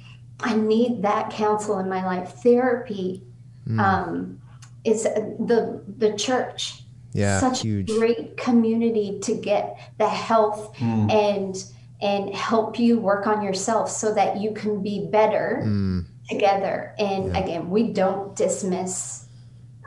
I 0.40 0.54
need 0.54 1.00
that 1.02 1.30
counsel 1.30 1.78
in 1.78 1.88
my 1.88 2.04
life. 2.04 2.28
Therapy 2.42 3.22
Mm. 3.66 3.80
um, 3.80 4.40
is 4.84 5.04
the 5.04 5.80
the 6.02 6.12
church. 6.26 6.82
Yeah, 7.14 7.40
such 7.40 7.62
huge. 7.62 7.90
a 7.90 7.94
great 7.98 8.36
community 8.36 9.08
to 9.26 9.32
get 9.50 9.64
the 10.02 10.08
health 10.28 10.76
Mm. 10.76 11.10
and 11.28 11.54
and 12.02 12.34
help 12.34 12.78
you 12.78 12.98
work 13.00 13.26
on 13.26 13.38
yourself 13.42 13.88
so 13.90 14.12
that 14.18 14.30
you 14.42 14.50
can 14.52 14.82
be 14.82 14.96
better 15.18 15.62
Mm, 15.64 16.04
together. 16.28 16.94
And 16.98 17.36
again, 17.36 17.70
we 17.70 17.92
don't 17.92 18.34
dismiss 18.36 19.26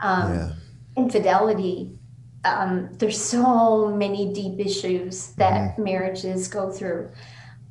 um, 0.01 0.33
yeah. 0.33 0.51
infidelity. 0.95 1.97
Um, 2.45 2.89
there's 2.93 3.19
so 3.19 3.87
many 3.95 4.33
deep 4.33 4.59
issues 4.59 5.33
that 5.33 5.71
Mm-hmm. 5.71 5.83
marriages 5.83 6.47
go 6.47 6.71
through, 6.71 7.09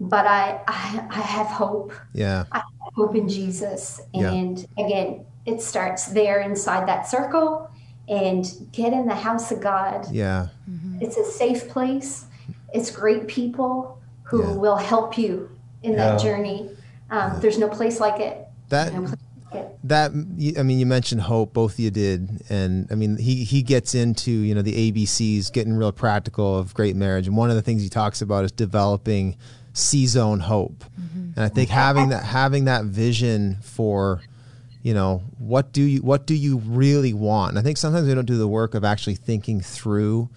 but 0.00 0.26
I, 0.26 0.60
I 0.66 1.06
I 1.10 1.20
have 1.20 1.46
hope. 1.46 1.92
Yeah. 2.12 2.44
I 2.52 2.58
have 2.58 2.92
hope 2.94 3.14
in 3.14 3.28
Jesus, 3.28 4.00
Yeah. 4.12 4.32
and 4.32 4.66
again, 4.78 5.24
it 5.46 5.62
starts 5.62 6.06
there 6.06 6.40
inside 6.40 6.86
that 6.88 7.06
circle. 7.06 7.70
And 8.08 8.46
get 8.70 8.92
in 8.92 9.06
the 9.08 9.16
house 9.16 9.50
of 9.50 9.60
God. 9.60 10.06
Yeah. 10.12 10.46
It's 11.00 11.16
a 11.16 11.24
safe 11.24 11.68
place. 11.68 12.26
It's 12.72 12.88
great 12.88 13.26
people 13.26 13.98
who 14.22 14.42
Yeah. 14.44 14.52
will 14.54 14.76
help 14.76 15.18
you 15.18 15.50
in 15.82 15.96
that 15.96 16.20
journey. 16.20 16.70
Um, 17.10 17.40
There's 17.40 17.58
no 17.58 17.68
place 17.68 17.98
like 17.98 18.20
it. 18.20 18.45
That 18.68 18.92
No 18.92 19.00
place 19.00 19.10
like 19.10 19.20
it. 19.20 19.78
that 19.84 20.10
I 20.58 20.62
mean, 20.62 20.78
you 20.78 20.86
mentioned 20.86 21.22
hope. 21.22 21.52
Both 21.52 21.74
of 21.74 21.80
you 21.80 21.90
did, 21.90 22.42
and 22.48 22.88
I 22.90 22.94
mean, 22.94 23.16
he 23.16 23.44
he 23.44 23.62
gets 23.62 23.94
into 23.94 24.30
you 24.30 24.54
know 24.54 24.62
the 24.62 24.92
ABCs, 24.92 25.52
getting 25.52 25.74
real 25.74 25.92
practical 25.92 26.58
of 26.58 26.74
great 26.74 26.96
marriage, 26.96 27.26
and 27.26 27.36
one 27.36 27.50
of 27.50 27.56
the 27.56 27.62
things 27.62 27.82
he 27.82 27.88
talks 27.88 28.20
about 28.20 28.44
is 28.44 28.52
developing 28.52 29.36
C 29.72 30.06
zone 30.06 30.40
hope. 30.40 30.84
Mm-hmm. 31.00 31.30
And 31.36 31.44
I 31.44 31.48
think 31.48 31.70
having 31.70 32.08
that 32.08 32.24
having 32.24 32.64
that 32.64 32.84
vision 32.84 33.58
for 33.62 34.22
you 34.82 34.94
know 34.94 35.24
what 35.38 35.72
do 35.72 35.82
you 35.82 36.00
what 36.00 36.26
do 36.26 36.34
you 36.34 36.58
really 36.58 37.12
want 37.12 37.50
and 37.50 37.58
i 37.58 37.62
think 37.62 37.76
sometimes 37.76 38.06
we 38.06 38.14
don't 38.14 38.24
do 38.24 38.38
the 38.38 38.46
work 38.46 38.72
of 38.72 38.84
actually 38.84 39.16
thinking 39.16 39.60
through 39.60 40.30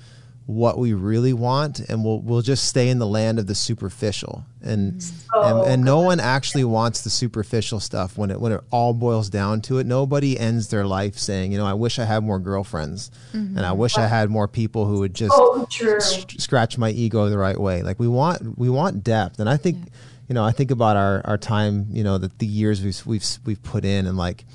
what 0.49 0.79
we 0.79 0.93
really 0.93 1.31
want 1.31 1.79
and 1.79 2.03
we'll 2.03 2.19
we'll 2.21 2.41
just 2.41 2.67
stay 2.67 2.89
in 2.89 2.97
the 2.97 3.05
land 3.05 3.37
of 3.37 3.45
the 3.45 3.53
superficial. 3.53 4.43
And 4.63 4.93
and, 4.93 5.23
oh, 5.33 5.63
and 5.63 5.83
no 5.85 5.99
one 5.99 6.19
actually 6.19 6.63
wants 6.63 7.01
the 7.01 7.11
superficial 7.11 7.79
stuff 7.79 8.17
when 8.17 8.31
it 8.31 8.41
when 8.41 8.51
it 8.51 8.61
all 8.71 8.93
boils 8.95 9.29
down 9.29 9.61
to 9.61 9.77
it. 9.77 9.85
Nobody 9.85 10.39
ends 10.39 10.69
their 10.69 10.87
life 10.87 11.17
saying 11.17 11.51
you 11.51 11.57
know 11.59 11.67
i 11.67 11.73
wish 11.73 11.99
i 11.99 12.05
had 12.05 12.23
more 12.23 12.39
girlfriends 12.39 13.11
mm-hmm. 13.31 13.55
and 13.57 13.65
i 13.65 13.71
wish 13.71 13.97
i 13.97 14.07
had 14.07 14.29
more 14.29 14.47
people 14.47 14.85
who 14.85 14.99
would 14.99 15.13
just 15.13 15.33
Oh, 15.35 15.67
s- 15.71 16.25
scratch 16.37 16.77
my 16.77 16.89
ego 16.89 17.29
the 17.29 17.37
right 17.37 17.59
way. 17.59 17.83
Like 17.83 17.99
we 17.99 18.07
want 18.07 18.57
we 18.57 18.69
want 18.69 19.03
depth, 19.03 19.39
and 19.39 19.47
I 19.47 19.57
think 19.57 19.77
you 20.27 20.33
know 20.33 20.43
I 20.43 20.51
think 20.51 20.71
about 20.71 20.97
our 20.97 21.21
our 21.25 21.37
time, 21.37 21.87
you 21.91 22.03
know, 22.03 22.17
the, 22.17 22.31
the 22.39 22.47
years 22.47 22.83
we've 22.83 23.05
we've 23.05 23.25
we've 23.45 23.61
put 23.63 23.85
in, 23.85 24.07
and 24.07 24.17
like 24.17 24.45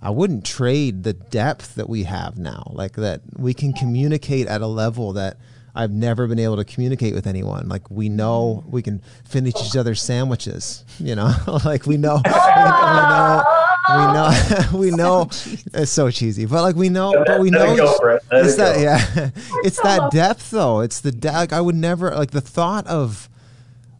I 0.00 0.10
wouldn't 0.10 0.44
trade 0.44 1.02
the 1.02 1.12
depth 1.12 1.74
that 1.74 1.88
we 1.88 2.04
have 2.04 2.38
now. 2.38 2.70
Like 2.74 2.92
that 2.94 3.20
we 3.36 3.52
can 3.54 3.72
communicate 3.72 4.46
at 4.46 4.60
a 4.60 4.66
level 4.66 5.12
that. 5.14 5.36
I've 5.74 5.92
never 5.92 6.26
been 6.26 6.40
able 6.40 6.56
to 6.56 6.64
communicate 6.64 7.14
with 7.14 7.24
anyone. 7.24 7.68
Like 7.68 7.88
we 7.88 8.08
know 8.08 8.64
we 8.66 8.82
can 8.82 9.00
finish 9.24 9.54
each 9.64 9.76
other's 9.76 10.02
sandwiches. 10.02 10.84
You 10.98 11.14
know, 11.14 11.32
like 11.64 11.86
we 11.86 11.96
know, 11.96 12.20
we, 12.24 12.30
know, 12.32 13.44
we 13.90 14.12
know, 14.12 14.62
we 14.74 14.90
know. 14.90 15.28
It's 15.74 15.92
so 15.92 16.10
cheesy, 16.10 16.46
but 16.46 16.62
like 16.62 16.74
we 16.74 16.88
know, 16.88 17.22
but 17.24 17.38
we 17.38 17.50
Let 17.50 17.66
know. 17.68 17.74
it 17.74 17.76
go, 17.76 17.98
Brent. 18.00 18.22
Let 18.32 18.46
It's 18.46 18.56
that 18.56 18.74
go. 18.74 18.80
yeah. 18.80 19.30
It's 19.64 19.80
that 19.82 20.10
depth 20.10 20.50
though. 20.50 20.80
It's 20.80 21.00
the 21.00 21.12
de- 21.12 21.30
like 21.30 21.52
I 21.52 21.60
would 21.60 21.76
never 21.76 22.10
like 22.10 22.32
the 22.32 22.40
thought 22.40 22.84
of 22.88 23.28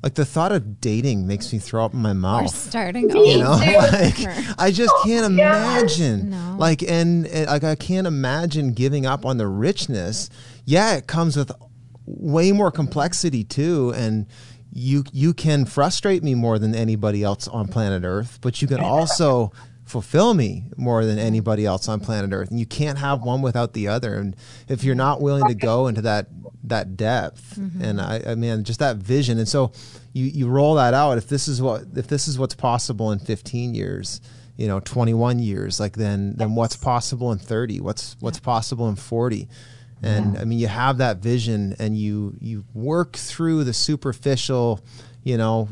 like 0.02 0.14
the 0.14 0.24
thought 0.24 0.52
of 0.52 0.80
dating 0.80 1.26
makes 1.26 1.52
me 1.52 1.58
throw 1.58 1.84
up 1.84 1.92
in 1.92 2.00
my 2.00 2.10
Or 2.10 2.14
mouth. 2.14 2.54
starting 2.54 3.10
You 3.10 3.38
know, 3.38 3.50
like 3.92 4.16
I 4.58 4.70
just 4.70 4.92
oh, 4.96 5.02
can't 5.04 5.26
imagine. 5.26 6.30
No. 6.30 6.56
Like 6.58 6.82
and, 6.82 7.26
and 7.26 7.46
like 7.46 7.64
I 7.64 7.74
can't 7.74 8.06
imagine 8.06 8.72
giving 8.72 9.06
up 9.06 9.24
on 9.26 9.38
the 9.38 9.46
richness. 9.46 10.30
Yeah, 10.64 10.96
it 10.96 11.06
comes 11.06 11.36
with 11.36 11.50
way 12.06 12.52
more 12.52 12.70
complexity 12.70 13.44
too, 13.44 13.92
and 13.96 14.26
you 14.72 15.04
you 15.12 15.34
can 15.34 15.64
frustrate 15.64 16.22
me 16.22 16.34
more 16.34 16.58
than 16.58 16.74
anybody 16.74 17.22
else 17.22 17.48
on 17.48 17.68
planet 17.68 18.04
Earth, 18.04 18.38
but 18.40 18.62
you 18.62 18.68
can 18.68 18.80
also 18.80 19.52
fulfill 19.88 20.34
me 20.34 20.64
more 20.76 21.04
than 21.04 21.18
anybody 21.18 21.64
else 21.64 21.88
on 21.88 22.00
planet 22.00 22.32
Earth. 22.32 22.50
And 22.50 22.60
you 22.60 22.66
can't 22.66 22.98
have 22.98 23.22
one 23.22 23.42
without 23.42 23.72
the 23.72 23.88
other. 23.88 24.14
And 24.14 24.36
if 24.68 24.84
you're 24.84 24.94
not 24.94 25.20
willing 25.20 25.46
to 25.48 25.54
go 25.54 25.86
into 25.86 26.02
that 26.02 26.28
that 26.64 26.96
depth 26.96 27.56
mm-hmm. 27.56 27.82
and 27.82 28.00
I, 28.00 28.20
I 28.26 28.34
mean 28.34 28.64
just 28.64 28.80
that 28.80 28.96
vision, 28.96 29.38
and 29.38 29.48
so 29.48 29.72
you 30.12 30.26
you 30.26 30.48
roll 30.48 30.74
that 30.74 30.94
out. 30.94 31.18
If 31.18 31.28
this 31.28 31.48
is 31.48 31.62
what 31.62 31.84
if 31.96 32.06
this 32.06 32.28
is 32.28 32.38
what's 32.38 32.54
possible 32.54 33.12
in 33.12 33.18
15 33.18 33.74
years. 33.74 34.20
You 34.56 34.66
know, 34.66 34.80
21 34.80 35.38
years. 35.38 35.78
Like 35.78 35.92
then, 35.92 36.34
then 36.34 36.56
what's 36.56 36.74
possible 36.74 37.30
in 37.30 37.38
30? 37.38 37.78
What's 37.78 38.16
what's 38.18 38.40
possible 38.40 38.88
in 38.88 38.96
40? 38.96 39.48
and 40.02 40.38
i 40.38 40.44
mean 40.44 40.60
you 40.60 40.68
have 40.68 40.98
that 40.98 41.18
vision 41.18 41.74
and 41.80 41.96
you 41.96 42.36
you 42.40 42.64
work 42.72 43.16
through 43.16 43.64
the 43.64 43.72
superficial 43.72 44.80
you 45.24 45.36
know 45.36 45.68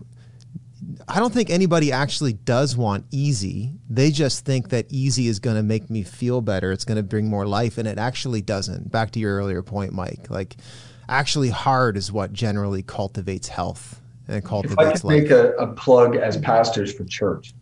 i 1.08 1.18
don't 1.18 1.32
think 1.32 1.50
anybody 1.50 1.90
actually 1.90 2.32
does 2.32 2.76
want 2.76 3.04
easy 3.10 3.72
they 3.88 4.10
just 4.10 4.44
think 4.44 4.68
that 4.68 4.86
easy 4.90 5.26
is 5.26 5.38
going 5.38 5.56
to 5.56 5.62
make 5.62 5.90
me 5.90 6.02
feel 6.02 6.40
better 6.40 6.72
it's 6.72 6.84
going 6.84 6.96
to 6.96 7.02
bring 7.02 7.28
more 7.28 7.46
life 7.46 7.78
and 7.78 7.88
it 7.88 7.98
actually 7.98 8.40
doesn't 8.40 8.90
back 8.90 9.10
to 9.10 9.18
your 9.18 9.36
earlier 9.36 9.62
point 9.62 9.92
mike 9.92 10.30
like 10.30 10.56
actually 11.08 11.50
hard 11.50 11.96
is 11.96 12.10
what 12.10 12.32
generally 12.32 12.82
cultivates 12.82 13.48
health 13.48 14.00
and 14.28 14.44
cultivates 14.44 14.72
If 14.72 14.88
I 14.88 14.92
could 14.92 15.04
make 15.04 15.30
a, 15.30 15.52
a 15.52 15.66
plug 15.68 16.16
as 16.16 16.36
pastors 16.36 16.92
for 16.92 17.04
church. 17.04 17.54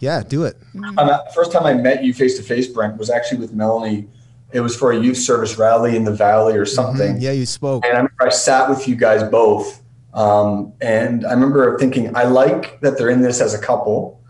yeah 0.00 0.22
do 0.22 0.44
it 0.44 0.56
mm. 0.74 0.94
the 0.94 1.32
first 1.34 1.52
time 1.52 1.64
I 1.64 1.74
met 1.74 2.04
you 2.04 2.14
face 2.14 2.36
to 2.38 2.42
face, 2.42 2.66
Brent, 2.66 2.96
was 2.96 3.10
actually 3.10 3.38
with 3.38 3.52
Melanie. 3.52 4.08
It 4.52 4.60
was 4.60 4.76
for 4.76 4.92
a 4.92 4.98
youth 4.98 5.18
service 5.18 5.58
rally 5.58 5.96
in 5.96 6.04
the 6.04 6.14
valley 6.14 6.54
or 6.54 6.64
mm-hmm. 6.64 6.74
something. 6.74 7.20
yeah 7.20 7.32
you 7.32 7.46
spoke 7.46 7.84
And 7.84 7.94
I 7.94 7.96
remember 7.96 8.26
I 8.26 8.30
sat 8.30 8.68
with 8.68 8.88
you 8.88 8.96
guys 8.96 9.22
both. 9.30 9.82
Um, 10.16 10.72
and 10.80 11.26
I 11.26 11.32
remember 11.32 11.78
thinking, 11.78 12.16
I 12.16 12.24
like 12.24 12.80
that 12.80 12.96
they're 12.96 13.10
in 13.10 13.20
this 13.20 13.40
as 13.40 13.52
a 13.52 13.58
couple. 13.58 14.20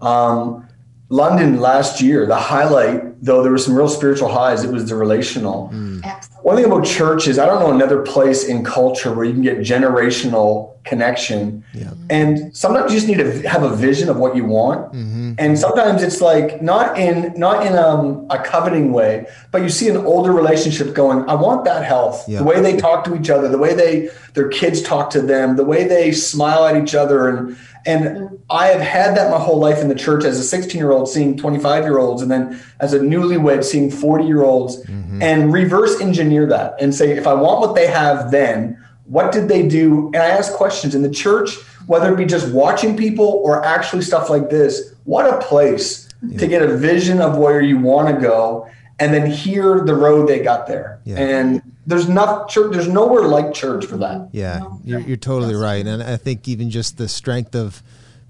Um, 0.00 0.66
London 1.10 1.60
last 1.60 2.00
year, 2.00 2.26
the 2.26 2.36
highlight, 2.36 3.13
though 3.24 3.42
there 3.42 3.50
were 3.50 3.58
some 3.58 3.74
real 3.74 3.88
spiritual 3.88 4.28
highs, 4.28 4.64
it 4.64 4.70
was 4.70 4.88
the 4.88 4.94
relational. 4.94 5.70
Absolutely. 6.04 6.42
One 6.42 6.56
thing 6.56 6.66
about 6.66 6.84
church 6.84 7.26
is 7.26 7.38
I 7.38 7.46
don't 7.46 7.58
know 7.58 7.72
another 7.72 8.02
place 8.02 8.44
in 8.44 8.62
culture 8.62 9.14
where 9.14 9.24
you 9.24 9.32
can 9.32 9.40
get 9.40 9.58
generational 9.58 10.74
connection. 10.84 11.64
Yeah. 11.72 11.94
And 12.10 12.54
sometimes 12.54 12.92
you 12.92 12.98
just 12.98 13.08
need 13.08 13.16
to 13.16 13.48
have 13.48 13.62
a 13.62 13.74
vision 13.74 14.10
of 14.10 14.18
what 14.18 14.36
you 14.36 14.44
want. 14.44 14.92
Mm-hmm. 14.92 15.34
And 15.38 15.58
sometimes 15.58 16.02
it's 16.02 16.20
like 16.20 16.60
not 16.60 16.98
in 16.98 17.32
not 17.38 17.66
in 17.66 17.74
um, 17.74 18.26
a 18.28 18.38
coveting 18.42 18.92
way, 18.92 19.26
but 19.50 19.62
you 19.62 19.70
see 19.70 19.88
an 19.88 19.96
older 19.96 20.30
relationship 20.32 20.94
going, 20.94 21.26
I 21.26 21.34
want 21.34 21.64
that 21.64 21.82
health. 21.82 22.28
Yeah. 22.28 22.40
The 22.40 22.44
way 22.44 22.60
they 22.60 22.76
talk 22.76 23.04
to 23.04 23.18
each 23.18 23.30
other, 23.30 23.48
the 23.48 23.56
way 23.56 23.72
they 23.72 24.10
their 24.34 24.48
kids 24.48 24.82
talk 24.82 25.08
to 25.10 25.22
them, 25.22 25.56
the 25.56 25.64
way 25.64 25.88
they 25.88 26.12
smile 26.12 26.66
at 26.66 26.76
each 26.76 26.94
other 26.94 27.28
and 27.28 27.56
and 27.86 28.38
I 28.48 28.68
have 28.68 28.80
had 28.80 29.16
that 29.16 29.30
my 29.30 29.38
whole 29.38 29.58
life 29.58 29.78
in 29.78 29.88
the 29.88 29.94
church 29.94 30.24
as 30.24 30.38
a 30.38 30.42
16 30.42 30.78
year 30.78 30.90
old 30.90 31.08
seeing 31.08 31.36
25 31.36 31.84
year 31.84 31.98
olds, 31.98 32.22
and 32.22 32.30
then 32.30 32.60
as 32.80 32.92
a 32.92 33.02
newlywed 33.14 33.64
seeing 33.64 33.90
40 33.90 34.24
year 34.24 34.42
olds, 34.42 34.84
mm-hmm. 34.84 35.22
and 35.22 35.52
reverse 35.52 36.00
engineer 36.00 36.46
that 36.46 36.74
and 36.80 36.94
say, 36.94 37.12
if 37.12 37.26
I 37.26 37.34
want 37.34 37.60
what 37.60 37.74
they 37.74 37.86
have 37.86 38.30
then, 38.30 38.82
what 39.04 39.32
did 39.32 39.48
they 39.48 39.66
do? 39.68 40.06
And 40.06 40.16
I 40.16 40.28
ask 40.28 40.52
questions 40.54 40.94
in 40.94 41.02
the 41.02 41.10
church, 41.10 41.56
whether 41.86 42.12
it 42.12 42.16
be 42.16 42.24
just 42.24 42.52
watching 42.52 42.96
people 42.96 43.42
or 43.44 43.64
actually 43.64 44.02
stuff 44.02 44.30
like 44.30 44.48
this. 44.50 44.94
What 45.04 45.26
a 45.26 45.38
place 45.46 46.08
to 46.38 46.46
get 46.46 46.62
a 46.62 46.74
vision 46.76 47.20
of 47.20 47.36
where 47.36 47.60
you 47.60 47.78
want 47.78 48.14
to 48.14 48.20
go 48.20 48.66
and 48.98 49.12
then 49.12 49.30
hear 49.30 49.84
the 49.84 49.94
road 49.94 50.28
they 50.28 50.40
got 50.40 50.66
there. 50.66 51.00
Yeah. 51.04 51.16
And 51.16 51.62
there's 51.86 52.08
not 52.08 52.48
church, 52.48 52.72
there's 52.72 52.88
nowhere 52.88 53.24
like 53.24 53.52
church 53.52 53.84
for 53.84 53.96
that. 53.98 54.28
Yeah, 54.32 54.64
you're, 54.84 55.00
you're 55.00 55.16
totally 55.16 55.54
right, 55.54 55.86
and 55.86 56.02
I 56.02 56.16
think 56.16 56.48
even 56.48 56.70
just 56.70 56.96
the 56.96 57.08
strength 57.08 57.54
of 57.54 57.82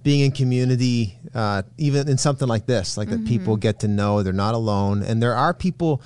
being 0.05 0.21
in 0.21 0.31
community, 0.31 1.19
uh, 1.35 1.63
even 1.79 2.09
in 2.09 2.19
something 2.19 2.47
like 2.47 2.67
this, 2.67 2.97
like 2.97 3.09
that 3.09 3.25
people 3.25 3.57
get 3.57 3.81
to 3.81 3.89
know 3.89 4.23
they're 4.23 4.33
not 4.35 4.55
alone, 4.55 5.03
and 5.03 5.21
there 5.21 5.35
are 5.35 5.53
people. 5.53 6.01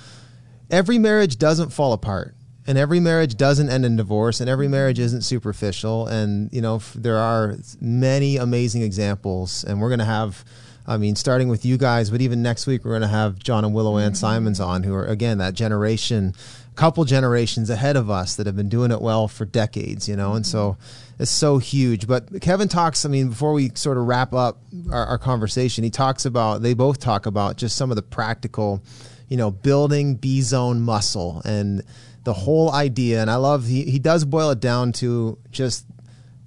Every 0.71 0.97
marriage 0.97 1.37
doesn't 1.37 1.69
fall 1.71 1.93
apart, 1.93 2.33
and 2.65 2.77
every 2.77 2.99
marriage 3.01 3.35
doesn't 3.35 3.69
end 3.69 3.85
in 3.85 3.97
divorce, 3.97 4.39
and 4.39 4.49
every 4.49 4.69
marriage 4.69 4.99
isn't 4.99 5.21
superficial, 5.21 6.07
and 6.07 6.51
you 6.53 6.61
know 6.61 6.77
f- 6.77 6.93
there 6.97 7.17
are 7.17 7.57
many 7.81 8.37
amazing 8.37 8.81
examples, 8.81 9.63
and 9.65 9.79
we're 9.79 9.89
gonna 9.91 10.05
have. 10.05 10.43
I 10.87 10.97
mean, 10.97 11.15
starting 11.15 11.49
with 11.49 11.65
you 11.65 11.77
guys, 11.77 12.09
but 12.09 12.19
even 12.19 12.41
next 12.41 12.65
week 12.65 12.83
we're 12.83 12.93
going 12.93 13.03
to 13.03 13.07
have 13.07 13.37
John 13.37 13.63
and 13.63 13.75
Willow 13.75 13.99
Ann 13.99 14.15
Simons 14.15 14.59
on, 14.59 14.81
who 14.81 14.95
are 14.95 15.05
again 15.05 15.37
that 15.37 15.53
generation, 15.53 16.33
couple 16.79 17.03
generations 17.03 17.69
ahead 17.69 17.97
of 17.97 18.09
us 18.09 18.37
that 18.37 18.47
have 18.47 18.55
been 18.55 18.69
doing 18.69 18.89
it 18.89 19.01
well 19.01 19.27
for 19.27 19.43
decades, 19.43 20.07
you 20.07 20.15
know, 20.15 20.31
and 20.33 20.47
so 20.47 20.71
mm-hmm. 20.71 21.23
it's 21.23 21.29
so 21.29 21.57
huge. 21.57 22.07
But 22.07 22.39
Kevin 22.39 22.69
talks. 22.69 23.03
I 23.03 23.09
mean, 23.09 23.27
before 23.27 23.51
we 23.51 23.71
sort 23.75 23.97
of 23.97 24.05
wrap 24.05 24.33
up 24.33 24.61
our, 24.89 25.05
our 25.05 25.17
conversation, 25.17 25.83
he 25.83 25.89
talks 25.89 26.23
about 26.23 26.61
they 26.61 26.73
both 26.73 26.97
talk 26.97 27.25
about 27.25 27.57
just 27.57 27.75
some 27.75 27.91
of 27.91 27.97
the 27.97 28.01
practical, 28.01 28.81
you 29.27 29.35
know, 29.35 29.51
building 29.51 30.15
B 30.15 30.39
zone 30.41 30.79
muscle 30.79 31.41
and 31.43 31.83
the 32.23 32.31
whole 32.31 32.71
idea. 32.71 33.21
And 33.21 33.29
I 33.29 33.35
love 33.35 33.67
he 33.67 33.83
he 33.83 33.99
does 33.99 34.23
boil 34.23 34.51
it 34.51 34.61
down 34.61 34.93
to 34.93 35.37
just 35.51 35.85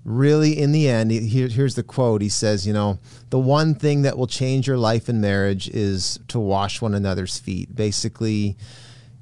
really 0.03 0.59
in 0.59 0.72
the 0.72 0.89
end. 0.89 1.11
Here, 1.11 1.49
here's 1.49 1.74
the 1.74 1.83
quote. 1.83 2.22
He 2.22 2.30
says, 2.30 2.66
you 2.66 2.72
know, 2.72 2.99
the 3.28 3.39
one 3.39 3.74
thing 3.74 4.01
that 4.03 4.16
will 4.16 4.26
change 4.26 4.66
your 4.66 4.78
life 4.78 5.11
in 5.11 5.20
marriage 5.20 5.68
is 5.68 6.18
to 6.28 6.41
wash 6.41 6.80
one 6.80 6.95
another's 6.95 7.39
feet. 7.39 7.76
Basically 7.76 8.57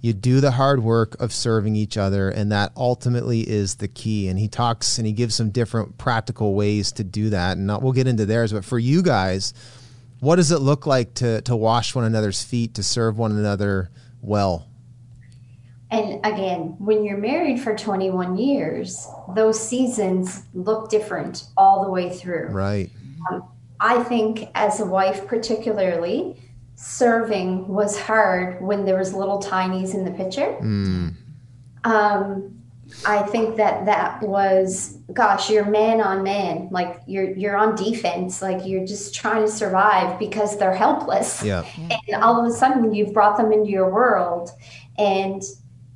you 0.01 0.13
do 0.13 0.41
the 0.41 0.53
hard 0.53 0.83
work 0.83 1.15
of 1.21 1.33
serving 1.33 1.77
each 1.77 1.97
other 1.97 2.31
and 2.31 2.51
that 2.53 2.73
ultimately 2.77 3.41
is 3.49 3.77
the 3.77 3.89
key. 3.89 4.29
And 4.29 4.39
he 4.39 4.49
talks 4.49 4.99
and 4.99 5.07
he 5.07 5.13
gives 5.13 5.35
some 5.35 5.51
different 5.51 5.99
practical 5.99 6.55
ways 6.55 6.93
to 6.93 7.05
do 7.05 7.31
that. 7.31 7.59
And 7.59 7.67
not, 7.67 7.83
we'll 7.83 7.93
get 7.93 8.07
into 8.07 8.27
theirs 8.27 8.53
but 8.53 8.65
for 8.65 8.79
you 8.79 9.03
guys 9.03 9.53
what 10.21 10.37
does 10.37 10.53
it 10.53 10.59
look 10.59 10.87
like 10.87 11.15
to 11.15 11.41
to 11.43 11.57
wash 11.57 11.95
one 11.95 12.05
another's 12.05 12.43
feet 12.43 12.75
to 12.75 12.83
serve 12.83 13.19
one 13.19 13.33
another 13.33 13.91
well? 14.21 14.69
And 15.91 16.25
again 16.25 16.77
when 16.79 17.05
you're 17.05 17.19
married 17.19 17.61
for 17.61 17.77
21 17.77 18.39
years 18.39 19.07
those 19.35 19.61
seasons 19.61 20.45
look 20.55 20.89
different 20.89 21.45
all 21.57 21.85
the 21.85 21.91
way 21.91 22.11
through. 22.11 22.49
Right. 22.49 22.91
Um, 23.31 23.45
i 23.81 24.03
think 24.03 24.49
as 24.55 24.81
a 24.81 24.85
wife 24.85 25.27
particularly 25.27 26.37
serving 26.81 27.69
was 27.69 27.99
hard 27.99 28.59
when 28.63 28.87
there 28.87 28.97
was 28.97 29.13
little 29.13 29.39
tinies 29.39 29.95
in 29.95 30.03
the 30.03 30.11
picture. 30.11 30.57
Mm. 30.63 31.15
Um, 31.85 32.57
I 33.07 33.23
think 33.23 33.57
that 33.57 33.85
that 33.85 34.23
was, 34.23 34.99
gosh, 35.13 35.51
you're 35.51 35.67
man 35.67 36.01
on 36.01 36.23
man, 36.23 36.69
like 36.71 37.03
you're 37.07 37.31
you're 37.37 37.57
on 37.57 37.77
defense, 37.77 38.41
like 38.41 38.67
you're 38.67 38.87
just 38.87 39.15
trying 39.15 39.43
to 39.43 39.53
survive 39.53 40.19
because 40.19 40.59
they're 40.59 40.75
helpless. 40.75 41.43
Yeah. 41.43 41.65
And 42.09 42.23
all 42.23 42.41
of 42.41 42.51
a 42.51 42.55
sudden, 42.55 42.95
you've 42.95 43.13
brought 43.13 43.37
them 43.37 43.53
into 43.53 43.71
your 43.71 43.91
world, 43.91 44.51
and 44.99 45.43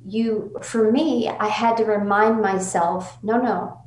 you, 0.05 0.55
for 0.61 0.91
me, 0.91 1.27
I 1.27 1.47
had 1.47 1.77
to 1.77 1.83
remind 1.83 2.41
myself, 2.41 3.17
no, 3.23 3.41
no, 3.41 3.81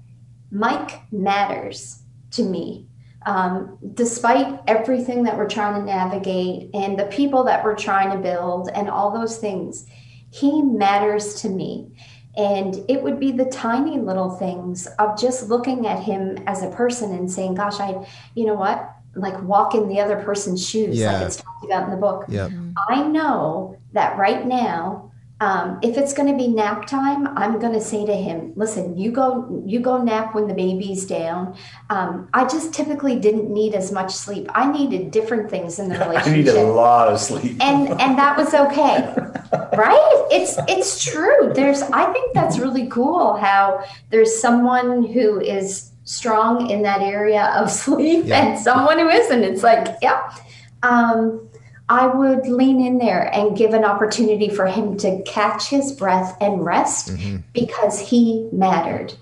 Mike 0.50 1.00
matters 1.12 2.02
to 2.32 2.42
me 2.42 2.87
um, 3.26 3.78
despite 3.94 4.60
everything 4.66 5.24
that 5.24 5.36
we're 5.36 5.48
trying 5.48 5.74
to 5.80 5.84
navigate 5.84 6.70
and 6.74 6.98
the 6.98 7.06
people 7.06 7.44
that 7.44 7.64
we're 7.64 7.76
trying 7.76 8.10
to 8.10 8.18
build 8.18 8.70
and 8.74 8.88
all 8.88 9.12
those 9.12 9.38
things, 9.38 9.86
he 10.30 10.62
matters 10.62 11.40
to 11.42 11.48
me. 11.48 11.92
And 12.36 12.84
it 12.88 13.02
would 13.02 13.18
be 13.18 13.32
the 13.32 13.46
tiny 13.46 13.98
little 13.98 14.30
things 14.30 14.86
of 14.98 15.18
just 15.18 15.48
looking 15.48 15.86
at 15.86 16.02
him 16.02 16.38
as 16.46 16.62
a 16.62 16.70
person 16.70 17.12
and 17.12 17.30
saying, 17.30 17.54
gosh, 17.54 17.80
I, 17.80 18.06
you 18.34 18.46
know 18.46 18.54
what? 18.54 18.94
Like 19.16 19.40
walk 19.42 19.74
in 19.74 19.88
the 19.88 19.98
other 19.98 20.22
person's 20.22 20.64
shoes, 20.66 20.96
yeah. 20.96 21.14
like 21.14 21.26
it's 21.26 21.36
talked 21.36 21.64
about 21.64 21.84
in 21.84 21.90
the 21.90 21.96
book. 21.96 22.26
Yep. 22.28 22.52
I 22.88 23.02
know 23.02 23.76
that 23.92 24.16
right 24.16 24.46
now 24.46 25.07
um, 25.40 25.78
if 25.82 25.96
it's 25.96 26.12
going 26.12 26.28
to 26.30 26.36
be 26.36 26.48
nap 26.48 26.86
time, 26.86 27.28
I'm 27.38 27.60
going 27.60 27.72
to 27.72 27.80
say 27.80 28.04
to 28.04 28.14
him, 28.14 28.52
"Listen, 28.56 28.98
you 28.98 29.12
go, 29.12 29.62
you 29.64 29.78
go 29.78 30.02
nap 30.02 30.34
when 30.34 30.48
the 30.48 30.54
baby's 30.54 31.06
down." 31.06 31.56
Um, 31.90 32.28
I 32.34 32.44
just 32.44 32.74
typically 32.74 33.18
didn't 33.20 33.48
need 33.48 33.74
as 33.74 33.92
much 33.92 34.12
sleep. 34.12 34.48
I 34.52 34.70
needed 34.70 35.12
different 35.12 35.48
things 35.48 35.78
in 35.78 35.88
the 35.88 35.98
relationship. 35.98 36.26
I 36.32 36.36
needed 36.36 36.56
a 36.56 36.72
lot 36.72 37.08
of 37.08 37.20
sleep, 37.20 37.56
and 37.62 37.88
and 38.00 38.18
that 38.18 38.36
was 38.36 38.52
okay, 38.52 39.14
right? 39.76 40.26
It's 40.32 40.56
it's 40.66 41.04
true. 41.04 41.52
There's, 41.54 41.82
I 41.82 42.12
think 42.12 42.34
that's 42.34 42.58
really 42.58 42.88
cool 42.88 43.36
how 43.36 43.84
there's 44.10 44.40
someone 44.40 45.04
who 45.04 45.40
is 45.40 45.92
strong 46.02 46.70
in 46.70 46.82
that 46.82 47.00
area 47.00 47.44
of 47.54 47.70
sleep 47.84 48.24
yeah. 48.26 48.44
and 48.44 48.58
someone 48.58 48.98
who 48.98 49.08
isn't. 49.08 49.44
It's 49.44 49.62
like, 49.62 49.96
yeah. 50.02 50.34
Um, 50.82 51.47
I 51.88 52.06
would 52.06 52.46
lean 52.46 52.84
in 52.84 52.98
there 52.98 53.34
and 53.34 53.56
give 53.56 53.72
an 53.72 53.84
opportunity 53.84 54.48
for 54.48 54.66
him 54.66 54.96
to 54.98 55.22
catch 55.22 55.68
his 55.68 55.92
breath 55.92 56.36
and 56.40 56.64
rest 56.64 57.08
mm-hmm. 57.08 57.38
because 57.52 57.98
he 57.98 58.48
mattered. 58.52 59.14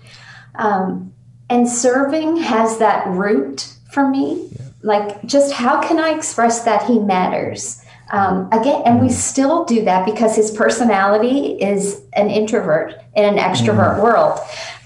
Um, 0.55 1.13
and 1.49 1.69
serving 1.69 2.37
has 2.37 2.79
that 2.79 3.07
root 3.07 3.73
for 3.91 4.07
me. 4.07 4.49
Yeah. 4.51 4.65
Like, 4.83 5.25
just 5.25 5.53
how 5.53 5.81
can 5.81 5.97
I 5.99 6.09
express 6.09 6.63
that 6.65 6.83
he 6.83 6.99
matters? 6.99 7.83
Um, 8.11 8.47
again, 8.51 8.81
and 8.85 9.01
we 9.01 9.07
mm-hmm. 9.07 9.15
still 9.15 9.65
do 9.65 9.83
that 9.85 10.05
because 10.05 10.35
his 10.35 10.51
personality 10.51 11.61
is 11.61 12.01
an 12.13 12.29
introvert 12.29 12.95
in 13.15 13.25
an 13.25 13.35
extrovert 13.35 13.97
mm. 13.97 14.03
world. 14.03 14.39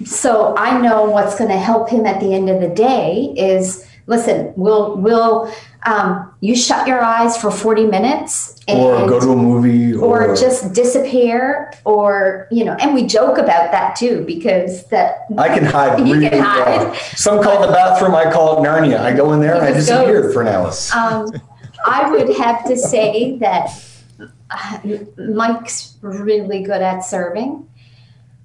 So 0.05 0.55
I 0.57 0.79
know 0.81 1.05
what's 1.05 1.37
going 1.37 1.51
to 1.51 1.59
help 1.59 1.89
him 1.89 2.07
at 2.07 2.19
the 2.19 2.33
end 2.33 2.49
of 2.49 2.61
the 2.61 2.69
day 2.69 3.33
is 3.37 3.85
listen, 4.07 4.53
we'll 4.55 4.97
we'll 4.97 5.53
um, 5.85 6.30
you 6.41 6.55
shut 6.55 6.87
your 6.87 6.99
eyes 6.99 7.37
for 7.37 7.51
40 7.51 7.85
minutes 7.85 8.59
and, 8.67 8.79
or 8.79 9.07
go 9.07 9.19
to 9.19 9.31
a 9.31 9.35
movie 9.35 9.93
or, 9.93 10.31
or, 10.31 10.35
just 10.35 10.73
disappear 10.73 11.71
or 11.85 12.47
you 12.51 12.65
know 12.65 12.73
and 12.73 12.93
we 12.95 13.05
joke 13.05 13.37
about 13.37 13.71
that 13.71 13.95
too 13.95 14.23
because 14.25 14.85
that 14.87 15.27
i 15.37 15.47
can 15.47 15.63
hide 15.63 15.99
really 15.99 16.27
can 16.27 16.41
hide. 16.41 16.65
Well. 16.65 16.95
some 17.15 17.43
call 17.43 17.63
it 17.63 17.67
the 17.67 17.73
bathroom 17.73 18.15
i 18.15 18.29
call 18.31 18.57
it 18.57 18.67
narnia 18.67 18.99
i 18.99 19.13
go 19.13 19.33
in 19.33 19.39
there 19.39 19.55
and 19.55 19.63
i 19.63 19.71
disappear 19.71 20.23
goes. 20.23 20.33
for 20.33 20.41
an 20.41 20.47
hour 20.47 20.71
um, 20.95 21.31
i 21.85 22.09
would 22.09 22.35
have 22.35 22.65
to 22.65 22.75
say 22.75 23.37
that 23.37 23.69
uh, 24.49 24.79
mike's 25.29 25.97
really 26.01 26.63
good 26.63 26.81
at 26.81 27.01
serving 27.01 27.67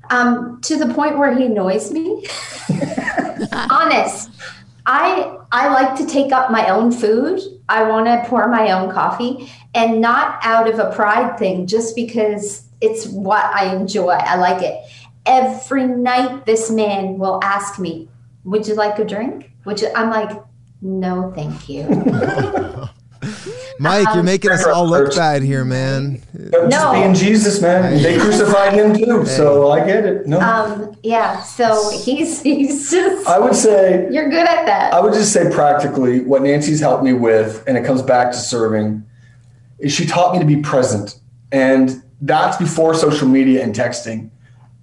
um, 0.08 0.60
to 0.60 0.76
the 0.76 0.94
point 0.94 1.18
where 1.18 1.34
he 1.34 1.46
annoys 1.46 1.90
me 1.90 2.24
honest 3.70 4.30
I 4.86 5.36
I 5.50 5.68
like 5.68 5.96
to 5.96 6.06
take 6.06 6.32
up 6.32 6.50
my 6.50 6.68
own 6.68 6.92
food. 6.92 7.40
I 7.68 7.82
want 7.82 8.06
to 8.06 8.24
pour 8.28 8.48
my 8.48 8.70
own 8.70 8.90
coffee 8.90 9.50
and 9.74 10.00
not 10.00 10.38
out 10.42 10.68
of 10.68 10.78
a 10.78 10.92
pride 10.92 11.38
thing 11.38 11.66
just 11.66 11.96
because 11.96 12.64
it's 12.80 13.06
what 13.06 13.44
I 13.44 13.74
enjoy. 13.74 14.10
I 14.10 14.36
like 14.36 14.62
it. 14.62 14.80
Every 15.26 15.86
night 15.86 16.46
this 16.46 16.70
man 16.70 17.18
will 17.18 17.40
ask 17.42 17.80
me, 17.80 18.08
"Would 18.44 18.68
you 18.68 18.74
like 18.74 18.98
a 18.98 19.04
drink?" 19.04 19.50
You 19.66 19.88
I'm 19.96 20.10
like, 20.10 20.30
"No, 20.80 21.32
thank 21.34 21.68
you." 21.68 21.84
Mike, 23.78 24.06
you're 24.08 24.20
um, 24.20 24.24
making 24.24 24.50
us 24.50 24.64
all 24.66 24.88
look 24.88 25.14
bad 25.14 25.42
here, 25.42 25.64
man. 25.64 26.22
No, 26.32 26.68
just 26.68 26.92
being 26.92 27.14
Jesus, 27.14 27.60
man. 27.60 28.02
They 28.02 28.18
crucified 28.18 28.72
him 28.72 28.96
too, 28.96 29.20
hey. 29.20 29.26
so 29.26 29.70
I 29.70 29.84
get 29.84 30.04
it. 30.04 30.26
No. 30.26 30.40
Um, 30.40 30.96
yeah. 31.02 31.42
So 31.42 31.90
he's 31.90 32.42
he's 32.42 32.90
just. 32.90 33.26
I 33.26 33.38
would 33.38 33.54
say 33.54 34.08
you're 34.10 34.30
good 34.30 34.46
at 34.46 34.66
that. 34.66 34.94
I 34.94 35.00
would 35.00 35.12
just 35.12 35.32
say 35.32 35.50
practically 35.50 36.20
what 36.20 36.42
Nancy's 36.42 36.80
helped 36.80 37.04
me 37.04 37.12
with, 37.12 37.64
and 37.66 37.76
it 37.76 37.84
comes 37.84 38.02
back 38.02 38.30
to 38.32 38.38
serving, 38.38 39.04
is 39.78 39.92
she 39.92 40.06
taught 40.06 40.32
me 40.32 40.38
to 40.38 40.46
be 40.46 40.62
present, 40.62 41.20
and 41.52 42.02
that's 42.20 42.56
before 42.56 42.94
social 42.94 43.28
media 43.28 43.62
and 43.62 43.74
texting. 43.74 44.30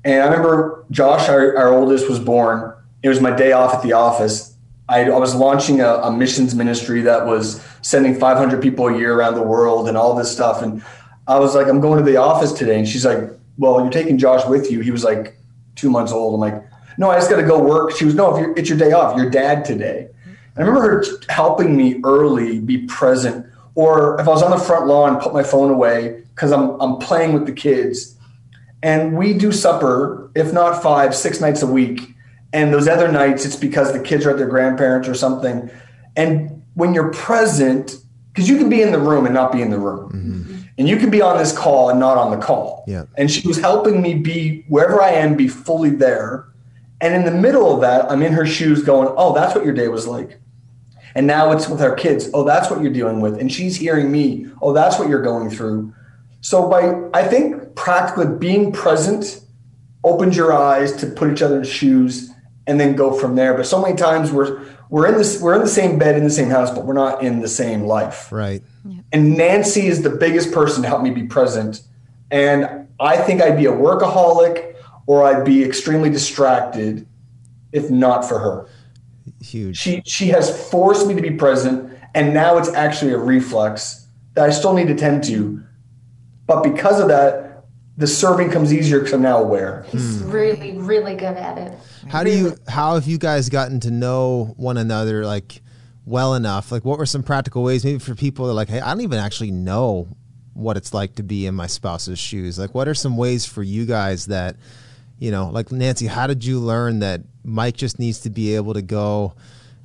And 0.05 0.21
I 0.21 0.25
remember 0.25 0.85
Josh, 0.91 1.29
our, 1.29 1.57
our 1.57 1.73
oldest, 1.73 2.09
was 2.09 2.19
born. 2.19 2.73
It 3.01 3.09
was 3.09 3.21
my 3.21 3.31
day 3.35 3.53
off 3.53 3.73
at 3.73 3.81
the 3.81 3.93
office, 3.93 4.52
I, 4.89 5.05
I 5.05 5.17
was 5.17 5.33
launching 5.33 5.81
a, 5.81 5.87
a, 5.87 6.11
missions 6.11 6.53
ministry 6.55 7.01
that 7.01 7.25
was 7.25 7.63
sending 7.81 8.19
500 8.19 8.61
people 8.61 8.87
a 8.87 8.97
year 8.97 9.15
around 9.15 9.35
the 9.35 9.43
world 9.43 9.87
and 9.87 9.97
all 9.97 10.13
this 10.13 10.31
stuff. 10.31 10.61
And 10.61 10.83
I 11.27 11.39
was 11.39 11.55
like, 11.55 11.67
I'm 11.67 11.79
going 11.79 12.03
to 12.03 12.09
the 12.09 12.17
office 12.17 12.51
today. 12.51 12.77
And 12.79 12.87
she's 12.87 13.05
like, 13.05 13.19
Well, 13.57 13.81
you're 13.81 13.91
taking 13.91 14.17
Josh 14.17 14.45
with 14.45 14.69
you. 14.71 14.81
He 14.81 14.91
was 14.91 15.03
like 15.03 15.37
two 15.75 15.89
months 15.89 16.11
old. 16.11 16.33
I'm 16.33 16.41
like, 16.41 16.63
No, 16.97 17.09
I 17.09 17.15
just 17.15 17.29
got 17.29 17.37
to 17.37 17.47
go 17.47 17.63
work. 17.63 17.95
She 17.95 18.05
was, 18.05 18.13
No, 18.13 18.53
it's 18.55 18.67
your 18.67 18.77
day 18.77 18.91
off, 18.91 19.15
your 19.15 19.29
dad 19.29 19.63
today. 19.63 20.09
And 20.55 20.65
I 20.65 20.67
remember 20.67 20.81
her 20.81 21.05
helping 21.29 21.77
me 21.77 22.01
early 22.03 22.59
be 22.59 22.85
present. 22.85 23.45
Or 23.75 24.19
if 24.19 24.27
I 24.27 24.31
was 24.31 24.43
on 24.43 24.51
the 24.51 24.57
front 24.57 24.85
lawn, 24.85 25.19
put 25.19 25.33
my 25.33 25.43
phone 25.43 25.71
away 25.71 26.23
because 26.35 26.51
I'm, 26.51 26.79
I'm 26.81 26.97
playing 26.97 27.33
with 27.33 27.45
the 27.45 27.53
kids. 27.53 28.17
And 28.83 29.17
we 29.17 29.33
do 29.33 29.53
supper, 29.53 30.29
if 30.35 30.51
not 30.51 30.83
five, 30.83 31.15
six 31.15 31.39
nights 31.39 31.61
a 31.61 31.67
week 31.67 32.12
and 32.53 32.71
those 32.71 32.87
other 32.87 33.11
nights, 33.11 33.45
it's 33.45 33.55
because 33.55 33.91
the 33.91 33.99
kids 33.99 34.25
are 34.25 34.29
at 34.29 34.37
their 34.37 34.47
grandparents 34.47 35.07
or 35.07 35.15
something. 35.15 35.69
And 36.15 36.63
when 36.75 36.93
you're 36.93 37.11
present, 37.11 37.97
because 38.31 38.47
you 38.47 38.57
can 38.57 38.69
be 38.69 38.81
in 38.81 38.91
the 38.91 38.99
room 38.99 39.25
and 39.25 39.33
not 39.33 39.51
be 39.51 39.61
in 39.61 39.71
the 39.71 39.79
room. 39.79 40.11
Mm-hmm. 40.11 40.59
And 40.77 40.87
you 40.87 40.97
can 40.97 41.09
be 41.09 41.21
on 41.21 41.37
this 41.37 41.55
call 41.55 41.89
and 41.89 41.99
not 41.99 42.17
on 42.17 42.31
the 42.31 42.43
call. 42.43 42.83
Yeah. 42.87 43.05
And 43.15 43.29
she 43.29 43.47
was 43.47 43.57
helping 43.57 44.01
me 44.01 44.15
be 44.15 44.63
wherever 44.67 45.01
I 45.01 45.09
am, 45.09 45.35
be 45.35 45.47
fully 45.47 45.89
there. 45.89 46.47
And 47.01 47.13
in 47.13 47.25
the 47.25 47.39
middle 47.39 47.73
of 47.73 47.81
that, 47.81 48.09
I'm 48.09 48.23
in 48.23 48.33
her 48.33 48.45
shoes 48.45 48.83
going, 48.83 49.13
Oh, 49.17 49.33
that's 49.33 49.53
what 49.55 49.65
your 49.65 49.73
day 49.73 49.87
was 49.87 50.07
like. 50.07 50.39
And 51.15 51.27
now 51.27 51.51
it's 51.51 51.67
with 51.67 51.81
our 51.81 51.93
kids. 51.93 52.29
Oh, 52.33 52.43
that's 52.43 52.71
what 52.71 52.81
you're 52.81 52.93
dealing 52.93 53.21
with. 53.21 53.39
And 53.39 53.51
she's 53.51 53.75
hearing 53.75 54.11
me. 54.11 54.47
Oh, 54.61 54.73
that's 54.73 54.97
what 54.97 55.09
you're 55.09 55.21
going 55.21 55.49
through. 55.51 55.93
So 56.41 56.67
by 56.67 57.07
I 57.13 57.27
think 57.27 57.75
practically 57.75 58.35
being 58.37 58.71
present 58.71 59.41
opens 60.03 60.35
your 60.35 60.53
eyes 60.53 60.91
to 60.97 61.07
put 61.07 61.31
each 61.31 61.41
other 61.41 61.59
in 61.59 61.63
shoes 61.63 62.32
and 62.67 62.79
then 62.79 62.95
go 62.95 63.17
from 63.17 63.35
there. 63.35 63.53
But 63.53 63.67
so 63.67 63.81
many 63.81 63.95
times 63.95 64.31
we're 64.31 64.61
we're 64.89 65.07
in 65.07 65.15
this 65.15 65.41
we're 65.41 65.55
in 65.55 65.61
the 65.61 65.67
same 65.67 65.97
bed 65.97 66.15
in 66.15 66.23
the 66.23 66.29
same 66.29 66.49
house, 66.49 66.71
but 66.71 66.85
we're 66.85 66.93
not 66.93 67.23
in 67.23 67.41
the 67.41 67.47
same 67.47 67.83
life. 67.83 68.31
Right. 68.31 68.63
Yeah. 68.85 69.01
And 69.11 69.37
Nancy 69.37 69.87
is 69.87 70.01
the 70.01 70.09
biggest 70.09 70.51
person 70.51 70.83
to 70.83 70.87
help 70.87 71.01
me 71.01 71.09
be 71.09 71.23
present. 71.23 71.81
And 72.31 72.87
I 72.99 73.17
think 73.17 73.41
I'd 73.41 73.57
be 73.57 73.65
a 73.65 73.71
workaholic 73.71 74.75
or 75.07 75.23
I'd 75.23 75.45
be 75.45 75.63
extremely 75.63 76.09
distracted 76.09 77.07
if 77.71 77.89
not 77.89 78.23
for 78.23 78.39
her. 78.39 78.67
Huge. 79.41 79.77
She 79.77 80.01
she 80.05 80.27
has 80.27 80.69
forced 80.69 81.07
me 81.07 81.15
to 81.15 81.21
be 81.21 81.31
present, 81.31 81.91
and 82.13 82.33
now 82.33 82.57
it's 82.57 82.69
actually 82.69 83.11
a 83.11 83.17
reflex 83.17 84.07
that 84.35 84.45
I 84.45 84.51
still 84.51 84.73
need 84.73 84.87
to 84.87 84.95
tend 84.95 85.23
to. 85.25 85.61
but 86.45 86.61
because 86.61 86.99
of 86.99 87.07
that, 87.07 87.52
the 87.97 88.07
serving 88.07 88.49
comes 88.49 88.73
easier 88.73 88.99
because 88.99 89.13
I'm 89.13 89.21
now 89.21 89.39
aware. 89.39 89.85
He's 89.89 90.23
really, 90.23 90.77
really 90.77 91.15
good 91.15 91.37
at 91.37 91.57
it. 91.57 91.77
How 92.09 92.23
do 92.23 92.31
you 92.31 92.57
how 92.67 92.95
have 92.95 93.05
you 93.07 93.17
guys 93.17 93.49
gotten 93.49 93.79
to 93.81 93.91
know 93.91 94.53
one 94.57 94.77
another 94.77 95.25
like 95.25 95.61
well 96.05 96.33
enough? 96.33 96.71
Like 96.71 96.83
what 96.83 96.97
were 96.97 97.05
some 97.05 97.23
practical 97.23 97.63
ways 97.63 97.85
maybe 97.85 97.99
for 97.99 98.15
people 98.15 98.45
that 98.45 98.51
are 98.51 98.55
like, 98.55 98.69
hey, 98.69 98.79
I 98.79 98.89
don't 98.93 99.01
even 99.01 99.19
actually 99.19 99.51
know 99.51 100.07
what 100.53 100.77
it's 100.77 100.93
like 100.93 101.15
to 101.15 101.23
be 101.23 101.45
in 101.45 101.55
my 101.55 101.67
spouse's 101.67 102.19
shoes. 102.19 102.57
Like 102.57 102.73
what 102.73 102.87
are 102.87 102.93
some 102.93 103.17
ways 103.17 103.45
for 103.45 103.63
you 103.63 103.85
guys 103.85 104.27
that 104.27 104.55
you 105.19 105.31
know, 105.31 105.49
like 105.49 105.71
Nancy, 105.71 106.07
how 106.07 106.27
did 106.27 106.43
you 106.43 106.59
learn 106.59 106.99
that 106.99 107.21
Mike 107.45 107.77
just 107.77 107.97
needs 107.97 108.19
to 108.21 108.29
be 108.29 108.55
able 108.55 108.73
to 108.73 108.81
go 108.81 109.35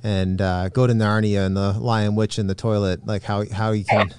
and 0.03 0.41
uh, 0.41 0.67
go 0.69 0.85
to 0.85 0.93
Narnia 0.93 1.45
and 1.45 1.55
the 1.55 1.73
Lion 1.73 2.15
Witch 2.15 2.39
in 2.39 2.47
the 2.47 2.55
toilet? 2.55 3.05
Like 3.05 3.23
how 3.23 3.45
how 3.49 3.71
he 3.71 3.85
can, 3.85 4.13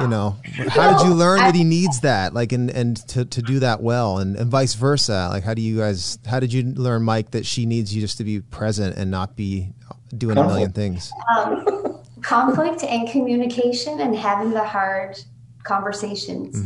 you 0.00 0.08
know, 0.08 0.36
how 0.68 0.96
did 0.96 1.06
you 1.06 1.14
learn 1.14 1.38
that 1.38 1.54
he 1.54 1.64
needs 1.64 2.00
that? 2.00 2.34
Like 2.34 2.52
and 2.52 2.70
and 2.70 2.96
to, 3.08 3.24
to 3.24 3.42
do 3.42 3.58
that 3.60 3.82
well, 3.82 4.18
and, 4.18 4.36
and 4.36 4.50
vice 4.50 4.74
versa. 4.74 5.28
Like 5.30 5.44
how 5.44 5.54
do 5.54 5.62
you 5.62 5.78
guys? 5.78 6.18
How 6.26 6.40
did 6.40 6.52
you 6.52 6.62
learn 6.64 7.02
Mike 7.02 7.30
that 7.32 7.46
she 7.46 7.66
needs 7.66 7.94
you 7.94 8.00
just 8.00 8.18
to 8.18 8.24
be 8.24 8.40
present 8.40 8.96
and 8.96 9.10
not 9.10 9.36
be 9.36 9.72
doing 10.16 10.36
a 10.38 10.44
million 10.46 10.72
things? 10.72 11.10
Um, 11.36 12.00
conflict 12.22 12.82
and 12.84 13.08
communication 13.08 14.00
and 14.00 14.14
having 14.16 14.50
the 14.50 14.64
hard 14.64 15.18
conversations. 15.62 16.56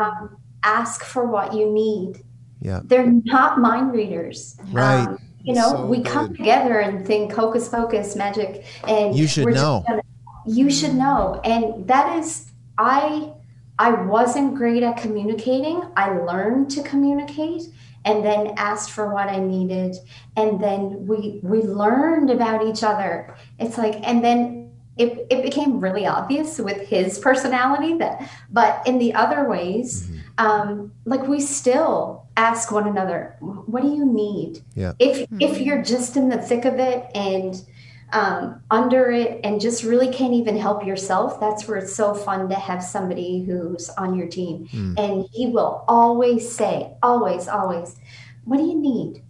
Um, 0.00 0.36
ask 0.62 1.02
for 1.04 1.24
what 1.24 1.54
you 1.54 1.70
need. 1.70 2.22
Yeah. 2.60 2.80
They're 2.84 3.06
not 3.24 3.60
mind 3.60 3.92
readers. 3.92 4.56
Right. 4.72 5.06
Um, 5.06 5.18
you 5.42 5.54
know, 5.54 5.70
So 5.70 5.86
we 5.86 6.02
come 6.02 6.34
together 6.34 6.80
and 6.80 7.06
think 7.06 7.32
hocus 7.32 7.68
pocus 7.68 8.16
magic, 8.16 8.64
and 8.86 9.16
You 9.16 9.26
should 9.26 9.46
know. 9.46 9.84
gonna- 9.86 10.02
you 10.46 10.70
should 10.70 10.94
know, 10.94 11.40
and 11.44 11.86
that 11.86 12.18
is 12.18 12.47
I. 12.78 13.32
I 13.80 13.92
wasn't 13.92 14.56
great 14.56 14.82
at 14.82 14.96
communicating. 14.96 15.84
I 15.96 16.10
learned 16.10 16.68
to 16.72 16.82
communicate, 16.82 17.62
and 18.04 18.24
then 18.24 18.54
asked 18.56 18.90
for 18.90 19.14
what 19.14 19.28
I 19.28 19.38
needed, 19.38 19.94
and 20.36 20.60
then 20.60 21.06
we 21.06 21.38
we 21.44 21.62
learned 21.62 22.28
about 22.28 22.66
each 22.66 22.82
other. 22.82 23.36
It's 23.60 23.78
like, 23.78 24.00
and 24.02 24.24
then 24.24 24.72
it, 24.96 25.28
it 25.30 25.44
became 25.44 25.78
really 25.78 26.06
obvious 26.06 26.58
with 26.58 26.88
his 26.88 27.20
personality 27.20 27.96
that, 27.98 28.28
but 28.50 28.84
in 28.84 28.98
the 28.98 29.14
other 29.14 29.48
ways, 29.48 30.10
um, 30.38 30.92
like 31.04 31.28
we 31.28 31.40
still 31.40 32.26
ask 32.36 32.72
one 32.72 32.88
another, 32.88 33.36
what 33.40 33.82
do 33.82 33.88
you 33.88 34.04
need? 34.04 34.60
Yeah. 34.74 34.94
If 34.98 35.28
if 35.38 35.60
you're 35.60 35.82
just 35.82 36.16
in 36.16 36.30
the 36.30 36.38
thick 36.38 36.64
of 36.64 36.80
it 36.80 37.06
and 37.14 37.64
um, 38.12 38.62
under 38.70 39.10
it 39.10 39.40
and 39.44 39.60
just 39.60 39.84
really 39.84 40.10
can't 40.12 40.32
even 40.32 40.56
help 40.56 40.86
yourself, 40.86 41.38
that's 41.40 41.68
where 41.68 41.78
it's 41.78 41.94
so 41.94 42.14
fun 42.14 42.48
to 42.48 42.54
have 42.54 42.82
somebody 42.82 43.44
who's 43.44 43.90
on 43.90 44.14
your 44.14 44.28
team. 44.28 44.68
And 44.96 45.26
he 45.32 45.46
will 45.46 45.84
always 45.88 46.50
say, 46.50 46.92
always, 47.02 47.48
always, 47.48 47.96
what 48.44 48.56
do 48.56 48.64
you 48.64 48.78
need? 48.78 49.22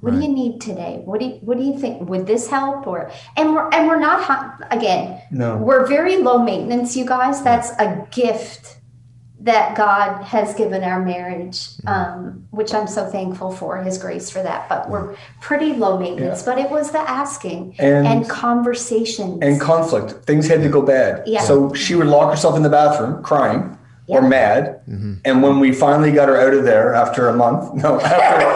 What 0.00 0.14
Right. 0.14 0.20
do 0.20 0.26
you 0.26 0.32
need 0.32 0.60
today? 0.62 1.02
What 1.04 1.20
do 1.20 1.26
you, 1.26 1.32
what 1.42 1.58
do 1.58 1.64
you 1.64 1.78
think? 1.78 2.08
Would 2.08 2.26
this 2.26 2.48
help? 2.48 2.86
Or 2.86 3.10
and 3.36 3.54
we're 3.54 3.68
and 3.70 3.86
we're 3.86 4.00
not 4.00 4.62
again. 4.70 5.20
No. 5.30 5.58
We're 5.58 5.86
very 5.86 6.16
low 6.16 6.38
maintenance, 6.38 6.96
you 6.96 7.04
guys. 7.04 7.42
That's 7.42 7.72
a 7.72 8.06
gift 8.10 8.78
that 9.40 9.74
God 9.74 10.22
has 10.22 10.54
given 10.54 10.84
our 10.84 11.00
marriage, 11.02 11.56
mm-hmm. 11.78 11.88
um, 11.88 12.46
which 12.50 12.74
I'm 12.74 12.86
so 12.86 13.06
thankful 13.06 13.50
for 13.52 13.78
His 13.82 13.96
grace 13.96 14.30
for 14.30 14.42
that. 14.42 14.68
But 14.68 14.90
we're 14.90 15.16
pretty 15.40 15.72
low 15.72 15.98
maintenance. 15.98 16.42
But 16.42 16.58
it 16.58 16.70
was 16.70 16.90
the 16.90 16.98
asking 17.00 17.74
And- 17.78 18.06
and, 18.06 18.28
conversations. 18.28 19.38
And 19.42 19.60
conflict. 19.60 20.24
Things 20.26 20.46
had 20.46 20.62
to 20.62 20.68
go 20.68 20.82
bad. 20.82 21.22
Yeah. 21.26 21.40
So 21.40 21.72
she 21.72 21.94
would 21.94 22.06
lock 22.06 22.30
herself 22.30 22.56
in 22.56 22.62
the 22.62 22.68
bathroom 22.68 23.22
crying 23.22 23.78
or 24.06 24.20
Yeah. 24.20 24.28
mad. 24.28 24.80
Mm-hmm. 24.88 25.14
And 25.24 25.42
when 25.42 25.58
we 25.58 25.72
finally 25.72 26.12
got 26.12 26.28
her 26.28 26.38
out 26.38 26.52
of 26.52 26.64
there 26.64 26.94
after 26.94 27.28
a 27.28 27.34
month, 27.34 27.72
no, 27.82 27.98
after, 27.98 28.46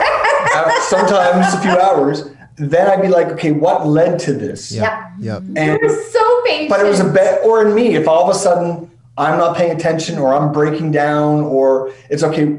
after 0.58 0.70
uh, 0.70 0.80
sometimes 0.82 1.54
a 1.54 1.60
few 1.62 1.78
hours, 1.78 2.28
then 2.56 2.88
I'd 2.88 3.02
be 3.02 3.08
like, 3.08 3.28
okay, 3.28 3.52
what 3.52 3.86
led 3.86 4.18
to 4.20 4.34
this? 4.34 4.70
yeah. 4.70 5.10
Yep. 5.18 5.42
And 5.56 5.78
We're 5.82 6.10
so 6.10 6.42
patient. 6.44 6.68
but 6.68 6.80
it 6.80 6.84
was 6.88 7.00
a 7.00 7.08
bet 7.08 7.42
or 7.44 7.66
in 7.66 7.74
me 7.74 7.94
if 7.96 8.06
all 8.06 8.28
of 8.28 8.34
a 8.34 8.38
sudden 8.38 8.90
i'm 9.18 9.38
not 9.38 9.56
paying 9.56 9.72
attention 9.72 10.18
or 10.18 10.34
i'm 10.34 10.52
breaking 10.52 10.90
down 10.90 11.40
or 11.44 11.92
it's 12.10 12.22
okay 12.22 12.58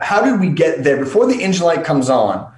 how 0.00 0.22
did 0.22 0.40
we 0.40 0.48
get 0.48 0.82
there 0.84 0.96
before 0.98 1.26
the 1.26 1.42
engine 1.42 1.64
light 1.64 1.84
comes 1.84 2.08
on 2.10 2.50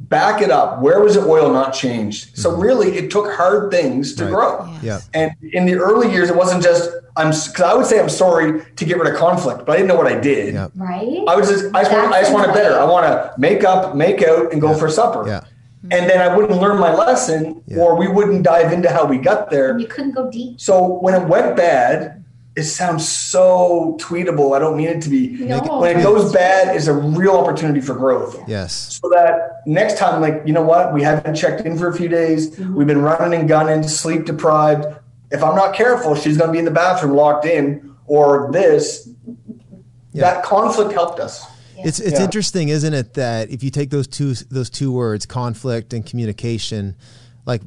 back 0.00 0.40
it 0.40 0.50
up 0.50 0.80
where 0.80 1.00
was 1.00 1.14
the 1.14 1.20
oil 1.26 1.52
not 1.52 1.72
changed 1.74 2.36
so 2.36 2.50
mm-hmm. 2.50 2.60
really 2.62 2.88
it 2.96 3.10
took 3.10 3.32
hard 3.34 3.70
things 3.70 4.14
to 4.14 4.24
Right. 4.24 4.32
grow 4.32 4.74
Yeah. 4.82 5.00
and 5.12 5.32
in 5.52 5.66
the 5.66 5.74
early 5.74 6.10
years 6.10 6.30
it 6.30 6.36
wasn't 6.36 6.62
just 6.62 6.90
i'm 7.16 7.30
because 7.30 7.60
i 7.60 7.74
would 7.74 7.84
say 7.86 7.98
i'm 8.00 8.08
sorry 8.08 8.62
to 8.76 8.84
get 8.84 8.96
rid 8.96 9.12
of 9.12 9.18
conflict 9.18 9.66
but 9.66 9.72
i 9.72 9.76
didn't 9.76 9.88
know 9.88 9.96
what 9.96 10.06
i 10.06 10.18
did 10.18 10.54
Yeah. 10.54 10.68
right. 10.76 11.24
I 11.28 11.34
was 11.36 11.48
just, 11.48 11.74
I 11.74 11.82
just, 11.82 11.92
want, 11.92 12.12
I 12.12 12.20
just 12.20 12.32
want 12.32 12.48
it 12.48 12.54
better. 12.54 12.78
I 12.78 12.84
want 12.84 13.04
to 13.06 13.34
make 13.38 13.64
up, 13.64 13.94
make 13.94 14.22
out, 14.22 14.50
and 14.52 14.60
go 14.62 14.72
for 14.74 14.88
supper. 14.88 15.26
Yeah. 15.26 15.44
And 15.90 16.08
then 16.08 16.20
I 16.26 16.34
wouldn't 16.34 16.58
learn 16.60 16.78
my 16.80 16.92
lesson, 16.94 17.62
Yeah. 17.66 17.78
or 17.80 17.96
we 17.96 18.08
wouldn't 18.08 18.42
dive 18.44 18.72
into 18.72 18.90
how 18.90 19.04
we 19.04 19.18
got 19.18 19.50
there. 19.50 19.78
you 19.78 19.86
couldn't 19.86 20.12
go 20.12 20.30
deep. 20.30 20.58
So 20.60 20.84
when 21.04 21.14
it 21.14 21.28
went 21.28 21.54
bad, 21.56 22.24
it 22.58 22.64
sounds 22.64 23.08
so 23.08 23.96
tweetable. 24.00 24.56
I 24.56 24.58
don't 24.58 24.76
mean 24.76 24.88
it 24.88 25.00
to 25.02 25.08
be. 25.08 25.28
No. 25.28 25.60
When 25.80 25.96
it 25.96 26.02
goes 26.02 26.32
bad, 26.32 26.74
is 26.74 26.88
a 26.88 26.92
real 26.92 27.36
opportunity 27.36 27.80
for 27.80 27.94
growth. 27.94 28.36
Yes. 28.48 28.98
So 29.00 29.08
that 29.10 29.62
next 29.64 29.96
time, 29.96 30.20
like 30.20 30.42
you 30.44 30.52
know 30.52 30.62
what, 30.62 30.92
we 30.92 31.02
haven't 31.02 31.36
checked 31.36 31.60
in 31.64 31.78
for 31.78 31.86
a 31.88 31.94
few 31.96 32.08
days. 32.08 32.50
Mm-hmm. 32.50 32.74
We've 32.74 32.86
been 32.86 33.00
running 33.00 33.38
and 33.38 33.48
gunning, 33.48 33.84
sleep 33.84 34.24
deprived. 34.24 34.86
If 35.30 35.44
I'm 35.44 35.54
not 35.54 35.74
careful, 35.74 36.16
she's 36.16 36.36
going 36.36 36.48
to 36.48 36.52
be 36.52 36.58
in 36.58 36.64
the 36.64 36.72
bathroom 36.72 37.14
locked 37.14 37.44
in, 37.46 37.94
or 38.06 38.50
this. 38.50 39.08
Yeah. 40.12 40.22
That 40.22 40.42
conflict 40.42 40.92
helped 40.92 41.20
us. 41.20 41.46
It's 41.76 42.00
it's 42.00 42.18
Yeah. 42.18 42.24
interesting, 42.24 42.70
isn't 42.70 42.92
it, 42.92 43.14
that 43.14 43.50
if 43.50 43.62
you 43.62 43.70
take 43.70 43.90
those 43.90 44.08
two 44.08 44.34
those 44.50 44.68
two 44.68 44.90
words, 44.90 45.26
conflict 45.26 45.92
and 45.92 46.04
communication, 46.04 46.96
like 47.46 47.62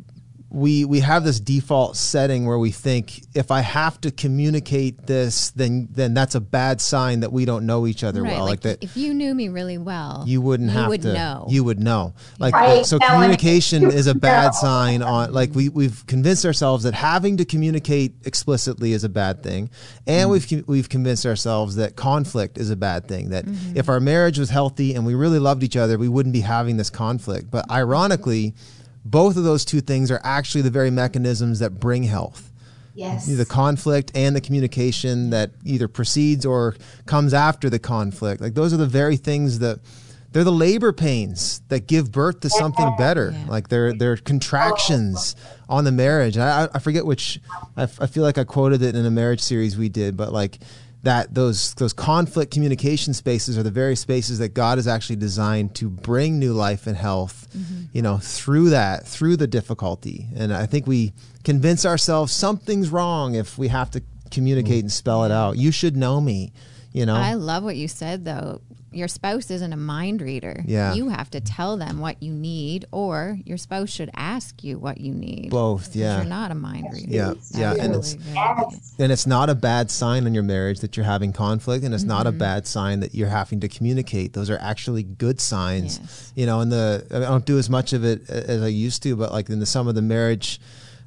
we 0.54 0.84
we 0.84 1.00
have 1.00 1.24
this 1.24 1.40
default 1.40 1.96
setting 1.96 2.46
where 2.46 2.58
we 2.60 2.72
think 2.72 3.22
if 3.34 3.52
I 3.52 3.62
have 3.62 4.02
to 4.02 4.12
communicate 4.12 5.08
this, 5.08 5.52
then 5.52 5.88
then 5.92 6.14
that's 6.14 6.36
a 6.36 6.42
bad 6.42 6.82
sign 6.82 7.22
that 7.22 7.32
we 7.32 7.46
don't 7.46 7.66
know 7.66 7.88
each 7.88 8.04
other 8.04 8.22
Right. 8.22 8.34
well. 8.34 8.42
like, 8.42 8.52
Like, 8.52 8.62
that 8.80 8.84
if 8.84 8.98
you 8.98 9.14
knew 9.14 9.34
me 9.34 9.48
really 9.48 9.78
well, 9.78 10.26
you 10.28 10.42
wouldn't 10.42 10.72
you 10.72 10.78
have 10.78 10.90
would 10.90 11.02
to 11.04 11.14
know. 11.14 11.46
you 11.50 11.64
would 11.64 11.80
know 11.80 12.14
like 12.38 12.54
Right, 12.54 12.86
so 12.86 12.98
Melanie. 12.98 13.16
communication 13.38 13.90
is 13.92 14.08
a 14.08 14.14
bad 14.14 14.48
No. 14.48 14.60
sign 14.60 15.02
on 15.02 15.32
like 15.32 15.56
we 15.56 15.70
we've 15.70 16.06
convinced 16.06 16.46
ourselves 16.46 16.84
that 16.84 16.94
having 16.96 17.38
to 17.38 17.46
communicate 17.46 18.16
explicitly 18.26 18.92
is 18.92 19.06
a 19.06 19.10
bad 19.10 19.42
thing 19.44 19.70
and 20.06 20.30
Mm. 20.30 20.32
we've 20.32 20.68
we've 20.68 20.90
convinced 20.90 21.26
ourselves 21.26 21.76
that 21.76 21.96
conflict 21.96 22.58
is 22.58 22.70
a 22.70 22.76
bad 22.76 23.08
thing 23.08 23.30
that 23.30 23.46
Mm-hmm. 23.46 23.78
if 23.78 23.88
our 23.88 24.02
marriage 24.02 24.38
was 24.38 24.50
healthy 24.50 24.96
and 24.96 25.06
we 25.06 25.16
really 25.16 25.40
loved 25.40 25.64
each 25.64 25.78
other 25.78 25.98
we 25.98 26.10
wouldn't 26.10 26.34
be 26.34 26.42
having 26.42 26.76
this 26.76 26.90
conflict 26.90 27.50
but 27.50 27.64
ironically 27.72 28.54
both 29.12 29.36
of 29.38 29.44
those 29.44 29.66
two 29.66 29.82
things 29.82 30.10
are 30.10 30.22
actually 30.24 30.62
the 30.62 30.70
very 30.72 30.90
mechanisms 30.90 31.60
that 31.60 31.80
bring 31.80 32.04
health 32.04 32.48
Yes. 32.94 33.26
the 33.28 33.46
conflict 33.46 34.12
and 34.16 34.36
the 34.36 34.42
communication 34.42 35.30
that 35.30 35.52
either 35.64 35.88
precedes 35.88 36.46
or 36.46 36.76
comes 37.06 37.34
after 37.34 37.70
the 37.70 37.80
conflict. 37.80 38.42
Like 38.42 38.54
those 38.54 38.74
are 38.74 38.78
the 38.78 38.86
very 38.86 39.16
things 39.18 39.60
that 39.60 39.80
they're 40.34 40.44
the 40.44 40.52
labor 40.52 40.92
pains 40.94 41.62
that 41.70 41.88
give 41.88 42.12
birth 42.12 42.42
to 42.42 42.50
something 42.50 42.94
better. 42.98 43.34
Like 43.48 43.70
they're 43.70 43.94
they're 43.94 44.18
contractions 44.18 45.36
on 45.70 45.84
the 45.84 45.92
marriage. 45.92 46.38
I, 46.38 46.66
I- 46.66 46.70
I 46.76 46.80
forget 46.80 47.06
which. 47.06 47.40
I, 47.78 47.84
f- 47.84 48.02
I 48.02 48.08
feel 48.08 48.24
like 48.24 48.38
I 48.38 48.44
quoted 48.44 48.82
it 48.82 48.96
in 48.96 49.06
a 49.06 49.12
marriage 49.12 49.42
series 49.42 49.78
we 49.78 49.90
did, 49.90 50.16
but 50.18 50.32
like 50.34 50.60
that 51.04 51.34
those 51.34 51.74
those 51.76 51.94
conflict 51.94 52.52
communication 52.52 53.14
spaces 53.14 53.58
are 53.58 53.64
the 53.64 53.72
very 53.72 53.96
spaces 53.96 54.40
that 54.40 54.50
God 54.50 54.78
has 54.78 54.88
actually 54.88 55.16
designed 55.16 55.76
to 55.76 55.90
bring 55.90 56.38
new 56.38 56.54
life 56.54 56.86
and 56.88 56.96
health. 56.96 57.48
Mm-hmm. 57.56 57.86
You 57.94 58.02
know, 58.02 58.18
through 58.18 58.70
that, 58.70 59.08
through 59.08 59.38
the 59.38 59.48
difficulty, 59.48 60.28
and 60.36 60.54
I 60.54 60.66
think 60.66 60.88
we 60.88 61.14
convince 61.44 61.86
ourselves 61.86 62.32
something's 62.32 62.90
wrong 62.90 63.36
if 63.36 63.58
we 63.58 63.70
have 63.70 63.90
to 63.92 64.04
communicate 64.30 64.80
mm. 64.80 64.82
and 64.82 64.92
spell 64.92 65.24
it 65.26 65.32
out. 65.32 65.58
You 65.58 65.72
should 65.72 65.98
know 65.98 66.22
me. 66.22 66.54
You 66.94 67.06
know, 67.06 67.16
I 67.16 67.34
love 67.36 67.64
what 67.64 67.76
you 67.78 67.88
said 67.88 68.26
though. 68.26 68.62
Your 68.94 69.08
spouse 69.08 69.50
isn't 69.50 69.72
a 69.72 69.78
mind 69.78 70.22
reader. 70.22 70.62
Yeah. 70.68 70.94
You 70.94 71.08
have 71.08 71.32
to 71.32 71.40
tell 71.40 71.78
them 71.78 72.00
what 72.00 72.22
you 72.22 72.34
need, 72.34 72.84
or 72.92 73.38
your 73.46 73.58
spouse 73.58 73.90
should 73.90 74.10
ask 74.14 74.66
you 74.66 74.78
what 74.78 75.00
you 75.00 75.14
need. 75.14 75.50
Both, 75.50 75.96
Yeah, 75.96 76.18
You're 76.18 76.26
not 76.26 76.52
a 76.52 76.56
mind 76.56 76.88
reader. 76.92 77.08
yeah, 77.10 77.34
yeah, 77.52 77.74
and 77.80 77.96
it's 77.96 78.16
Absolutely 78.16 78.34
very 78.34 78.56
good. 78.58 78.68
Yes. 78.74 78.96
and 79.00 79.12
it's 79.14 79.26
not 79.26 79.50
a 79.50 79.56
bad 79.56 79.90
sign 79.90 80.28
in 80.28 80.34
your 80.34 80.44
marriage 80.44 80.82
that 80.82 80.98
you're 80.98 81.06
having 81.06 81.32
conflict 81.32 81.86
and 81.86 81.94
it's 81.94 82.04
not 82.04 82.26
Mm-hmm. 82.26 82.36
a 82.36 82.40
bad 82.40 82.68
sign 82.68 83.00
that 83.00 83.16
you're 83.16 83.30
having 83.30 83.62
to 83.62 83.70
communicate 83.70 84.34
those 84.34 84.50
are 84.50 84.58
actually 84.60 85.04
good 85.04 85.40
signs 85.40 86.00
Yes. 86.00 86.34
you 86.36 86.46
know 86.46 86.60
and 86.60 86.70
the 86.70 87.08
i 87.12 87.20
don't 87.20 87.46
do 87.46 87.58
as 87.58 87.70
much 87.70 87.94
of 87.94 88.04
it 88.04 88.30
as 88.30 88.62
i 88.62 88.68
used 88.68 89.02
to 89.04 89.16
but 89.16 89.32
like 89.32 89.50
in 89.50 89.60
the 89.60 89.66
some 89.66 89.88
of 89.88 89.96
the 89.96 90.02
marriage 90.02 90.60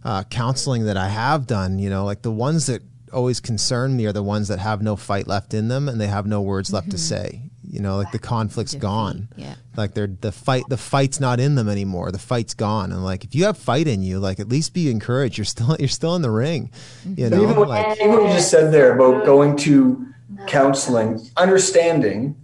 uh, 0.04 0.22
counseling 0.24 0.86
that 0.86 0.96
i 0.96 1.08
have 1.08 1.46
done 1.46 1.78
you 1.78 1.90
know 1.90 2.04
like 2.06 2.22
the 2.22 2.32
ones 2.32 2.64
that 2.66 2.80
always 3.14 3.40
concern 3.40 3.96
me 3.96 4.06
are 4.06 4.12
the 4.12 4.22
ones 4.22 4.48
that 4.48 4.58
have 4.58 4.82
no 4.82 4.96
fight 4.96 5.26
left 5.26 5.54
in 5.54 5.68
them 5.68 5.88
and 5.88 6.00
they 6.00 6.08
have 6.08 6.26
no 6.26 6.42
words 6.42 6.72
left 6.72 6.90
to 6.90 6.96
mm-hmm. 6.96 7.30
say. 7.30 7.50
You 7.66 7.80
know 7.80 7.96
like 7.96 8.12
the 8.12 8.18
conflict's 8.18 8.72
Defeat, 8.72 8.82
gone. 8.82 9.28
yeah. 9.36 9.54
like 9.76 9.94
they're 9.94 10.06
the 10.06 10.30
fight 10.30 10.64
the 10.68 10.76
fight's 10.76 11.18
not 11.18 11.40
in 11.40 11.54
them 11.54 11.68
anymore. 11.68 12.12
The 12.12 12.18
fight's 12.18 12.54
gone. 12.54 12.92
And 12.92 13.02
like 13.02 13.24
if 13.24 13.34
you 13.34 13.44
have 13.44 13.56
fight 13.56 13.88
in 13.88 14.02
you 14.02 14.20
like 14.20 14.38
at 14.38 14.48
least 14.48 14.74
be 14.74 14.90
encouraged. 14.90 15.38
You're 15.38 15.44
still 15.44 15.76
you're 15.80 15.88
still 15.88 16.14
in 16.14 16.22
the 16.22 16.30
ring 16.30 16.70
mm-hmm. 17.00 17.18
you 17.18 17.30
know 17.30 17.42
even 17.42 17.56
what, 17.56 17.68
like 17.68 17.98
even 17.98 18.12
what 18.12 18.22
you 18.22 18.28
just 18.28 18.50
said 18.50 18.72
there 18.72 18.94
about 18.94 19.24
going 19.24 19.56
to 19.58 20.06
counseling, 20.46 21.20
understanding, 21.36 22.36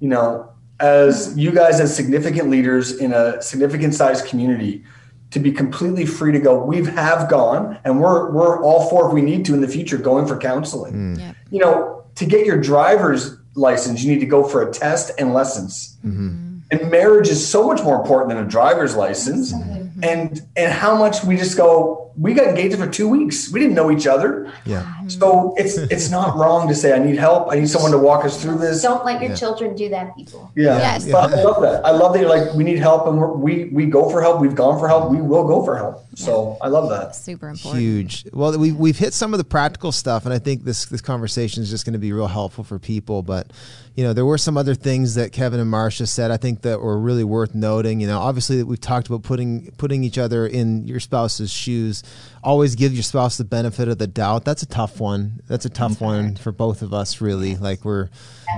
you 0.00 0.08
know, 0.08 0.48
as 0.80 1.36
you 1.36 1.52
guys 1.52 1.80
as 1.80 1.94
significant 1.94 2.50
leaders 2.50 2.92
in 2.92 3.12
a 3.12 3.40
significant 3.40 3.94
sized 3.94 4.26
community 4.26 4.84
to 5.32 5.40
be 5.40 5.50
completely 5.50 6.06
free 6.06 6.30
to 6.30 6.38
go. 6.38 6.62
We 6.62 6.84
have 6.84 7.28
gone 7.28 7.78
and 7.84 8.00
we're 8.00 8.30
we're 8.30 8.62
all 8.62 8.88
for 8.88 9.08
if 9.08 9.12
we 9.12 9.22
need 9.22 9.44
to 9.46 9.54
in 9.54 9.60
the 9.60 9.68
future 9.68 9.98
going 9.98 10.26
for 10.26 10.38
counseling. 10.38 10.92
Mm. 10.92 11.18
Yep. 11.18 11.36
You 11.50 11.58
know, 11.60 12.04
to 12.16 12.26
get 12.26 12.46
your 12.46 12.60
driver's 12.60 13.38
license, 13.54 14.02
you 14.02 14.12
need 14.12 14.20
to 14.20 14.26
go 14.26 14.44
for 14.44 14.68
a 14.68 14.72
test 14.72 15.10
and 15.18 15.32
lessons. 15.34 15.96
Mm-hmm. 16.04 16.58
And 16.70 16.90
marriage 16.90 17.28
is 17.28 17.46
so 17.46 17.66
much 17.66 17.82
more 17.82 18.00
important 18.00 18.30
than 18.30 18.44
a 18.44 18.48
driver's 18.48 18.94
license. 18.94 19.52
And 20.02 20.40
and 20.56 20.72
how 20.72 20.96
much 20.96 21.22
we 21.22 21.36
just 21.36 21.56
go, 21.56 22.12
we 22.18 22.34
got 22.34 22.48
engaged 22.48 22.76
for 22.76 22.88
two 22.88 23.08
weeks. 23.08 23.52
We 23.52 23.60
didn't 23.60 23.76
know 23.76 23.88
each 23.90 24.06
other. 24.08 24.52
Yeah. 24.66 25.06
So 25.06 25.54
it's 25.56 25.76
it's 25.94 26.10
not 26.10 26.36
wrong 26.36 26.66
to 26.68 26.74
say 26.74 26.92
I 26.92 26.98
need 26.98 27.16
help. 27.16 27.52
I 27.52 27.54
need 27.60 27.68
someone 27.70 27.92
to 27.92 27.98
walk 27.98 28.24
us 28.24 28.42
through 28.42 28.58
this. 28.58 28.82
Don't 28.82 29.04
let 29.04 29.20
your 29.20 29.30
Yeah. 29.30 29.36
children 29.36 29.76
do 29.76 29.88
that, 29.90 30.16
people. 30.16 30.50
Yeah. 30.56 30.76
Yes. 30.76 31.08
But 31.08 31.32
I 31.32 31.42
love 31.42 31.62
that. 31.62 31.86
I 31.86 31.92
love 31.92 32.12
that 32.14 32.20
you're 32.20 32.28
like, 32.28 32.52
we 32.54 32.64
need 32.64 32.78
help 32.78 33.06
and 33.06 33.16
we're, 33.16 33.32
we 33.32 33.64
we 33.72 33.86
go 33.86 34.10
for 34.10 34.20
help. 34.20 34.40
We've 34.40 34.56
gone 34.56 34.78
for 34.80 34.88
help. 34.88 35.10
We 35.12 35.22
will 35.22 35.46
go 35.46 35.64
for 35.64 35.76
help. 35.76 36.04
So 36.16 36.58
I 36.60 36.66
love 36.68 36.90
that. 36.90 37.14
Super 37.14 37.48
important. 37.48 37.80
Huge. 37.82 38.26
Well, 38.32 38.58
we 38.58 38.72
we've 38.72 38.98
hit 38.98 39.14
some 39.14 39.32
of 39.32 39.38
the 39.38 39.44
practical 39.44 39.92
stuff, 39.92 40.24
and 40.24 40.34
I 40.34 40.38
think 40.40 40.64
this 40.64 40.84
this 40.86 41.00
conversation 41.00 41.62
is 41.62 41.70
just 41.70 41.84
going 41.86 41.94
to 41.94 41.98
be 42.00 42.12
real 42.12 42.26
helpful 42.26 42.64
for 42.64 42.78
people. 42.80 43.22
But 43.22 43.52
you 43.94 44.04
know, 44.04 44.14
there 44.14 44.24
were 44.24 44.38
some 44.38 44.56
other 44.56 44.74
things 44.74 45.16
that 45.16 45.32
Kevin 45.32 45.60
and 45.60 45.70
Marcia 45.70 46.06
said. 46.06 46.30
I 46.30 46.38
think 46.38 46.62
that 46.62 46.80
were 46.80 46.98
really 46.98 47.24
worth 47.24 47.54
noting. 47.54 48.00
You 48.00 48.06
know, 48.06 48.20
obviously 48.20 48.58
that 48.58 48.66
we've 48.66 48.80
talked 48.80 49.06
about 49.06 49.22
putting 49.22 49.70
putting 49.72 50.02
each 50.02 50.16
other 50.16 50.46
in 50.46 50.86
your 50.86 50.98
spouse's 50.98 51.52
shoes. 51.52 52.02
Always 52.42 52.74
give 52.74 52.94
your 52.94 53.02
spouse 53.02 53.36
the 53.36 53.44
benefit 53.44 53.88
of 53.88 53.98
the 53.98 54.06
doubt. 54.06 54.44
That's 54.44 54.62
a 54.62 54.66
tough 54.66 54.98
one. 54.98 55.42
That's 55.46 55.66
a 55.66 55.70
tough 55.70 56.00
one 56.00 56.36
for 56.36 56.52
both 56.52 56.80
of 56.80 56.94
us. 56.94 57.20
Really, 57.20 57.56
like 57.56 57.84
we're, 57.84 58.08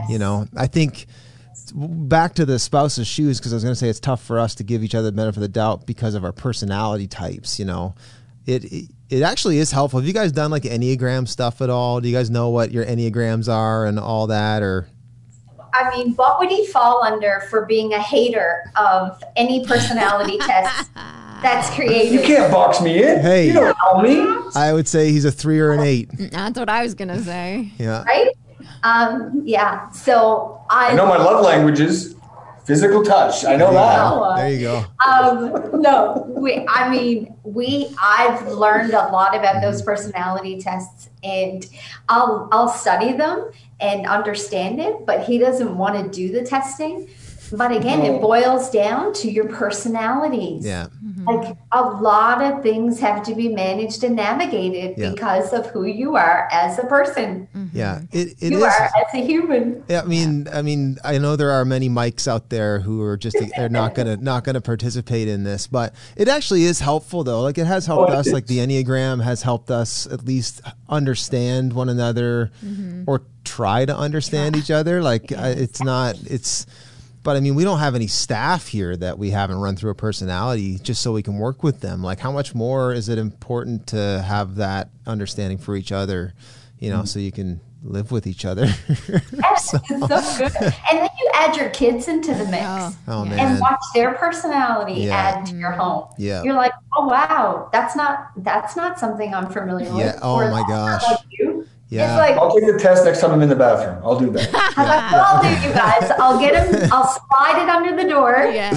you 0.08 0.18
know, 0.18 0.46
I 0.56 0.68
think 0.68 1.06
back 1.74 2.34
to 2.34 2.44
the 2.44 2.58
spouse's 2.60 3.06
shoes 3.08 3.38
because 3.38 3.52
I 3.52 3.56
was 3.56 3.64
going 3.64 3.72
to 3.72 3.78
say 3.78 3.88
it's 3.88 4.00
tough 4.00 4.22
for 4.22 4.38
us 4.38 4.54
to 4.56 4.64
give 4.64 4.84
each 4.84 4.94
other 4.94 5.06
the 5.06 5.16
benefit 5.16 5.38
of 5.38 5.42
the 5.42 5.48
doubt 5.48 5.86
because 5.86 6.14
of 6.14 6.24
our 6.24 6.32
personality 6.32 7.08
types. 7.08 7.58
You 7.58 7.64
know, 7.64 7.96
it, 8.46 8.64
it 8.64 8.90
it 9.10 9.22
actually 9.22 9.58
is 9.58 9.72
helpful. 9.72 9.98
Have 9.98 10.06
you 10.06 10.14
guys 10.14 10.30
done 10.30 10.52
like 10.52 10.62
enneagram 10.62 11.26
stuff 11.26 11.60
at 11.60 11.70
all? 11.70 12.00
Do 12.00 12.08
you 12.08 12.14
guys 12.14 12.30
know 12.30 12.50
what 12.50 12.70
your 12.70 12.84
enneagrams 12.84 13.52
are 13.52 13.84
and 13.86 13.98
all 13.98 14.28
that, 14.28 14.62
or 14.62 14.88
I 15.74 15.90
mean, 15.90 16.14
what 16.14 16.38
would 16.38 16.50
he 16.50 16.66
fall 16.66 17.02
under 17.02 17.42
for 17.50 17.66
being 17.66 17.92
a 17.94 18.00
hater 18.00 18.70
of 18.76 19.22
any 19.34 19.66
personality 19.66 20.38
test 20.40 20.90
that's 21.42 21.68
created? 21.74 22.12
You 22.12 22.20
can't 22.20 22.52
box 22.52 22.80
me 22.80 23.02
in. 23.02 23.20
Hey. 23.20 23.48
You 23.48 23.54
don't 23.54 23.76
know 23.84 24.00
me. 24.00 24.50
I 24.54 24.72
would 24.72 24.86
say 24.86 25.10
he's 25.10 25.24
a 25.24 25.32
three 25.32 25.58
or 25.58 25.72
an 25.72 25.80
eight. 25.80 26.08
That's 26.30 26.56
what 26.58 26.68
I 26.68 26.84
was 26.84 26.94
gonna 26.94 27.20
say. 27.22 27.72
Yeah, 27.78 28.04
right? 28.04 28.28
Um, 28.84 29.42
yeah. 29.44 29.90
So 29.90 30.64
I, 30.70 30.90
I 30.90 30.94
know 30.94 31.06
my 31.06 31.16
love 31.16 31.44
languages. 31.44 32.14
Physical 32.64 33.02
touch. 33.02 33.44
I 33.44 33.56
know 33.56 33.74
that. 33.74 33.98
No, 33.98 34.36
there 34.36 34.50
you 34.50 34.60
go. 34.60 34.84
um, 35.06 35.82
no, 35.82 36.24
we, 36.28 36.66
I 36.66 36.88
mean, 36.88 37.34
we, 37.42 37.94
I've 38.00 38.48
learned 38.48 38.94
a 38.94 39.08
lot 39.08 39.36
about 39.36 39.60
those 39.60 39.82
personality 39.82 40.58
tests 40.62 41.10
and 41.22 41.66
I'll, 42.08 42.48
I'll 42.52 42.68
study 42.68 43.12
them 43.12 43.50
and 43.80 44.06
understand 44.06 44.80
it, 44.80 45.06
but 45.06 45.24
he 45.24 45.38
doesn't 45.38 45.76
want 45.76 46.02
to 46.02 46.08
do 46.10 46.32
the 46.32 46.44
testing. 46.44 47.08
But 47.56 47.72
again, 47.72 48.00
No. 48.00 48.14
it 48.16 48.20
boils 48.20 48.70
down 48.70 49.12
to 49.14 49.30
your 49.30 49.48
personalities. 49.48 50.64
Yeah, 50.66 50.86
mm-hmm. 51.04 51.24
Like 51.28 51.56
a 51.72 51.82
lot 51.82 52.42
of 52.42 52.62
things 52.62 53.00
have 53.00 53.22
to 53.24 53.34
be 53.34 53.48
managed 53.48 54.02
and 54.04 54.16
navigated 54.16 54.96
Yeah. 54.98 55.10
because 55.10 55.52
of 55.52 55.66
who 55.66 55.84
you 55.84 56.16
are 56.16 56.48
as 56.52 56.78
a 56.78 56.84
person. 56.84 57.48
Mm-hmm. 57.56 57.76
yeah. 57.76 58.00
It 58.12 58.34
it 58.40 58.52
you 58.52 58.58
is. 58.58 58.64
are 58.64 58.84
as 58.84 59.14
a 59.14 59.24
human. 59.24 59.84
Yeah, 59.88 60.02
I 60.02 60.04
mean, 60.04 60.48
I 60.52 60.62
mean, 60.62 60.98
I 61.04 61.18
know 61.18 61.36
there 61.36 61.50
are 61.50 61.64
many 61.64 61.88
mics 61.88 62.26
out 62.28 62.50
there 62.50 62.80
who 62.80 63.00
are 63.02 63.16
just 63.16 63.36
they're 63.56 63.68
not 63.68 63.94
gonna 63.94 64.16
not 64.32 64.44
gonna 64.44 64.60
participate 64.60 65.28
in 65.28 65.44
this, 65.44 65.66
but 65.66 65.94
it 66.16 66.28
actually 66.28 66.64
is 66.64 66.80
helpful 66.80 67.24
though. 67.24 67.42
Like 67.42 67.58
it 67.58 67.66
has 67.66 67.86
helped 67.86 68.10
Oh, 68.10 68.14
us. 68.14 68.32
Like 68.32 68.46
the 68.46 68.58
Enneagram 68.58 69.22
has 69.22 69.42
helped 69.42 69.70
us 69.70 70.06
at 70.06 70.24
least 70.24 70.60
understand 70.88 71.72
one 71.72 71.88
another 71.88 72.50
mm-hmm. 72.64 73.04
or 73.06 73.22
try 73.44 73.84
to 73.84 73.96
understand 73.96 74.56
each 74.56 74.70
other. 74.70 75.02
Like 75.02 75.32
I 75.32 75.48
it's 75.50 75.82
not 75.82 76.16
it's. 76.26 76.66
But 77.24 77.36
I 77.36 77.40
mean, 77.40 77.54
we 77.54 77.64
don't 77.64 77.78
have 77.78 77.94
any 77.94 78.06
staff 78.06 78.68
here 78.68 78.94
that 78.98 79.18
we 79.18 79.30
haven't 79.30 79.56
run 79.56 79.76
through 79.76 79.90
a 79.90 79.94
personality 79.94 80.78
just 80.78 81.00
so 81.02 81.12
we 81.12 81.22
can 81.22 81.38
work 81.38 81.62
with 81.62 81.80
them. 81.80 82.02
Like, 82.02 82.20
how 82.20 82.30
much 82.30 82.54
more 82.54 82.92
is 82.92 83.08
it 83.08 83.18
important 83.18 83.86
to 83.88 84.22
have 84.22 84.56
that 84.56 84.90
understanding 85.06 85.56
for 85.56 85.74
each 85.74 85.90
other, 85.90 86.34
you 86.78 86.90
know, 86.90 86.98
mm-hmm. 86.98 87.06
so 87.06 87.18
you 87.18 87.32
can 87.32 87.60
live 87.82 88.12
with 88.12 88.26
each 88.26 88.44
other? 88.44 88.66
Yes, 89.32 89.72
it's 89.72 89.88
so 89.88 90.38
good. 90.38 90.74
And 90.90 90.98
then 90.98 91.08
you 91.18 91.30
add 91.34 91.56
your 91.56 91.70
kids 91.70 92.08
into 92.08 92.34
the 92.34 92.44
mix. 92.44 92.62
Oh, 92.64 92.94
Oh, 93.08 93.24
man. 93.24 93.38
and 93.38 93.60
watch 93.60 93.80
their 93.94 94.12
personality 94.14 95.02
Yeah. 95.02 95.16
add 95.16 95.46
to 95.46 95.56
your 95.56 95.70
mm-hmm. 95.70 95.80
home. 95.80 96.08
Yeah. 96.18 96.42
You're 96.42 96.54
like, 96.54 96.72
oh 96.96 97.06
wow, 97.06 97.70
that's 97.72 97.96
not 97.96 98.32
that's 98.36 98.76
not 98.76 98.98
something 98.98 99.32
I'm 99.34 99.48
familiar 99.48 99.90
with. 99.90 100.04
Yeah. 100.04 100.18
Oh, 100.20 100.36
Or 100.36 100.50
my 100.50 100.62
gosh. 100.68 101.02
Like 101.08 101.20
you. 101.30 101.63
Yeah. 101.94 102.10
It's 102.10 102.18
like, 102.18 102.36
I'll 102.36 102.52
take 102.54 102.66
the 102.66 102.78
test 102.78 103.04
next 103.04 103.20
time 103.20 103.30
I'm 103.30 103.40
in 103.42 103.48
the 103.48 103.56
bathroom. 103.56 104.02
I'll 104.04 104.18
do 104.18 104.30
that. 104.30 104.50
I'm 104.76 104.86
like, 104.86 105.12
what 105.12 105.20
I'll 105.20 105.42
do, 105.42 105.66
you 105.68 105.72
guys. 105.72 106.10
I'll 106.18 106.38
get 106.40 106.54
him. 106.54 106.90
I'll 106.92 107.06
slide 107.06 107.62
it 107.62 107.68
under 107.68 107.96
the 108.02 108.08
door. 108.08 108.50
Yeah. 108.52 108.76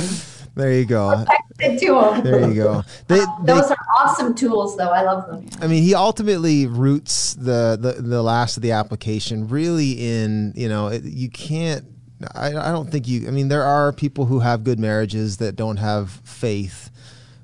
There 0.55 0.73
you 0.73 0.85
go. 0.85 1.25
Text 1.59 1.83
to 1.83 1.99
him. 1.99 2.23
There 2.23 2.47
you 2.47 2.55
go. 2.55 2.83
They, 3.07 3.19
they, 3.19 3.25
Those 3.43 3.69
are 3.69 3.77
awesome 3.99 4.33
tools, 4.33 4.75
though. 4.77 4.89
I 4.89 5.03
love 5.03 5.27
them. 5.27 5.47
I 5.61 5.67
mean, 5.67 5.83
he 5.83 5.93
ultimately 5.93 6.65
roots 6.67 7.33
the, 7.35 7.77
the, 7.79 8.01
the 8.01 8.23
last 8.23 8.57
of 8.57 8.63
the 8.63 8.71
application 8.71 9.47
really 9.47 9.91
in, 9.91 10.53
you 10.55 10.67
know, 10.67 10.87
it, 10.87 11.03
you 11.03 11.29
can't, 11.29 11.85
I, 12.33 12.47
I 12.47 12.71
don't 12.71 12.89
think 12.89 13.07
you, 13.07 13.27
I 13.27 13.31
mean, 13.31 13.49
there 13.49 13.63
are 13.63 13.93
people 13.93 14.25
who 14.25 14.39
have 14.39 14.63
good 14.63 14.79
marriages 14.79 15.37
that 15.37 15.55
don't 15.55 15.77
have 15.77 16.09
faith. 16.23 16.89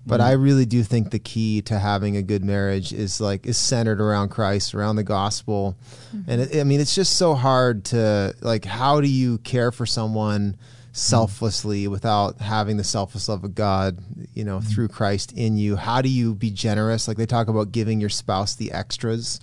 But 0.06 0.20
mm-hmm. 0.20 0.30
I 0.30 0.32
really 0.34 0.66
do 0.66 0.84
think 0.84 1.12
the 1.12 1.20
key 1.20 1.62
to 1.64 1.80
having 1.80 2.18
a 2.18 2.22
good 2.22 2.44
marriage 2.44 2.92
is 2.92 3.22
like 3.22 3.46
is 3.46 3.58
centered 3.58 4.02
around 4.02 4.30
Christ, 4.30 4.76
around 4.76 4.98
the 4.98 5.04
gospel, 5.04 5.78
mm-hmm. 6.14 6.30
and 6.30 6.42
it, 6.42 6.60
I 6.60 6.64
mean 6.64 6.82
it's 6.82 6.96
just 6.96 7.18
so 7.18 7.36
hard 7.36 7.86
to 7.86 8.36
like 8.42 8.66
how 8.66 9.00
do 9.00 9.08
you 9.08 9.38
care 9.40 9.72
for 9.72 9.86
someone 9.86 10.54
mm-hmm. 10.54 10.92
selflessly 10.92 11.88
without 11.88 12.42
having 12.42 12.76
the 12.76 12.84
selfless 12.84 13.30
love 13.30 13.46
of 13.46 13.56
God, 13.56 14.00
you 14.34 14.44
know, 14.44 14.60
through 14.60 14.90
Christ 14.90 15.32
in 15.32 15.56
you? 15.56 15.78
How 15.78 16.02
do 16.02 16.10
you 16.10 16.36
be 16.36 16.52
generous? 16.52 17.08
Like 17.08 17.16
they 17.16 17.26
talk 17.26 17.48
about 17.48 17.72
giving 17.72 18.02
your 18.02 18.10
spouse 18.10 18.56
the 18.56 18.74
extras. 18.74 19.40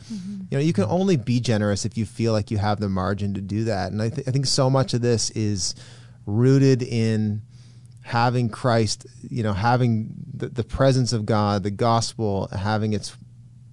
You 0.50 0.58
know, 0.58 0.62
you 0.62 0.72
can 0.72 0.84
only 0.84 1.16
be 1.16 1.40
generous 1.40 1.86
if 1.86 1.96
you 1.96 2.04
feel 2.04 2.32
like 2.32 2.50
you 2.50 2.58
have 2.58 2.80
the 2.80 2.88
margin 2.88 3.32
to 3.34 3.40
do 3.40 3.64
that. 3.64 3.92
And 3.92 4.02
I, 4.02 4.10
th- 4.10 4.26
I 4.26 4.30
think 4.30 4.46
so 4.46 4.68
much 4.68 4.94
of 4.94 5.00
this 5.00 5.30
is 5.30 5.74
rooted 6.26 6.82
in 6.82 7.42
having 8.10 8.48
Christ, 8.48 9.06
you 9.22 9.44
know, 9.44 9.52
having 9.52 10.12
the, 10.34 10.48
the 10.48 10.64
presence 10.64 11.12
of 11.12 11.24
God, 11.24 11.62
the 11.62 11.70
gospel, 11.70 12.48
having 12.48 12.92
its 12.92 13.16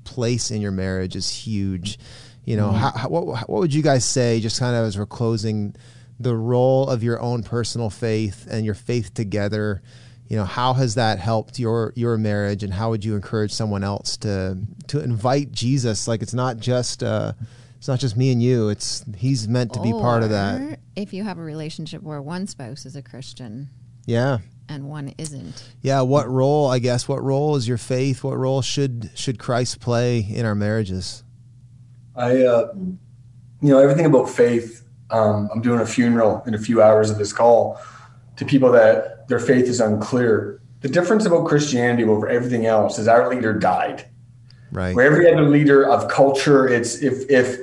place 0.03 0.51
in 0.51 0.61
your 0.61 0.71
marriage 0.71 1.15
is 1.15 1.27
huge. 1.27 1.97
You 2.45 2.55
know, 2.55 2.71
how, 2.71 2.91
how, 2.91 3.09
what, 3.09 3.25
what 3.25 3.59
would 3.59 3.73
you 3.73 3.81
guys 3.81 4.05
say, 4.05 4.39
just 4.39 4.59
kind 4.59 4.75
of 4.75 4.85
as 4.85 4.95
we're 4.95 5.07
closing, 5.07 5.75
the 6.19 6.35
role 6.35 6.87
of 6.87 7.01
your 7.01 7.19
own 7.19 7.41
personal 7.41 7.89
faith 7.89 8.47
and 8.49 8.63
your 8.63 8.75
faith 8.75 9.11
together? 9.15 9.81
You 10.27 10.37
know, 10.37 10.45
how 10.45 10.73
has 10.73 10.93
that 10.95 11.17
helped 11.17 11.57
your 11.57 11.93
your 11.95 12.15
marriage, 12.17 12.61
and 12.61 12.71
how 12.71 12.91
would 12.91 13.03
you 13.03 13.15
encourage 13.15 13.51
someone 13.51 13.83
else 13.83 14.17
to 14.17 14.59
to 14.87 14.99
invite 15.01 15.51
Jesus? 15.51 16.07
Like 16.07 16.21
it's 16.21 16.33
not 16.33 16.57
just 16.57 17.01
uh, 17.01 17.33
it's 17.77 17.87
not 17.87 17.99
just 17.99 18.15
me 18.15 18.31
and 18.31 18.43
you. 18.43 18.69
It's 18.69 19.03
he's 19.17 19.47
meant 19.47 19.73
to 19.73 19.81
be 19.81 19.91
part 19.91 20.21
of 20.23 20.29
that. 20.29 20.79
If 20.95 21.13
you 21.13 21.23
have 21.23 21.39
a 21.39 21.43
relationship 21.43 22.03
where 22.03 22.21
one 22.21 22.45
spouse 22.45 22.85
is 22.85 22.95
a 22.95 23.01
Christian 23.01 23.69
Yeah. 24.07 24.39
and 24.67 24.89
one 24.89 25.13
isn't. 25.19 25.69
yeah 25.81 26.01
what 26.01 26.27
role 26.27 26.67
i 26.67 26.79
guess 26.79 27.07
what 27.07 27.21
role 27.23 27.55
is 27.55 27.67
your 27.67 27.77
faith 27.77 28.23
what 28.23 28.35
role 28.37 28.61
should 28.61 29.11
should 29.13 29.37
christ 29.37 29.79
play 29.79 30.19
in 30.19 30.45
our 30.45 30.55
marriages 30.55 31.23
I, 32.17 32.41
uh, 32.43 32.73
you 33.61 33.69
know, 33.69 33.77
everything 33.77 34.05
about 34.05 34.27
faith. 34.27 34.83
Um, 35.11 35.49
I'm 35.53 35.61
doing 35.61 35.79
a 35.79 35.85
funeral 35.85 36.43
in 36.47 36.55
a 36.55 36.57
few 36.57 36.81
hours 36.81 37.09
of 37.11 37.17
this 37.19 37.31
call 37.31 37.79
to 38.37 38.43
people 38.43 38.71
that 38.71 39.27
their 39.27 39.39
faith 39.39 39.65
is 39.65 39.79
unclear. 39.79 40.59
The 40.81 40.89
difference 40.89 41.25
about 41.25 41.47
Christianity 41.47 42.03
over 42.03 42.27
everything 42.27 42.65
else 42.65 42.97
is 42.99 43.07
our 43.07 43.29
leader 43.29 43.53
died. 43.53 44.05
right 44.71 44.95
Where 44.95 45.05
every 45.05 45.31
other 45.31 45.43
leader 45.47 45.87
of 45.87 46.09
culture, 46.09 46.67
it's 46.67 47.01
if 47.01 47.29
if 47.29 47.59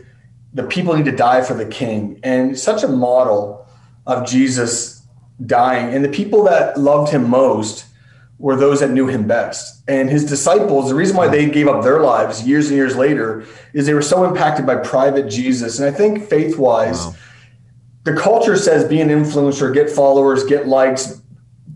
the 0.52 0.62
people 0.62 0.96
need 0.96 1.04
to 1.06 1.16
die 1.16 1.42
for 1.42 1.54
the 1.54 1.66
king, 1.66 2.20
and 2.22 2.56
such 2.56 2.84
a 2.84 2.88
model 2.88 3.66
of 4.06 4.24
Jesus 4.26 4.93
dying, 5.46 5.94
and 5.94 6.04
the 6.04 6.08
people 6.08 6.44
that 6.44 6.78
loved 6.78 7.12
him 7.12 7.28
most 7.28 7.86
were 8.38 8.56
those 8.56 8.80
that 8.80 8.90
knew 8.90 9.06
him 9.06 9.26
best. 9.26 9.82
And 9.88 10.10
his 10.10 10.24
disciples, 10.24 10.88
the 10.88 10.94
reason 10.94 11.16
why 11.16 11.28
they 11.28 11.48
gave 11.48 11.68
up 11.68 11.84
their 11.84 12.00
lives 12.00 12.46
years 12.46 12.66
and 12.68 12.76
years 12.76 12.96
later 12.96 13.44
is 13.72 13.86
they 13.86 13.94
were 13.94 14.02
so 14.02 14.24
impacted 14.24 14.66
by 14.66 14.76
private 14.76 15.28
Jesus. 15.28 15.78
And 15.78 15.88
I 15.88 15.96
think 15.96 16.28
faith 16.28 16.58
wise, 16.58 17.06
Wow. 17.06 17.14
the 18.04 18.14
culture 18.14 18.56
says 18.56 18.84
be 18.88 19.00
an 19.00 19.08
influencer, 19.08 19.72
get 19.72 19.88
followers, 19.88 20.44
get 20.44 20.66
likes, 20.66 21.20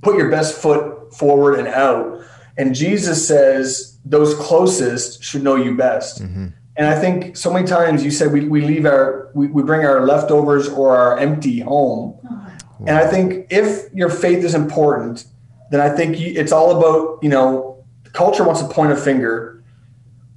put 0.02 0.16
your 0.16 0.30
best 0.30 0.60
foot 0.60 1.14
forward 1.14 1.58
and 1.58 1.68
out. 1.68 2.22
And 2.56 2.74
Jesus 2.74 3.26
says 3.26 3.98
those 4.04 4.34
closest 4.34 5.22
should 5.22 5.44
know 5.44 5.54
you 5.54 5.76
best. 5.76 6.22
Mm-hmm. 6.22 6.48
And 6.76 6.86
I 6.86 6.98
think 6.98 7.36
so 7.36 7.52
many 7.52 7.66
times 7.66 8.04
you 8.04 8.10
said 8.10 8.32
we, 8.32 8.44
we 8.46 8.60
leave 8.62 8.84
our, 8.84 9.30
we, 9.34 9.46
we 9.46 9.62
bring 9.62 9.84
our 9.86 10.04
leftovers 10.04 10.68
or 10.68 10.96
our 10.96 11.18
empty 11.18 11.60
home. 11.60 12.18
Uh-huh. 12.24 12.47
And 12.86 12.90
I 12.90 13.06
think 13.06 13.46
if 13.50 13.92
your 13.92 14.10
faith 14.10 14.44
is 14.44 14.54
important, 14.54 15.26
then 15.70 15.80
I 15.80 15.88
think 15.88 16.18
you, 16.18 16.32
it's 16.34 16.52
all 16.52 16.76
about, 16.76 17.22
you 17.22 17.28
know, 17.28 17.84
culture 18.12 18.44
wants 18.44 18.62
to 18.62 18.68
point 18.68 18.92
a 18.92 18.96
finger. 18.96 19.64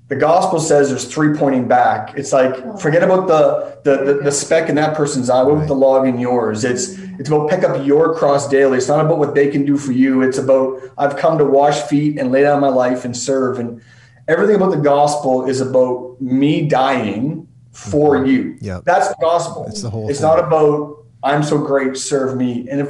The 0.08 0.16
gospel 0.16 0.60
says 0.60 0.90
there's 0.90 1.06
three 1.06 1.38
pointing 1.38 1.68
back. 1.68 2.18
It's 2.18 2.34
like, 2.34 2.80
forget 2.80 3.02
about 3.02 3.28
the, 3.28 3.80
the, 3.84 4.04
the, 4.04 4.14
the 4.24 4.32
speck 4.32 4.70
in 4.70 4.76
that 4.76 4.96
person's 4.96 5.30
eye. 5.30 5.42
What 5.44 5.54
about 5.54 5.68
the 5.68 5.76
log 5.76 6.08
in 6.08 6.20
yours? 6.20 6.66
It's, 6.66 6.98
it's 7.18 7.30
about 7.30 7.50
pick 7.50 7.64
up 7.64 7.86
your 7.86 8.16
cross 8.16 8.50
daily. 8.50 8.78
It's 8.78 8.90
not 8.90 9.06
about 9.06 9.20
what 9.20 9.36
they 9.36 9.50
can 9.50 9.64
do 9.64 9.78
for 9.78 9.94
you. 9.94 10.22
It's 10.22 10.38
about, 10.38 10.82
I've 10.98 11.16
come 11.16 11.38
to 11.38 11.46
wash 11.46 11.82
feet 11.84 12.20
and 12.20 12.32
lay 12.32 12.42
down 12.42 12.60
my 12.60 12.68
life 12.70 13.06
and 13.06 13.16
serve. 13.16 13.60
And 13.60 13.82
everything 14.28 14.56
about 14.56 14.72
the 14.72 14.82
gospel 14.82 15.46
is 15.46 15.62
about 15.62 16.20
me 16.20 16.68
dying 16.68 17.48
for 17.72 18.18
mm-hmm. 18.18 18.26
you. 18.26 18.58
Yep. 18.60 18.84
That's 18.84 19.08
the 19.08 19.18
gospel. 19.22 19.66
It's 19.68 19.82
the 19.82 19.90
whole 19.90 20.10
It's 20.10 20.20
thing. 20.20 20.28
not 20.28 20.40
about 20.40 21.01
I'm 21.24 21.44
so 21.44 21.58
great, 21.58 21.98
serve 21.98 22.38
me. 22.38 22.68
And 22.70 22.82
if 22.82 22.90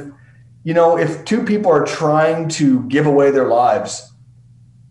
you 0.64 0.74
know, 0.74 0.96
if 0.96 1.24
two 1.24 1.42
people 1.44 1.70
are 1.72 1.84
trying 1.84 2.48
to 2.50 2.82
give 2.88 3.06
away 3.06 3.30
their 3.32 3.48
lives, 3.48 4.12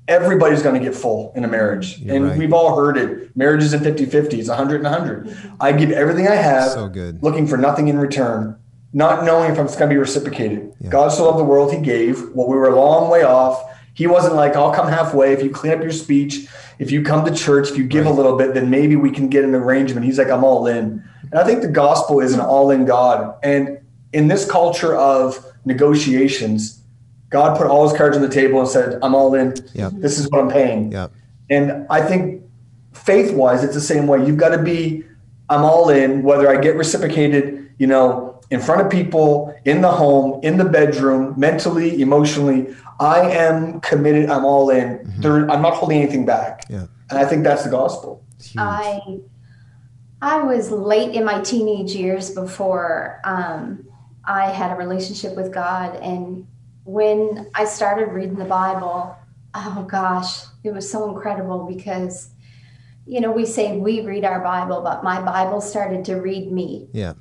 everybody's 0.07 0.61
going 0.61 0.75
to 0.75 0.85
get 0.85 0.93
full 0.95 1.31
in 1.35 1.45
a 1.45 1.47
marriage. 1.47 1.97
You're 1.99 2.15
and 2.15 2.25
right. 2.27 2.37
we've 2.37 2.51
all 2.53 2.75
heard 2.75 2.97
it. 2.97 3.35
Marriage 3.37 3.63
is 3.63 3.73
in 3.73 3.79
50-50. 3.79 4.33
It's 4.33 4.49
100 4.49 4.75
and 4.75 4.83
100. 4.83 5.37
I 5.61 5.71
give 5.71 5.91
everything 5.91 6.27
I 6.27 6.35
have, 6.35 6.71
So 6.71 6.89
good. 6.89 7.23
looking 7.23 7.47
for 7.47 7.55
nothing 7.57 7.87
in 7.87 7.97
return, 7.97 8.59
not 8.91 9.23
knowing 9.23 9.51
if 9.51 9.57
it's 9.59 9.75
going 9.77 9.89
to 9.89 9.93
be 9.93 9.97
reciprocated. 9.97 10.73
God 10.89 11.09
so 11.09 11.25
loved 11.25 11.39
the 11.39 11.43
world, 11.45 11.71
he 11.73 11.79
gave. 11.79 12.21
Well, 12.33 12.47
we 12.47 12.55
were 12.57 12.67
a 12.67 12.75
long 12.75 13.09
way 13.09 13.23
off. 13.23 13.63
He 13.93 14.07
wasn't 14.07 14.35
like, 14.35 14.55
I'll 14.55 14.73
come 14.73 14.87
halfway. 14.87 15.33
If 15.33 15.43
you 15.43 15.49
clean 15.49 15.73
up 15.73 15.81
your 15.81 15.91
speech, 15.91 16.47
if 16.79 16.91
you 16.91 17.03
come 17.03 17.25
to 17.25 17.33
church, 17.33 17.69
if 17.69 17.77
you 17.77 17.83
give 17.83 18.05
a 18.05 18.11
little 18.11 18.37
bit, 18.37 18.53
then 18.53 18.69
maybe 18.69 18.95
we 18.95 19.11
can 19.11 19.27
get 19.27 19.43
an 19.43 19.53
arrangement. 19.53 20.05
He's 20.05 20.17
like, 20.17 20.29
I'm 20.29 20.43
all 20.43 20.67
in. 20.67 21.03
And 21.31 21.39
I 21.39 21.43
think 21.43 21.61
the 21.61 21.67
gospel 21.67 22.19
is 22.19 22.33
an 22.33 22.39
all 22.39 22.71
in 22.71 22.85
God. 22.85 23.35
And 23.43 23.79
in 24.13 24.27
this 24.27 24.49
culture 24.49 24.95
of 24.95 25.45
negotiations, 25.65 26.81
God 27.29 27.57
put 27.57 27.67
all 27.67 27.87
his 27.87 27.97
cards 27.97 28.15
on 28.15 28.21
the 28.21 28.29
table 28.29 28.59
and 28.59 28.67
said, 28.67 28.99
I'm 29.01 29.15
all 29.15 29.33
in. 29.35 29.53
Yep. 29.73 29.93
This 29.95 30.19
is 30.19 30.29
what 30.29 30.41
I'm 30.41 30.49
paying. 30.49 30.91
Yep. 30.91 31.11
And 31.49 31.85
I 31.89 32.01
think 32.01 32.43
faith 32.93 33.33
wise, 33.33 33.63
it's 33.63 33.73
the 33.73 33.81
same 33.81 34.07
way. 34.07 34.25
You've 34.25 34.37
got 34.37 34.49
to 34.49 34.61
be, 34.61 35.03
I'm 35.49 35.63
all 35.63 35.89
in, 35.89 36.23
whether 36.23 36.49
I 36.49 36.61
get 36.61 36.75
reciprocated, 36.75 37.73
you 37.77 37.87
know, 37.87 38.30
in 38.51 38.59
front 38.59 38.81
of 38.81 38.91
people, 38.91 39.57
in 39.65 39.81
the 39.81 39.89
home, 39.89 40.39
in 40.43 40.57
the 40.57 40.65
bedroom, 40.65 41.33
mentally, 41.37 42.01
emotionally. 42.01 42.75
I 42.99 43.21
am 43.31 43.79
committed. 43.79 44.29
I'm 44.29 44.45
all 44.45 44.69
in. 44.69 45.11
There, 45.17 45.49
I'm 45.49 45.61
not 45.61 45.73
holding 45.73 46.01
anything 46.01 46.25
back. 46.25 46.65
Yeah. 46.69 46.85
And 47.09 47.17
I 47.17 47.25
think 47.25 47.43
that's 47.43 47.63
the 47.63 47.71
gospel. 47.71 48.23
I 48.57 48.99
I 50.21 50.43
was 50.43 50.69
late 50.69 51.15
in 51.15 51.25
my 51.25 51.41
teenage 51.41 51.93
years 51.95 52.29
before 52.29 53.21
um, 53.23 53.87
I 54.23 54.51
had 54.51 54.71
a 54.71 54.75
relationship 54.75 55.35
with 55.35 55.51
God, 55.53 55.95
and 55.95 56.47
when 56.83 57.49
I 57.55 57.65
started 57.65 58.11
reading 58.11 58.35
the 58.35 58.45
Bible, 58.45 59.15
oh 59.55 59.87
gosh, 59.89 60.43
it 60.63 60.73
was 60.73 60.89
so 60.89 61.09
incredible 61.09 61.65
because 61.65 62.29
you 63.05 63.19
know 63.19 63.31
we 63.31 63.45
say 63.45 63.77
we 63.77 64.01
read 64.01 64.25
our 64.25 64.41
Bible, 64.41 64.81
but 64.81 65.03
my 65.03 65.21
Bible 65.21 65.61
started 65.61 66.05
to 66.05 66.15
read 66.15 66.51
me, 66.51 66.87
yeah. 66.93 67.13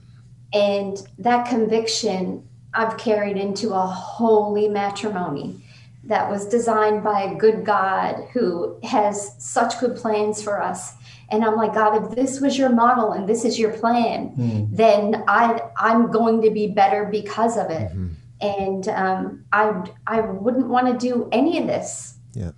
And 0.53 1.07
that 1.18 1.48
conviction 1.48 2.46
I've 2.72 2.96
carried 2.98 3.36
into 3.36 3.72
a 3.72 3.80
holy 3.80 4.68
matrimony 4.68 5.62
that 6.05 6.30
was 6.30 6.46
designed 6.46 7.05
by 7.05 7.22
a 7.22 7.34
good 7.34 7.64
God 7.64 8.26
who 8.32 8.78
has 8.82 9.34
such 9.38 9.78
good 9.80 9.96
plans 9.96 10.42
for 10.42 10.62
us. 10.62 10.94
And 11.30 11.44
I'm 11.44 11.57
like, 11.57 11.74
God, 11.74 12.03
if 12.03 12.16
this 12.16 12.40
was 12.40 12.57
your 12.59 12.70
model 12.70 13.12
and 13.12 13.28
this 13.28 13.44
is 13.44 13.59
your 13.59 13.72
plan, 13.72 14.32
then 14.72 15.24
I 15.28 15.61
I'm 15.76 16.11
going 16.11 16.42
to 16.42 16.51
be 16.51 16.68
better 16.68 17.05
because 17.07 17.57
of 17.57 17.70
it. 17.70 17.92
And 18.40 18.88
um, 18.88 19.44
I 19.53 19.88
I 20.07 20.20
wouldn't 20.22 20.68
want 20.68 20.86
to 20.86 20.98
do 20.98 21.28
any 21.30 21.59
of 21.59 21.66
this. 21.66 22.14
Yeah. 22.34 22.53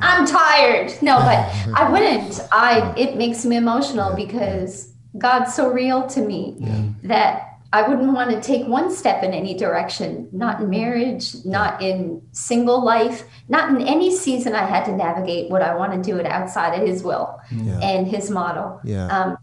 I'm 0.00 0.26
tired. 0.26 0.92
No, 1.02 1.16
but 1.16 1.50
I 1.74 1.90
wouldn't. 1.90 2.40
I 2.50 2.92
it 2.96 3.16
makes 3.16 3.44
me 3.44 3.56
emotional 3.56 4.14
because 4.14 4.89
God's 5.18 5.54
so 5.54 5.70
real 5.72 6.06
to 6.08 6.20
me 6.20 6.56
that 7.04 7.46
I 7.72 7.86
wouldn't 7.88 8.12
want 8.12 8.30
to 8.30 8.40
take 8.40 8.66
one 8.66 8.90
step 8.90 9.22
in 9.22 9.32
any 9.32 9.54
direction, 9.54 10.28
not 10.32 10.60
in 10.60 10.70
marriage, 10.70 11.44
not 11.44 11.80
in 11.80 12.20
single 12.32 12.84
life, 12.84 13.22
not 13.48 13.70
in 13.70 13.86
any 13.86 14.14
season 14.14 14.54
I 14.54 14.66
had 14.66 14.84
to 14.86 14.92
navigate 14.96 15.50
would 15.52 15.62
I 15.62 15.76
want 15.76 15.92
to 15.92 16.02
do 16.02 16.18
it 16.18 16.26
outside 16.26 16.80
of 16.80 16.86
his 16.86 17.02
will 17.04 17.40
Yeah. 17.52 17.78
and 17.80 18.08
his 18.08 18.28
model. 18.30 18.80
Yeah. 18.82 19.06
Um, 19.06 19.38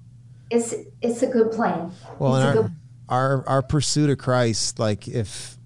it's 0.49 0.73
it's 1.01 1.21
a 1.23 1.27
good 1.27 1.51
plan. 1.51 1.91
Well, 2.19 2.35
and 2.35 2.53
good 2.63 2.71
our, 3.09 3.27
our 3.43 3.47
our 3.47 3.61
pursuit 3.61 4.09
of 4.09 4.17
Christ, 4.17 4.77
like 4.79 5.07
if 5.07 5.57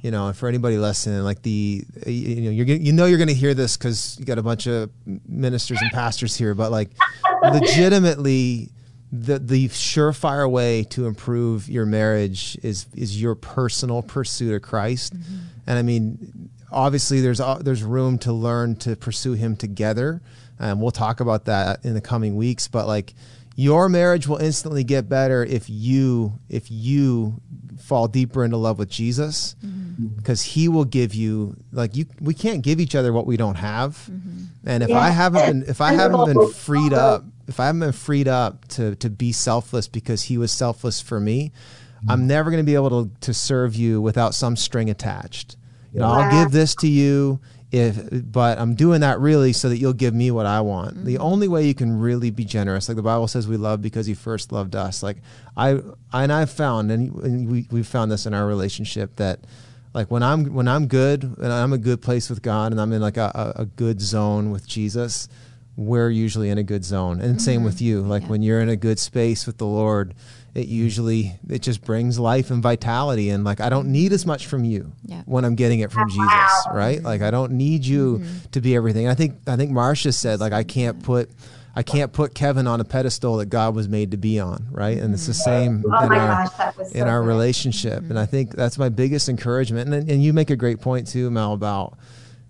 you 0.00 0.10
know, 0.10 0.32
for 0.32 0.48
anybody 0.48 0.78
listening, 0.78 1.20
like 1.20 1.42
the 1.42 1.84
you 2.06 2.40
know, 2.42 2.50
you're 2.50 2.66
you 2.66 2.92
know 2.92 3.06
you're 3.06 3.18
going 3.18 3.28
to 3.28 3.34
hear 3.34 3.54
this 3.54 3.76
because 3.76 4.16
you 4.18 4.24
got 4.24 4.38
a 4.38 4.42
bunch 4.42 4.66
of 4.66 4.90
ministers 5.26 5.80
and 5.82 5.90
pastors 5.90 6.34
here, 6.36 6.54
but 6.54 6.70
like 6.70 6.90
legitimately. 7.42 8.70
The, 9.24 9.38
the 9.38 9.68
surefire 9.68 10.50
way 10.50 10.84
to 10.90 11.06
improve 11.06 11.68
your 11.68 11.86
marriage 11.86 12.58
is 12.62 12.86
is 12.94 13.20
your 13.20 13.34
personal 13.34 14.02
pursuit 14.02 14.54
of 14.54 14.62
Christ, 14.62 15.14
mm-hmm. 15.16 15.36
and 15.66 15.78
I 15.78 15.82
mean, 15.82 16.50
obviously 16.70 17.20
there's 17.20 17.40
uh, 17.40 17.56
there's 17.56 17.82
room 17.82 18.18
to 18.18 18.32
learn 18.32 18.76
to 18.76 18.96
pursue 18.96 19.32
Him 19.32 19.56
together, 19.56 20.20
and 20.58 20.80
we'll 20.80 20.90
talk 20.90 21.20
about 21.20 21.46
that 21.46 21.84
in 21.84 21.94
the 21.94 22.00
coming 22.00 22.36
weeks. 22.36 22.68
But 22.68 22.86
like, 22.86 23.14
your 23.56 23.88
marriage 23.88 24.26
will 24.26 24.36
instantly 24.38 24.84
get 24.84 25.08
better 25.08 25.44
if 25.44 25.70
you 25.70 26.38
if 26.48 26.70
you 26.70 27.40
fall 27.78 28.08
deeper 28.08 28.44
into 28.44 28.56
love 28.56 28.78
with 28.78 28.88
Jesus. 28.88 29.56
Mm-hmm. 29.64 30.08
Because 30.08 30.42
he 30.42 30.68
will 30.68 30.84
give 30.84 31.14
you 31.14 31.56
like 31.72 31.96
you 31.96 32.06
we 32.20 32.34
can't 32.34 32.62
give 32.62 32.80
each 32.80 32.94
other 32.94 33.12
what 33.12 33.26
we 33.26 33.36
don't 33.36 33.54
have. 33.54 33.92
Mm-hmm. 34.10 34.44
And 34.66 34.82
if 34.82 34.90
i 34.90 35.08
haven't 35.08 35.46
been 35.46 35.70
if 35.70 35.80
i 35.80 35.92
haven't 35.92 36.26
been 36.26 36.50
freed 36.50 36.92
up 36.92 37.24
if 37.48 37.60
i 37.60 37.66
haven't 37.66 37.80
been 37.80 37.92
freed 37.92 38.28
up 38.28 38.66
to 38.68 38.94
to 38.96 39.10
be 39.10 39.32
selfless 39.32 39.88
because 39.88 40.24
he 40.24 40.38
was 40.38 40.52
selfless 40.52 41.00
for 41.00 41.20
me 41.20 41.52
i'm 42.08 42.22
mm. 42.22 42.26
never 42.26 42.50
going 42.50 42.62
to 42.62 42.66
be 42.66 42.74
able 42.74 43.04
to 43.04 43.10
to 43.20 43.34
serve 43.34 43.74
you 43.74 44.00
without 44.00 44.34
some 44.34 44.56
string 44.56 44.90
attached. 44.90 45.56
You 45.92 46.00
know 46.00 46.08
i'll 46.08 46.42
give 46.42 46.52
this 46.52 46.74
to 46.76 46.88
you 46.88 47.40
if 47.72 47.98
but 48.30 48.58
i'm 48.58 48.74
doing 48.74 49.00
that 49.00 49.18
really 49.18 49.52
so 49.52 49.68
that 49.68 49.78
you'll 49.78 49.92
give 49.92 50.14
me 50.14 50.30
what 50.30 50.46
i 50.46 50.60
want. 50.60 51.04
The 51.04 51.14
mm-hmm. 51.14 51.22
only 51.22 51.48
way 51.48 51.66
you 51.66 51.74
can 51.74 51.98
really 51.98 52.30
be 52.30 52.44
generous 52.44 52.88
like 52.88 52.96
the 52.96 53.02
bible 53.02 53.28
says 53.28 53.48
we 53.48 53.56
love 53.56 53.80
because 53.80 54.06
he 54.06 54.14
first 54.14 54.52
loved 54.52 54.76
us. 54.76 55.02
Like 55.02 55.18
i 55.56 55.80
and 56.12 56.32
i've 56.32 56.50
found 56.50 56.90
and 56.90 57.50
we, 57.50 57.66
we've 57.70 57.86
found 57.86 58.10
this 58.10 58.26
in 58.26 58.34
our 58.34 58.46
relationship 58.46 59.16
that 59.16 59.40
like 59.96 60.10
when 60.10 60.22
i'm 60.22 60.52
when 60.52 60.68
i'm 60.68 60.86
good 60.86 61.24
and 61.24 61.52
i'm 61.52 61.72
a 61.72 61.78
good 61.78 62.02
place 62.02 62.28
with 62.28 62.42
god 62.42 62.70
and 62.70 62.80
i'm 62.80 62.92
in 62.92 63.00
like 63.00 63.16
a, 63.16 63.54
a, 63.56 63.62
a 63.62 63.64
good 63.64 64.00
zone 64.00 64.50
with 64.50 64.66
jesus 64.68 65.28
we're 65.76 66.10
usually 66.10 66.48
in 66.48 66.58
a 66.58 66.62
good 66.62 66.84
zone. 66.84 67.20
And 67.20 67.40
same 67.40 67.58
mm-hmm. 67.58 67.66
with 67.66 67.82
you 67.82 68.00
like 68.00 68.24
when 68.24 68.42
you're 68.42 68.60
in 68.60 68.68
a 68.68 68.76
good 68.76 68.98
space 68.98 69.46
with 69.46 69.58
the 69.58 69.66
lord 69.66 70.14
it 70.56 70.68
usually 70.68 71.38
it 71.50 71.60
just 71.60 71.84
brings 71.84 72.18
life 72.18 72.50
and 72.50 72.62
vitality 72.62 73.28
and 73.28 73.44
like 73.44 73.60
i 73.60 73.68
don't 73.68 73.88
need 73.88 74.12
as 74.12 74.24
much 74.24 74.46
from 74.46 74.64
you 74.64 74.90
Yeah. 75.04 75.22
when 75.26 75.44
i'm 75.44 75.54
getting 75.54 75.80
it 75.80 75.92
from 75.92 76.08
jesus 76.08 76.66
right? 76.72 77.02
Like 77.02 77.20
i 77.20 77.30
don't 77.30 77.52
need 77.52 77.84
you 77.84 78.18
mm-hmm. 78.18 78.50
to 78.52 78.60
be 78.62 78.74
everything. 78.74 79.06
I 79.06 79.14
think 79.14 79.36
i 79.46 79.56
think 79.56 79.70
marsha 79.70 80.14
said 80.14 80.40
like 80.40 80.54
i 80.54 80.64
can't 80.64 81.02
put 81.02 81.30
i 81.74 81.82
can't 81.82 82.10
put 82.10 82.34
kevin 82.34 82.66
on 82.66 82.80
a 82.80 82.84
pedestal 82.84 83.36
that 83.36 83.46
god 83.46 83.74
was 83.74 83.86
made 83.86 84.12
to 84.12 84.16
be 84.16 84.40
on 84.40 84.68
right? 84.70 84.96
And 84.96 85.12
it's 85.12 85.26
the 85.26 85.32
mm-hmm. 85.32 85.82
same 85.82 85.84
Oh 85.86 86.06
in 86.06 86.12
our 86.12 86.44
gosh, 86.44 86.50
that 86.56 86.74
so 86.74 86.82
in 86.94 87.06
our 87.06 87.20
good. 87.20 87.28
relationship. 87.28 87.98
And 88.08 88.18
i 88.18 88.24
think 88.24 88.52
that's 88.54 88.78
my 88.78 88.88
biggest 88.88 89.28
encouragement. 89.28 89.92
And, 89.92 90.10
and 90.10 90.24
you 90.24 90.32
make 90.32 90.48
a 90.48 90.56
great 90.56 90.80
point 90.80 91.06
too 91.06 91.30
mel 91.30 91.52
about 91.52 91.98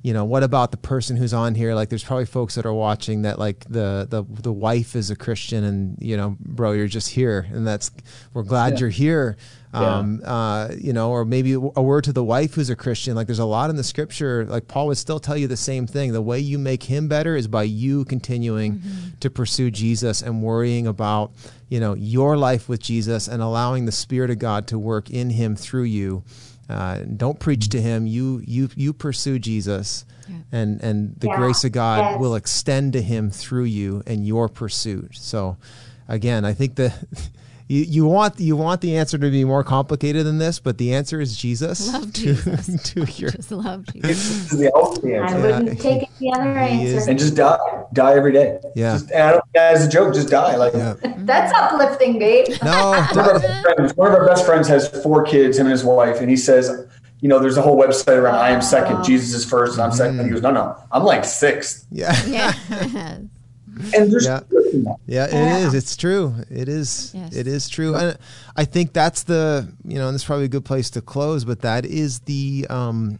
you 0.02 0.12
know 0.12 0.24
what 0.24 0.44
about 0.44 0.70
the 0.70 0.76
person 0.76 1.16
who's 1.16 1.34
on 1.34 1.56
here? 1.56 1.74
Like 1.74 1.88
there's 1.88 2.04
probably 2.04 2.26
folks 2.26 2.54
that 2.54 2.64
are 2.64 2.72
watching 2.72 3.22
that 3.22 3.38
like 3.40 3.64
the 3.64 4.06
the 4.08 4.24
the 4.42 4.52
wife 4.52 4.94
is 4.94 5.10
a 5.10 5.16
christian 5.16 5.64
and 5.64 5.98
you 6.00 6.16
know 6.16 6.36
bro 6.38 6.72
you're 6.72 6.86
just 6.86 7.08
here. 7.10 7.46
And 7.50 7.66
that's 7.66 7.90
we're 8.32 8.44
glad 8.44 8.78
you're 8.78 8.88
here. 8.88 9.36
Um 9.72 10.20
uh 10.24 10.68
you 10.78 10.92
know 10.92 11.10
or 11.10 11.24
maybe 11.24 11.54
a 11.54 11.58
word 11.82 12.04
to 12.04 12.12
the 12.12 12.22
wife 12.22 12.54
who's 12.54 12.70
a 12.70 12.76
christian. 12.76 13.16
Like 13.16 13.26
there's 13.26 13.40
a 13.40 13.44
lot 13.44 13.68
in 13.68 13.74
the 13.74 13.82
scripture. 13.84 14.44
Like 14.44 14.68
paul 14.68 14.86
would 14.86 14.98
still 14.98 15.18
tell 15.18 15.36
you 15.36 15.48
the 15.48 15.56
same 15.56 15.88
thing. 15.88 16.12
The 16.12 16.22
way 16.22 16.38
you 16.38 16.56
make 16.58 16.84
him 16.84 17.08
better 17.08 17.34
is 17.34 17.48
by 17.48 17.64
you 17.64 18.04
continuing 18.04 18.80
to 19.18 19.28
pursue 19.28 19.72
jesus 19.72 20.22
and 20.22 20.40
worrying 20.40 20.86
about 20.86 21.32
you 21.68 21.80
know 21.80 21.94
your 21.94 22.36
life 22.36 22.68
with 22.68 22.80
jesus 22.80 23.26
and 23.26 23.42
allowing 23.42 23.86
the 23.86 23.92
spirit 23.92 24.30
of 24.30 24.38
god 24.38 24.68
to 24.68 24.78
work 24.78 25.10
in 25.10 25.30
him 25.30 25.56
through 25.56 25.82
you 25.82 26.22
uh, 26.68 26.98
don't 27.16 27.38
preach 27.38 27.68
to 27.70 27.80
him. 27.80 28.06
You 28.06 28.42
you 28.46 28.68
you 28.74 28.92
pursue 28.92 29.38
Jesus, 29.38 30.04
Yeah. 30.28 30.36
and 30.52 30.80
and 30.82 31.14
the 31.18 31.28
Yeah. 31.28 31.36
grace 31.36 31.64
of 31.64 31.72
God 31.72 31.98
Yes. 31.98 32.20
will 32.20 32.34
extend 32.34 32.92
to 32.94 33.02
him 33.02 33.30
through 33.30 33.64
you 33.64 34.02
and 34.06 34.26
your 34.26 34.48
pursuit. 34.48 35.10
So, 35.14 35.56
again, 36.08 36.44
I 36.44 36.54
think 36.54 36.74
that 36.76 36.92
you, 37.68 37.82
you 37.82 38.06
want 38.06 38.38
you 38.38 38.56
want 38.56 38.80
the 38.80 38.96
answer 38.96 39.18
to 39.18 39.30
be 39.30 39.44
more 39.44 39.64
complicated 39.64 40.24
than 40.24 40.38
this, 40.38 40.60
but 40.60 40.78
the 40.78 40.94
answer 40.94 41.20
is 41.20 41.36
Jesus. 41.36 41.92
Love 41.92 42.12
to, 42.12 42.34
Jesus. 42.34 42.82
to 42.92 43.00
your 43.00 43.30
Just 43.30 43.50
love 43.50 43.84
Jesus. 43.92 44.50
This 44.50 44.50
the 44.50 44.72
ultimate 44.74 45.22
I 45.22 45.38
wouldn't 45.38 45.80
take 45.80 46.08
any 46.20 46.32
other 46.32 46.58
He 46.60 46.84
is- 46.84 46.94
answer. 46.94 47.10
And 47.10 47.18
just 47.18 47.34
die. 47.34 47.58
Die 47.92 48.14
every 48.14 48.32
day. 48.32 48.58
Yeah. 48.76 48.94
Just, 48.94 49.10
and 49.10 49.22
I 49.22 49.32
don't 49.32 49.44
as 49.56 49.86
a 49.86 49.88
joke, 49.88 50.14
just 50.14 50.28
die. 50.28 50.56
Like 50.56 50.74
yeah. 50.74 50.94
That's 51.18 51.52
uplifting, 51.52 52.18
babe. 52.18 52.46
No, 52.62 52.90
one 52.90 53.00
of, 53.00 53.16
our 53.16 53.38
best 53.40 53.62
friends, 53.62 53.96
one 53.96 54.08
of 54.12 54.14
our 54.14 54.26
best 54.26 54.46
friends 54.46 54.68
has 54.68 54.88
four 55.02 55.24
kids, 55.24 55.58
him 55.58 55.66
and 55.66 55.72
his 55.72 55.84
wife, 55.84 56.20
and 56.20 56.30
he 56.30 56.36
says, 56.36 56.86
you 57.20 57.28
know, 57.28 57.38
there's 57.38 57.56
a 57.56 57.62
whole 57.62 57.76
website 57.76 58.18
around 58.18 58.36
I 58.36 58.50
am 58.50 58.62
second, 58.62 59.02
Jesus 59.04 59.34
is 59.34 59.44
first, 59.44 59.74
and 59.74 59.82
I'm 59.82 59.92
second. 59.92 60.20
And 60.20 60.26
he 60.26 60.30
mm. 60.30 60.34
goes, 60.34 60.42
no, 60.42 60.50
no, 60.52 60.76
I'm 60.92 61.02
like 61.02 61.24
sixth. 61.24 61.86
yeah. 61.90 62.14
Yeah. 62.26 63.18
And 63.94 64.10
there's 64.12 64.24
Yeah. 64.24 64.40
truth 64.48 64.74
in 64.74 64.84
that. 64.84 64.96
Yeah, 65.06 65.26
it 65.26 65.64
is. 65.66 65.74
It's 65.74 65.96
true. 65.96 66.34
It 66.50 66.68
is. 66.68 67.12
Yes. 67.14 67.34
It 67.34 67.46
is 67.46 67.68
true. 67.68 67.94
And 67.94 68.16
I 68.56 68.64
think 68.64 68.92
that's 68.92 69.22
the 69.24 69.68
you 69.84 69.98
know, 69.98 70.06
and 70.08 70.14
this 70.14 70.22
is 70.22 70.26
probably 70.26 70.46
a 70.46 70.48
good 70.48 70.64
place 70.64 70.90
to 70.90 71.00
close. 71.00 71.44
But 71.44 71.60
that 71.60 71.84
is 71.84 72.20
the 72.20 72.66
um, 72.70 73.18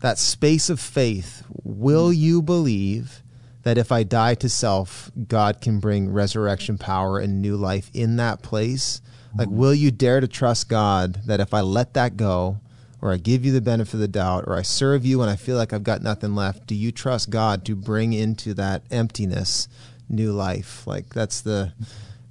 that 0.00 0.18
space 0.18 0.70
of 0.70 0.80
faith. 0.80 1.44
Will 1.62 2.12
you 2.12 2.42
believe 2.42 3.22
that 3.62 3.78
if 3.78 3.92
I 3.92 4.02
die 4.02 4.34
to 4.36 4.48
self, 4.48 5.10
God 5.28 5.60
can 5.60 5.78
bring 5.78 6.12
resurrection 6.12 6.78
power 6.78 7.18
and 7.18 7.40
new 7.40 7.56
life 7.56 7.90
in 7.94 8.16
that 8.16 8.42
place? 8.42 9.00
Like, 9.36 9.48
will 9.48 9.72
you 9.72 9.90
dare 9.90 10.20
to 10.20 10.28
trust 10.28 10.68
God 10.68 11.20
that 11.26 11.40
if 11.40 11.54
I 11.54 11.60
let 11.62 11.94
that 11.94 12.16
go, 12.18 12.58
or 13.02 13.12
I 13.12 13.16
give 13.16 13.44
you 13.44 13.50
the 13.50 13.60
benefit 13.60 13.94
of 13.94 14.00
the 14.00 14.08
doubt, 14.08 14.44
or 14.46 14.56
I 14.56 14.62
serve 14.62 15.04
you 15.04 15.18
when 15.18 15.28
I 15.28 15.34
feel 15.34 15.56
like 15.56 15.72
I've 15.72 15.82
got 15.82 16.02
nothing 16.02 16.36
left, 16.36 16.66
do 16.68 16.76
you 16.76 16.92
trust 16.92 17.30
God 17.30 17.64
to 17.64 17.74
bring 17.74 18.12
into 18.12 18.54
that 18.54 18.82
emptiness 18.92 19.68
new 20.08 20.32
life? 20.32 20.86
Like 20.86 21.08
that's 21.10 21.40
the 21.40 21.72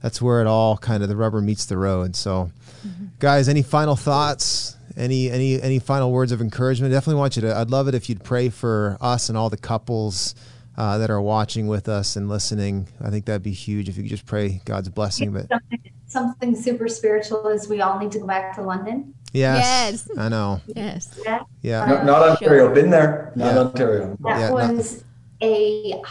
that's 0.01 0.21
where 0.21 0.41
it 0.41 0.47
all 0.47 0.77
kind 0.77 1.03
of 1.03 1.09
the 1.09 1.15
rubber 1.17 1.41
meets 1.41 1.65
the 1.65 1.77
road. 1.77 2.15
So, 2.15 2.51
guys, 3.19 3.49
any 3.49 3.61
final 3.61 3.97
thoughts? 3.97 4.77
Any 4.95 5.29
any 5.29 5.61
any 5.61 5.79
final 5.79 6.11
words 6.11 6.31
of 6.31 6.41
encouragement? 6.41 6.91
Definitely 6.93 7.19
want 7.19 7.35
you 7.35 7.41
to. 7.43 7.55
I'd 7.55 7.69
love 7.69 7.87
it 7.87 7.95
if 7.95 8.09
you'd 8.09 8.23
pray 8.23 8.49
for 8.49 8.97
us 9.01 9.29
and 9.29 9.37
all 9.37 9.49
the 9.49 9.57
couples 9.57 10.35
uh, 10.77 10.97
that 10.97 11.09
are 11.09 11.21
watching 11.21 11.67
with 11.67 11.89
us 11.89 12.15
and 12.15 12.29
listening. 12.29 12.87
I 13.03 13.09
think 13.09 13.25
that'd 13.25 13.43
be 13.43 13.51
huge 13.51 13.89
if 13.89 13.97
you 13.97 14.03
could 14.03 14.09
just 14.09 14.25
pray 14.25 14.61
God's 14.65 14.89
blessing. 14.89 15.31
But 15.33 15.47
Something, 15.49 15.91
something 16.07 16.55
super 16.55 16.87
spiritual 16.87 17.47
is 17.47 17.67
we 17.67 17.81
all 17.81 17.99
need 17.99 18.11
to 18.13 18.19
go 18.19 18.27
back 18.27 18.55
to 18.55 18.61
London. 18.61 19.13
Yes, 19.33 20.07
Yes. 20.07 20.17
I 20.17 20.29
know. 20.29 20.61
Yes. 20.67 21.09
Yeah. 21.25 21.39
Yeah, 21.61 21.85
No, 21.85 22.03
not 22.03 22.29
Ontario. 22.29 22.73
Been 22.73 22.89
there. 22.89 23.31
Not 23.35 23.53
Yeah. 23.53 23.59
Ontario. 23.61 24.17
That 24.21 24.39
Yeah, 24.39 24.47
no- 24.49 24.53
was 24.55 25.03
a 25.41 26.01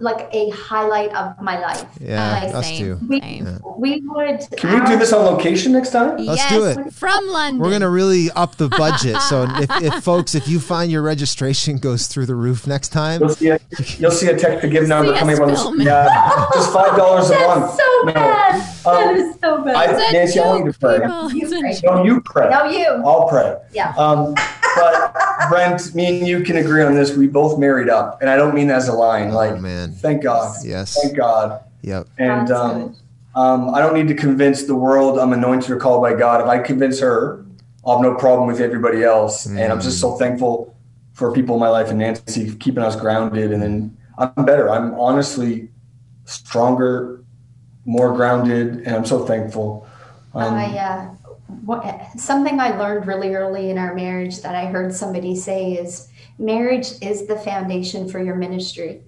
like 0.00 0.28
a 0.32 0.50
highlight 0.50 1.14
of 1.14 1.40
my 1.40 1.58
life. 1.60 1.86
yeah, 2.00 2.50
Uh, 2.54 2.58
us 2.58 2.66
same. 2.66 2.78
too. 2.78 2.98
We, 3.08 3.20
Same. 3.20 3.60
we 3.78 4.00
would. 4.04 4.40
Can 4.56 4.80
we 4.80 4.86
do 4.86 4.98
this 4.98 5.12
on 5.12 5.24
location 5.24 5.72
next 5.72 5.90
time? 5.90 6.16
Let's 6.18 6.40
yes. 6.42 6.50
do 6.50 6.64
it. 6.82 6.92
From 6.92 7.26
London. 7.28 7.60
We're 7.60 7.70
gonna 7.70 7.88
really 7.90 8.30
up 8.32 8.56
the 8.56 8.68
budget. 8.68 9.20
So 9.22 9.42
if, 9.56 9.70
if 9.82 10.04
folks, 10.04 10.34
if 10.34 10.46
you 10.48 10.60
find 10.60 10.90
your 10.90 11.02
registration 11.02 11.78
goes 11.78 12.06
through 12.06 12.26
the 12.26 12.34
roof 12.34 12.66
next 12.66 12.88
time, 12.90 13.20
You'll 13.20 13.28
see 13.30 13.48
a 13.48 13.58
you'll 13.98 14.10
see 14.10 14.28
a 14.28 14.36
text 14.38 14.60
to 14.62 14.68
give 14.68 14.86
number 14.88 15.12
us 15.12 15.18
coming 15.20 15.36
up 15.36 15.42
on 15.42 15.48
the 15.48 15.56
film. 15.56 15.80
yeah, 15.80 16.46
just 16.54 16.72
five 16.72 16.96
dollars 16.96 17.30
a 17.30 17.38
month. 17.46 17.72
so 17.72 17.82
No. 18.04 18.12
bad. 18.12 18.70
Um, 18.86 19.16
is 19.16 19.34
so 19.40 19.64
bad. 19.64 19.76
I, 19.76 19.84
It's 19.92 20.10
a 20.10 20.12
Nancy, 20.12 20.40
I 20.40 20.46
want 20.46 20.64
you 20.66 20.72
to 20.72 20.78
pray. 20.78 21.00
people. 21.00 21.30
It's 21.32 21.52
a 21.52 21.56
You 21.56 21.70
pray. 21.70 21.80
No, 21.94 22.04
you 22.04 22.20
pray. 22.20 22.48
no, 22.50 22.64
you. 22.68 22.86
I'll 23.06 23.28
pray. 23.28 23.56
Yeah. 23.72 23.94
Um, 23.96 24.34
but 24.76 25.14
Brent, 25.48 25.94
me 25.94 26.18
and 26.18 26.26
you 26.26 26.42
can 26.42 26.56
agree 26.56 26.82
on 26.82 26.94
this. 26.94 27.16
We 27.16 27.26
both 27.26 27.58
married 27.58 27.88
up, 27.88 28.20
and 28.20 28.30
I 28.30 28.36
don't 28.36 28.54
mean 28.54 28.68
that 28.68 28.76
as 28.76 28.88
a 28.88 28.92
line. 28.92 29.32
Like, 29.32 29.52
oh 29.52 29.58
man, 29.58 29.92
thank 29.92 30.22
God. 30.22 30.56
yes, 30.64 31.00
Thank 31.00 31.16
God. 31.16 31.62
yep, 31.82 32.06
And 32.18 32.50
um, 32.50 32.96
um, 33.34 33.74
I 33.74 33.80
don't 33.80 33.94
need 33.94 34.08
to 34.08 34.14
convince 34.14 34.64
the 34.64 34.74
world 34.74 35.18
I'm 35.18 35.32
anointed 35.32 35.70
or 35.70 35.76
called 35.76 36.02
by 36.02 36.14
God. 36.14 36.40
If 36.40 36.46
I 36.46 36.58
convince 36.58 37.00
her, 37.00 37.44
I'll 37.84 37.96
have 37.96 38.02
no 38.02 38.14
problem 38.14 38.46
with 38.46 38.60
everybody 38.60 39.02
else. 39.02 39.46
And 39.46 39.72
I'm 39.72 39.80
just 39.80 40.00
so 40.00 40.16
thankful 40.16 40.74
for 41.12 41.32
people 41.32 41.54
in 41.54 41.60
my 41.60 41.68
life 41.68 41.88
and 41.88 41.98
Nancy 41.98 42.54
keeping 42.56 42.82
us 42.82 42.96
grounded. 42.96 43.52
And 43.52 43.62
then 43.62 43.96
I'm 44.18 44.44
better. 44.44 44.70
I'm 44.70 44.94
honestly 44.94 45.68
stronger, 46.24 47.22
more 47.84 48.14
grounded, 48.14 48.78
and 48.86 48.88
I'm 48.88 49.04
so 49.04 49.26
thankful. 49.26 49.86
Um, 50.34 50.54
I 50.54 50.78
uh, 50.78 51.14
what, 51.64 51.84
something 52.16 52.60
I 52.60 52.76
learned 52.76 53.06
really 53.06 53.34
early 53.34 53.70
in 53.70 53.78
our 53.78 53.94
marriage 53.94 54.40
that 54.42 54.54
I 54.54 54.66
heard 54.66 54.94
somebody 54.94 55.36
say 55.36 55.74
is 55.74 56.08
marriage 56.38 56.88
is 57.00 57.26
the 57.26 57.36
foundation 57.36 58.08
for 58.08 58.22
your 58.22 58.34
ministry, 58.34 59.02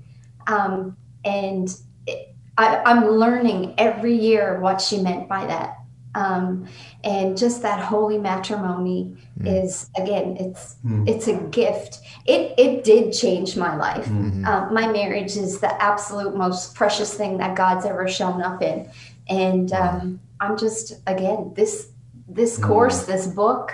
um, 0.46 0.96
and 1.24 1.68
it, 2.06 2.34
I, 2.58 2.82
I'm 2.84 3.08
learning 3.08 3.74
every 3.78 4.14
year 4.14 4.60
what 4.60 4.80
she 4.80 5.00
meant 5.00 5.28
by 5.28 5.46
that. 5.46 5.76
Um, 6.14 6.66
and 7.04 7.36
just 7.36 7.60
that 7.60 7.78
holy 7.78 8.16
matrimony 8.16 9.16
is 9.44 9.90
again, 9.98 10.38
it's 10.40 10.76
it's 11.06 11.28
a 11.28 11.34
gift. 11.34 12.00
It 12.24 12.54
it 12.58 12.84
did 12.84 13.12
change 13.12 13.54
my 13.54 13.76
life. 13.76 14.08
Um, 14.46 14.72
my 14.72 14.90
marriage 14.90 15.36
is 15.36 15.60
the 15.60 15.82
absolute 15.82 16.34
most 16.34 16.74
precious 16.74 17.12
thing 17.12 17.36
that 17.38 17.54
God's 17.54 17.84
ever 17.84 18.08
shown 18.08 18.40
up 18.40 18.62
in, 18.62 18.90
and 19.28 19.72
um, 19.72 20.20
I'm 20.40 20.56
just 20.56 20.94
again 21.06 21.52
this 21.54 21.88
this 22.28 22.58
mm. 22.58 22.62
course, 22.62 23.04
this 23.04 23.26
book. 23.26 23.72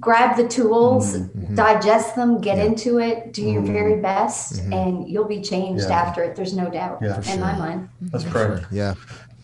Grab 0.00 0.36
the 0.36 0.46
tools, 0.46 1.16
mm-hmm. 1.16 1.38
Mm-hmm. 1.40 1.54
digest 1.54 2.16
them, 2.16 2.40
get 2.40 2.58
into 2.58 2.98
it, 2.98 3.32
do 3.32 3.40
your 3.40 3.62
mm-hmm. 3.62 3.72
very 3.72 4.00
best, 4.02 4.60
and 4.60 5.08
you'll 5.08 5.28
be 5.28 5.40
changed 5.40 5.84
Yeah. 5.88 6.00
after 6.00 6.22
it. 6.22 6.36
There's 6.36 6.54
no 6.54 6.68
doubt 6.68 6.98
Yeah, 7.00 7.16
in 7.16 7.22
for 7.22 7.38
my 7.38 7.56
mind. 7.56 7.88
let's 8.12 8.24
pray. 8.24 8.62
yeah, 8.70 8.94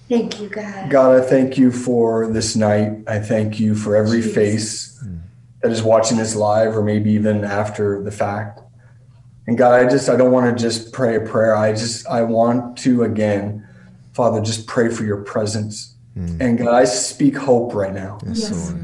Thank 0.08 0.42
you, 0.42 0.48
God. 0.48 0.90
God, 0.90 1.22
I 1.22 1.24
thank 1.24 1.56
you 1.56 1.72
for 1.72 2.26
this 2.26 2.54
night. 2.54 2.98
I 3.06 3.18
thank 3.18 3.58
you 3.58 3.74
for 3.74 3.96
every 3.96 4.20
Jesus. 4.20 4.34
face 4.34 5.02
mm. 5.02 5.20
that 5.62 5.70
is 5.70 5.82
watching 5.82 6.18
this 6.18 6.34
live 6.34 6.76
or 6.76 6.82
maybe 6.82 7.12
even 7.12 7.44
after 7.44 8.02
the 8.02 8.10
fact. 8.10 8.60
And 9.46 9.56
God, 9.56 9.72
I 9.74 9.88
just 9.88 10.08
I 10.08 10.16
don't 10.16 10.30
want 10.30 10.56
to 10.56 10.62
just 10.62 10.92
pray 10.92 11.16
a 11.16 11.20
prayer. 11.20 11.56
I 11.56 11.72
just 11.72 12.06
I 12.06 12.22
want 12.22 12.76
to 12.78 13.04
again, 13.04 13.66
Father, 14.12 14.40
just 14.40 14.66
pray 14.66 14.88
for 14.88 15.04
your 15.04 15.22
presence. 15.22 15.94
Mm. 16.16 16.40
And 16.40 16.58
God, 16.58 16.74
I 16.74 16.84
speak 16.84 17.36
hope 17.36 17.74
right 17.74 17.92
now. 17.92 18.18
Yes. 18.26 18.74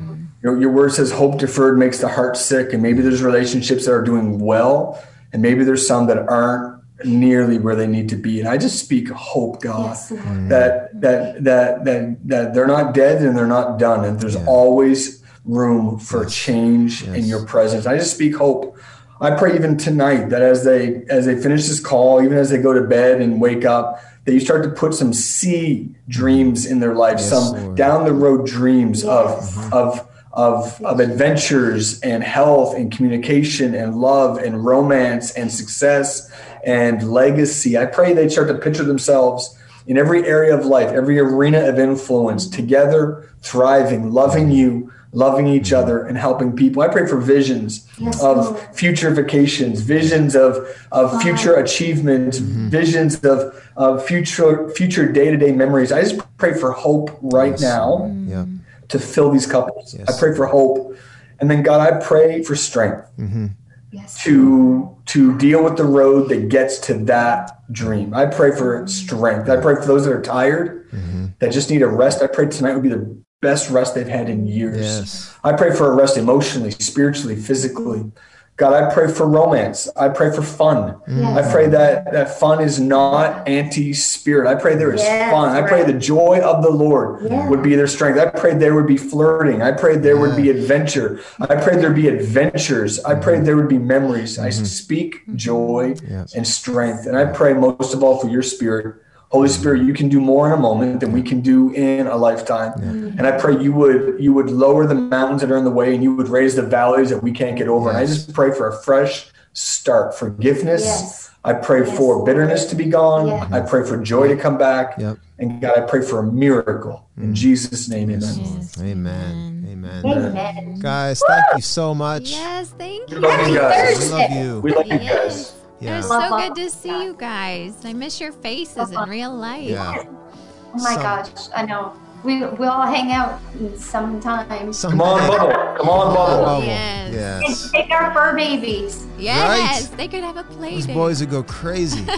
Your, 0.42 0.60
your 0.60 0.70
word 0.70 0.92
says 0.92 1.10
hope 1.10 1.38
deferred 1.38 1.78
makes 1.78 1.98
the 1.98 2.08
heart 2.08 2.36
sick. 2.36 2.72
And 2.72 2.82
maybe 2.82 3.02
there's 3.02 3.22
relationships 3.22 3.86
that 3.86 3.92
are 3.92 4.04
doing 4.04 4.38
well, 4.38 5.02
and 5.32 5.42
maybe 5.42 5.64
there's 5.64 5.86
some 5.86 6.06
that 6.06 6.18
aren't 6.28 6.78
nearly 7.04 7.58
where 7.58 7.76
they 7.76 7.86
need 7.86 8.08
to 8.08 8.16
be. 8.16 8.40
And 8.40 8.48
I 8.48 8.56
just 8.56 8.78
speak 8.78 9.08
hope, 9.08 9.60
God 9.60 9.86
Yes, 9.86 10.10
mm. 10.10 10.48
that 10.48 11.00
that 11.00 11.44
that 11.44 11.84
that 11.84 12.28
that 12.28 12.54
they're 12.54 12.66
not 12.66 12.94
dead 12.94 13.22
and 13.22 13.36
they're 13.36 13.46
not 13.46 13.78
done 13.78 14.04
and 14.04 14.20
there's 14.20 14.36
always 14.46 15.22
room 15.44 15.98
for 15.98 16.26
change 16.26 17.04
in 17.04 17.24
your 17.24 17.44
presence 17.46 17.86
i 17.86 17.96
just 17.96 18.12
speak 18.12 18.36
hope 18.36 18.76
i 19.20 19.30
pray 19.30 19.54
even 19.54 19.78
tonight 19.78 20.28
that 20.28 20.42
as 20.42 20.62
they 20.62 21.02
as 21.08 21.24
they 21.24 21.40
finish 21.40 21.66
this 21.66 21.80
call 21.80 22.22
even 22.22 22.36
as 22.36 22.50
they 22.50 22.58
go 22.58 22.74
to 22.74 22.82
bed 22.82 23.20
and 23.22 23.40
wake 23.40 23.64
up 23.64 23.98
that 24.28 24.34
you 24.34 24.40
start 24.40 24.62
to 24.62 24.68
put 24.68 24.92
some 24.92 25.14
seed 25.14 25.94
dreams 26.06 26.66
in 26.66 26.80
their 26.80 26.94
life 26.94 27.14
Yes, 27.16 27.30
some 27.30 27.62
Lord. 27.64 27.76
down 27.78 28.04
the 28.04 28.12
road 28.12 28.44
dreams 28.46 29.02
Yes. 29.02 29.56
of 29.56 29.72
of 29.72 30.08
of, 30.34 30.80
of 30.84 31.00
adventures 31.00 31.98
and 32.00 32.22
health 32.22 32.76
and 32.76 32.92
communication 32.94 33.74
and 33.74 33.96
love 33.96 34.36
and 34.36 34.62
romance 34.64 35.30
and 35.32 35.50
success 35.50 36.30
and 36.62 37.10
legacy. 37.10 37.78
I 37.78 37.86
pray 37.86 38.12
they 38.12 38.28
start 38.28 38.48
to 38.48 38.54
picture 38.54 38.84
themselves 38.84 39.56
in 39.86 39.96
every 39.96 40.24
area 40.28 40.54
of 40.56 40.66
life, 40.66 40.90
every 40.92 41.18
arena 41.18 41.66
of 41.66 41.78
influence, 41.78 42.46
together, 42.46 43.30
thriving, 43.40 44.12
loving 44.12 44.50
you, 44.50 44.92
loving 45.12 45.46
each 45.46 45.72
other, 45.72 46.04
and 46.04 46.18
helping 46.18 46.54
people. 46.54 46.82
I 46.82 46.88
pray 46.88 47.06
for 47.06 47.18
visions 47.18 47.88
Yes, 47.98 48.22
of 48.22 48.36
Lord. 48.36 48.76
future 48.76 49.10
vacations, 49.10 49.80
visions 49.80 50.36
of, 50.36 50.68
of 50.92 51.22
future 51.22 51.54
achievements, 51.54 52.38
mm-hmm. 52.38 52.68
visions 52.68 53.24
of, 53.24 53.70
of 53.76 54.04
future 54.04 54.68
future 54.70 55.10
day-to-day 55.10 55.52
memories. 55.52 55.92
I 55.92 56.02
just 56.02 56.20
pray 56.36 56.52
for 56.52 56.72
hope 56.72 57.18
right 57.22 57.58
now 57.60 58.10
mm. 58.10 58.28
yeah, 58.28 58.44
to 58.88 58.98
fill 58.98 59.30
these 59.30 59.46
couples. 59.46 59.94
Yes. 59.94 60.08
I 60.08 60.18
pray 60.18 60.36
for 60.36 60.46
hope. 60.46 60.96
And 61.40 61.50
then 61.50 61.62
God, 61.62 61.80
I 61.80 62.04
pray 62.04 62.42
for 62.42 62.54
strength 62.54 63.08
mm-hmm. 63.18 63.46
Yes. 63.90 64.22
to 64.24 64.94
to 65.06 65.38
deal 65.38 65.64
with 65.64 65.78
the 65.78 65.84
road 65.84 66.28
that 66.28 66.50
gets 66.50 66.78
to 66.80 66.94
that 67.04 67.62
dream. 67.72 68.12
I 68.12 68.26
pray 68.26 68.50
for 68.50 68.82
mm. 68.82 68.88
strength. 68.88 69.48
I 69.48 69.56
pray 69.56 69.76
for 69.76 69.86
those 69.86 70.04
that 70.04 70.12
are 70.12 70.20
tired, 70.20 70.90
mm-hmm. 70.90 71.26
that 71.38 71.52
just 71.52 71.70
need 71.70 71.80
a 71.80 71.88
rest. 71.88 72.20
I 72.20 72.26
pray 72.26 72.46
tonight 72.48 72.74
would 72.74 72.82
be 72.82 72.90
the 72.90 73.18
best 73.40 73.70
rest 73.70 73.94
they've 73.94 74.08
had 74.08 74.28
in 74.28 74.46
years. 74.46 74.78
yes, 74.80 75.34
I 75.44 75.52
pray 75.52 75.74
for 75.74 75.92
a 75.92 75.96
rest 75.96 76.16
emotionally, 76.16 76.70
spiritually, 76.72 77.36
physically. 77.36 78.10
God, 78.56 78.74
I 78.74 78.92
pray 78.92 79.06
for 79.06 79.24
romance. 79.28 79.88
I 79.96 80.08
pray 80.08 80.34
for 80.34 80.42
fun. 80.42 80.96
Yes. 81.06 81.46
I 81.46 81.52
pray 81.52 81.68
that 81.68 82.10
that 82.10 82.40
fun 82.40 82.60
is 82.60 82.80
not 82.80 83.46
anti-spirit. 83.46 84.48
I 84.48 84.56
pray 84.60 84.74
there 84.74 84.92
is 84.92 85.00
Yes, 85.00 85.30
fun. 85.30 85.50
I 85.50 85.62
pray 85.62 85.84
right. 85.84 85.92
the 85.92 85.96
joy 86.00 86.40
of 86.42 86.64
the 86.64 86.70
Lord 86.70 87.22
Yeah. 87.22 87.48
would 87.48 87.62
be 87.62 87.76
their 87.76 87.86
strength. 87.86 88.18
I 88.18 88.26
pray 88.26 88.54
there 88.54 88.74
would 88.74 88.88
be 88.88 88.96
flirting. 88.96 89.62
I 89.62 89.70
pray 89.70 89.96
there 89.96 90.16
would 90.16 90.34
be 90.36 90.50
adventure. 90.50 91.20
I 91.40 91.54
pray 91.54 91.76
there'd 91.76 91.94
be 91.94 92.08
adventures. 92.08 92.98
I 93.04 93.14
pray 93.14 93.38
there 93.38 93.54
would 93.56 93.68
be 93.68 93.78
memories. 93.78 94.40
I 94.40 94.50
speak 94.50 95.22
joy 95.36 95.94
Yeah. 96.10 96.24
and 96.34 96.44
strength. 96.44 97.06
And 97.06 97.16
I 97.16 97.26
pray 97.26 97.52
most 97.54 97.94
of 97.94 98.02
all 98.02 98.18
for 98.18 98.26
your 98.28 98.42
spirit 98.42 98.96
Holy 99.30 99.48
Spirit, 99.48 99.82
you 99.82 99.92
can 99.92 100.08
do 100.08 100.20
more 100.20 100.46
in 100.46 100.52
a 100.54 100.56
moment 100.56 101.00
than 101.00 101.12
we 101.12 101.22
can 101.22 101.42
do 101.42 101.70
in 101.72 102.06
a 102.06 102.16
lifetime. 102.16 102.72
And 102.80 103.26
I 103.26 103.32
pray 103.38 103.60
you 103.60 103.72
would 103.72 104.20
you 104.20 104.32
would 104.32 104.50
lower 104.50 104.86
the 104.86 104.94
mountains 104.94 105.42
that 105.42 105.50
are 105.50 105.56
in 105.56 105.64
the 105.64 105.70
way 105.70 105.94
and 105.94 106.02
you 106.02 106.14
would 106.16 106.28
raise 106.28 106.56
the 106.56 106.62
valleys 106.62 107.10
that 107.10 107.22
we 107.22 107.32
can't 107.32 107.56
get 107.56 107.68
over. 107.68 107.90
And 107.90 107.98
I 107.98 108.06
just 108.06 108.32
pray 108.32 108.52
for 108.52 108.68
a 108.68 108.82
fresh 108.82 109.30
start, 109.52 110.14
forgiveness. 110.14 110.84
Yes. 110.84 111.30
I 111.44 111.52
pray 111.54 111.86
Yes. 111.86 111.96
for 111.96 112.24
bitterness 112.24 112.66
to 112.66 112.76
be 112.76 112.86
gone. 112.86 113.28
Yes. 113.28 113.52
I 113.52 113.60
pray 113.60 113.84
for 113.84 113.96
joy 113.96 114.28
to 114.28 114.36
come 114.36 114.58
back. 114.58 114.98
Yep. 114.98 115.18
And 115.38 115.60
God, 115.60 115.78
I 115.78 115.80
pray 115.82 116.02
for 116.02 116.18
a 116.18 116.22
miracle. 116.24 117.06
In 117.16 117.30
mm. 117.30 117.34
Jesus' 117.34 117.88
name, 117.88 118.10
amen. 118.10 118.34
Yes. 118.38 118.80
Amen. 118.80 119.66
Amen. 119.70 120.04
Amen. 120.04 120.78
Guys, 120.80 121.22
thank 121.26 121.44
you 121.54 121.62
so 121.62 121.94
much. 121.94 122.32
Yes, 122.32 122.74
thank 122.76 123.08
you. 123.10 123.16
We 123.16 123.22
love 123.22 123.48
you 123.48 123.56
guys. 123.56 123.98
We 124.00 124.08
love 124.08 124.30
you. 124.30 124.60
We 124.60 124.74
love 124.74 124.86
you 124.86 124.98
Yes. 125.00 125.57
Guys. 125.80 126.04
It 126.04 126.08
was 126.08 126.08
so 126.08 126.36
good 126.36 126.54
to 126.56 126.70
see 126.70 127.04
you 127.04 127.14
guys. 127.14 127.84
I 127.84 127.92
miss 127.92 128.20
your 128.20 128.32
faces 128.32 128.90
in 128.90 128.98
real 129.08 129.34
life. 129.34 129.68
Yeah. 129.68 130.04
Oh 130.06 130.74
my 130.74 130.92
Some- 130.94 131.02
gosh, 131.02 131.30
I 131.54 131.64
know. 131.64 131.92
We 132.24 132.44
we'll 132.44 132.70
all 132.70 132.86
hang 132.86 133.12
out 133.12 133.40
sometimes. 133.76 134.82
Come 134.82 135.00
on, 135.00 135.20
Someday. 135.20 135.36
bubble. 135.38 135.76
Come 135.76 135.88
on, 135.88 136.14
bubble. 136.14 136.44
Bubble. 136.44 136.64
Yes. 136.64 137.14
Yes. 137.14 137.64
And 137.64 137.72
take 137.72 137.90
our 137.92 138.12
fur 138.12 138.34
babies. 138.36 139.06
Yes, 139.18 139.88
they 139.90 140.08
could 140.08 140.22
have 140.24 140.36
a 140.36 140.44
play 140.44 140.74
Those 140.74 140.86
date. 140.86 140.94
boys 140.94 141.20
would 141.20 141.30
go 141.30 141.42
crazy. 141.42 142.04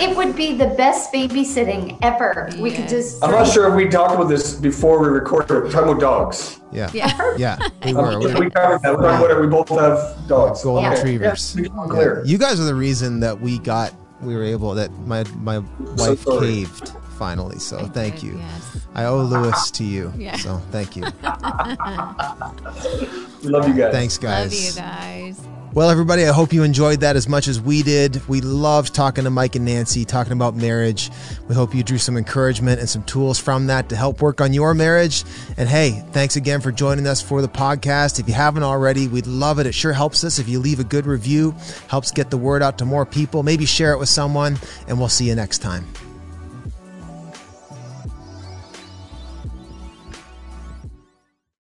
It 0.00 0.16
would 0.16 0.34
be 0.34 0.54
the 0.56 0.68
best 0.76 1.12
babysitting 1.12 1.98
ever. 2.02 2.48
We 2.58 2.70
could 2.70 2.88
just. 2.88 3.22
I'm 3.22 3.30
not 3.30 3.46
sure 3.46 3.68
if 3.68 3.74
we 3.74 3.86
talked 3.88 4.14
about 4.14 4.28
this 4.28 4.54
before 4.54 4.98
we 5.00 5.08
recorded. 5.08 5.50
We're 5.50 5.70
talking 5.70 5.90
about 5.90 6.00
dogs. 6.00 6.58
Yeah. 6.72 6.90
Yeah. 6.94 7.34
Yeah. 7.36 7.58
We 7.84 7.92
were. 7.92 8.18
We 8.18 8.26
we 8.40 8.50
covered 8.50 8.80
that. 8.82 8.96
We're 8.96 9.02
talking 9.10 9.26
about. 9.26 9.40
We 9.42 9.46
both 9.46 9.68
have 9.70 10.26
dogs. 10.26 10.62
golden 10.62 10.84
Yeah. 10.84 10.94
retrievers. 10.94 11.54
Yeah, 11.56 11.66
Yeah. 11.94 12.22
You 12.24 12.38
guys 12.38 12.58
are 12.60 12.64
the 12.64 12.74
reason 12.74 13.20
that 13.20 13.38
we 13.40 13.58
got 13.58 13.92
we 14.22 14.34
were 14.34 14.42
able 14.44 14.74
that 14.74 14.90
my 15.06 15.24
my 15.38 15.58
wife 15.96 16.20
sorry. 16.22 16.40
caved 16.46 16.92
finally. 17.20 17.58
So 17.58 17.78
I 17.78 17.88
thank 17.88 18.14
did, 18.14 18.22
you. 18.24 18.38
yes. 18.38 18.78
I 18.94 19.04
owe 19.04 19.22
Lewis 19.22 19.70
to 19.72 19.84
you. 19.84 20.12
Yeah. 20.16 20.36
So 20.36 20.56
thank 20.70 20.96
you. 20.96 21.04
We 23.42 23.48
love 23.48 23.66
you 23.66 23.74
guys. 23.74 23.92
Thanks 23.92 24.18
guys. 24.18 24.76
Love 24.76 24.86
you 24.86 25.32
guys. 25.38 25.40
Well, 25.72 25.88
everybody, 25.88 26.26
I 26.26 26.32
hope 26.32 26.52
you 26.52 26.62
enjoyed 26.62 27.00
that 27.00 27.16
as 27.16 27.26
much 27.26 27.48
as 27.48 27.58
we 27.58 27.82
did. 27.82 28.26
We 28.28 28.42
loved 28.42 28.94
talking 28.94 29.24
to 29.24 29.30
Mike 29.30 29.54
and 29.54 29.64
Nancy, 29.64 30.04
talking 30.04 30.34
about 30.34 30.56
marriage. 30.56 31.10
We 31.48 31.54
hope 31.54 31.74
you 31.74 31.82
drew 31.82 31.96
some 31.96 32.18
encouragement 32.18 32.80
and 32.80 32.88
some 32.88 33.02
tools 33.04 33.38
from 33.38 33.68
that 33.68 33.88
to 33.90 33.96
help 33.96 34.20
work 34.20 34.42
on 34.42 34.52
your 34.52 34.74
marriage. 34.74 35.24
And 35.56 35.68
hey, 35.68 36.04
thanks 36.10 36.36
again 36.36 36.60
for 36.60 36.70
joining 36.72 37.06
us 37.06 37.22
for 37.22 37.40
the 37.40 37.48
podcast. 37.48 38.18
If 38.20 38.28
you 38.28 38.34
haven't 38.34 38.64
already, 38.64 39.08
we'd 39.08 39.28
love 39.28 39.58
it. 39.58 39.66
It 39.66 39.72
sure 39.74 39.92
helps 39.92 40.22
us 40.24 40.38
if 40.38 40.48
you 40.48 40.58
leave 40.58 40.80
a 40.80 40.84
good 40.84 41.06
review, 41.06 41.54
helps 41.88 42.10
get 42.10 42.30
the 42.30 42.36
word 42.36 42.62
out 42.62 42.76
to 42.78 42.84
more 42.84 43.06
people. 43.06 43.42
Maybe 43.42 43.64
share 43.64 43.92
it 43.92 43.98
with 43.98 44.10
someone, 44.10 44.58
and 44.88 44.98
we'll 44.98 45.08
see 45.08 45.28
you 45.28 45.34
next 45.34 45.58
time. 45.58 45.86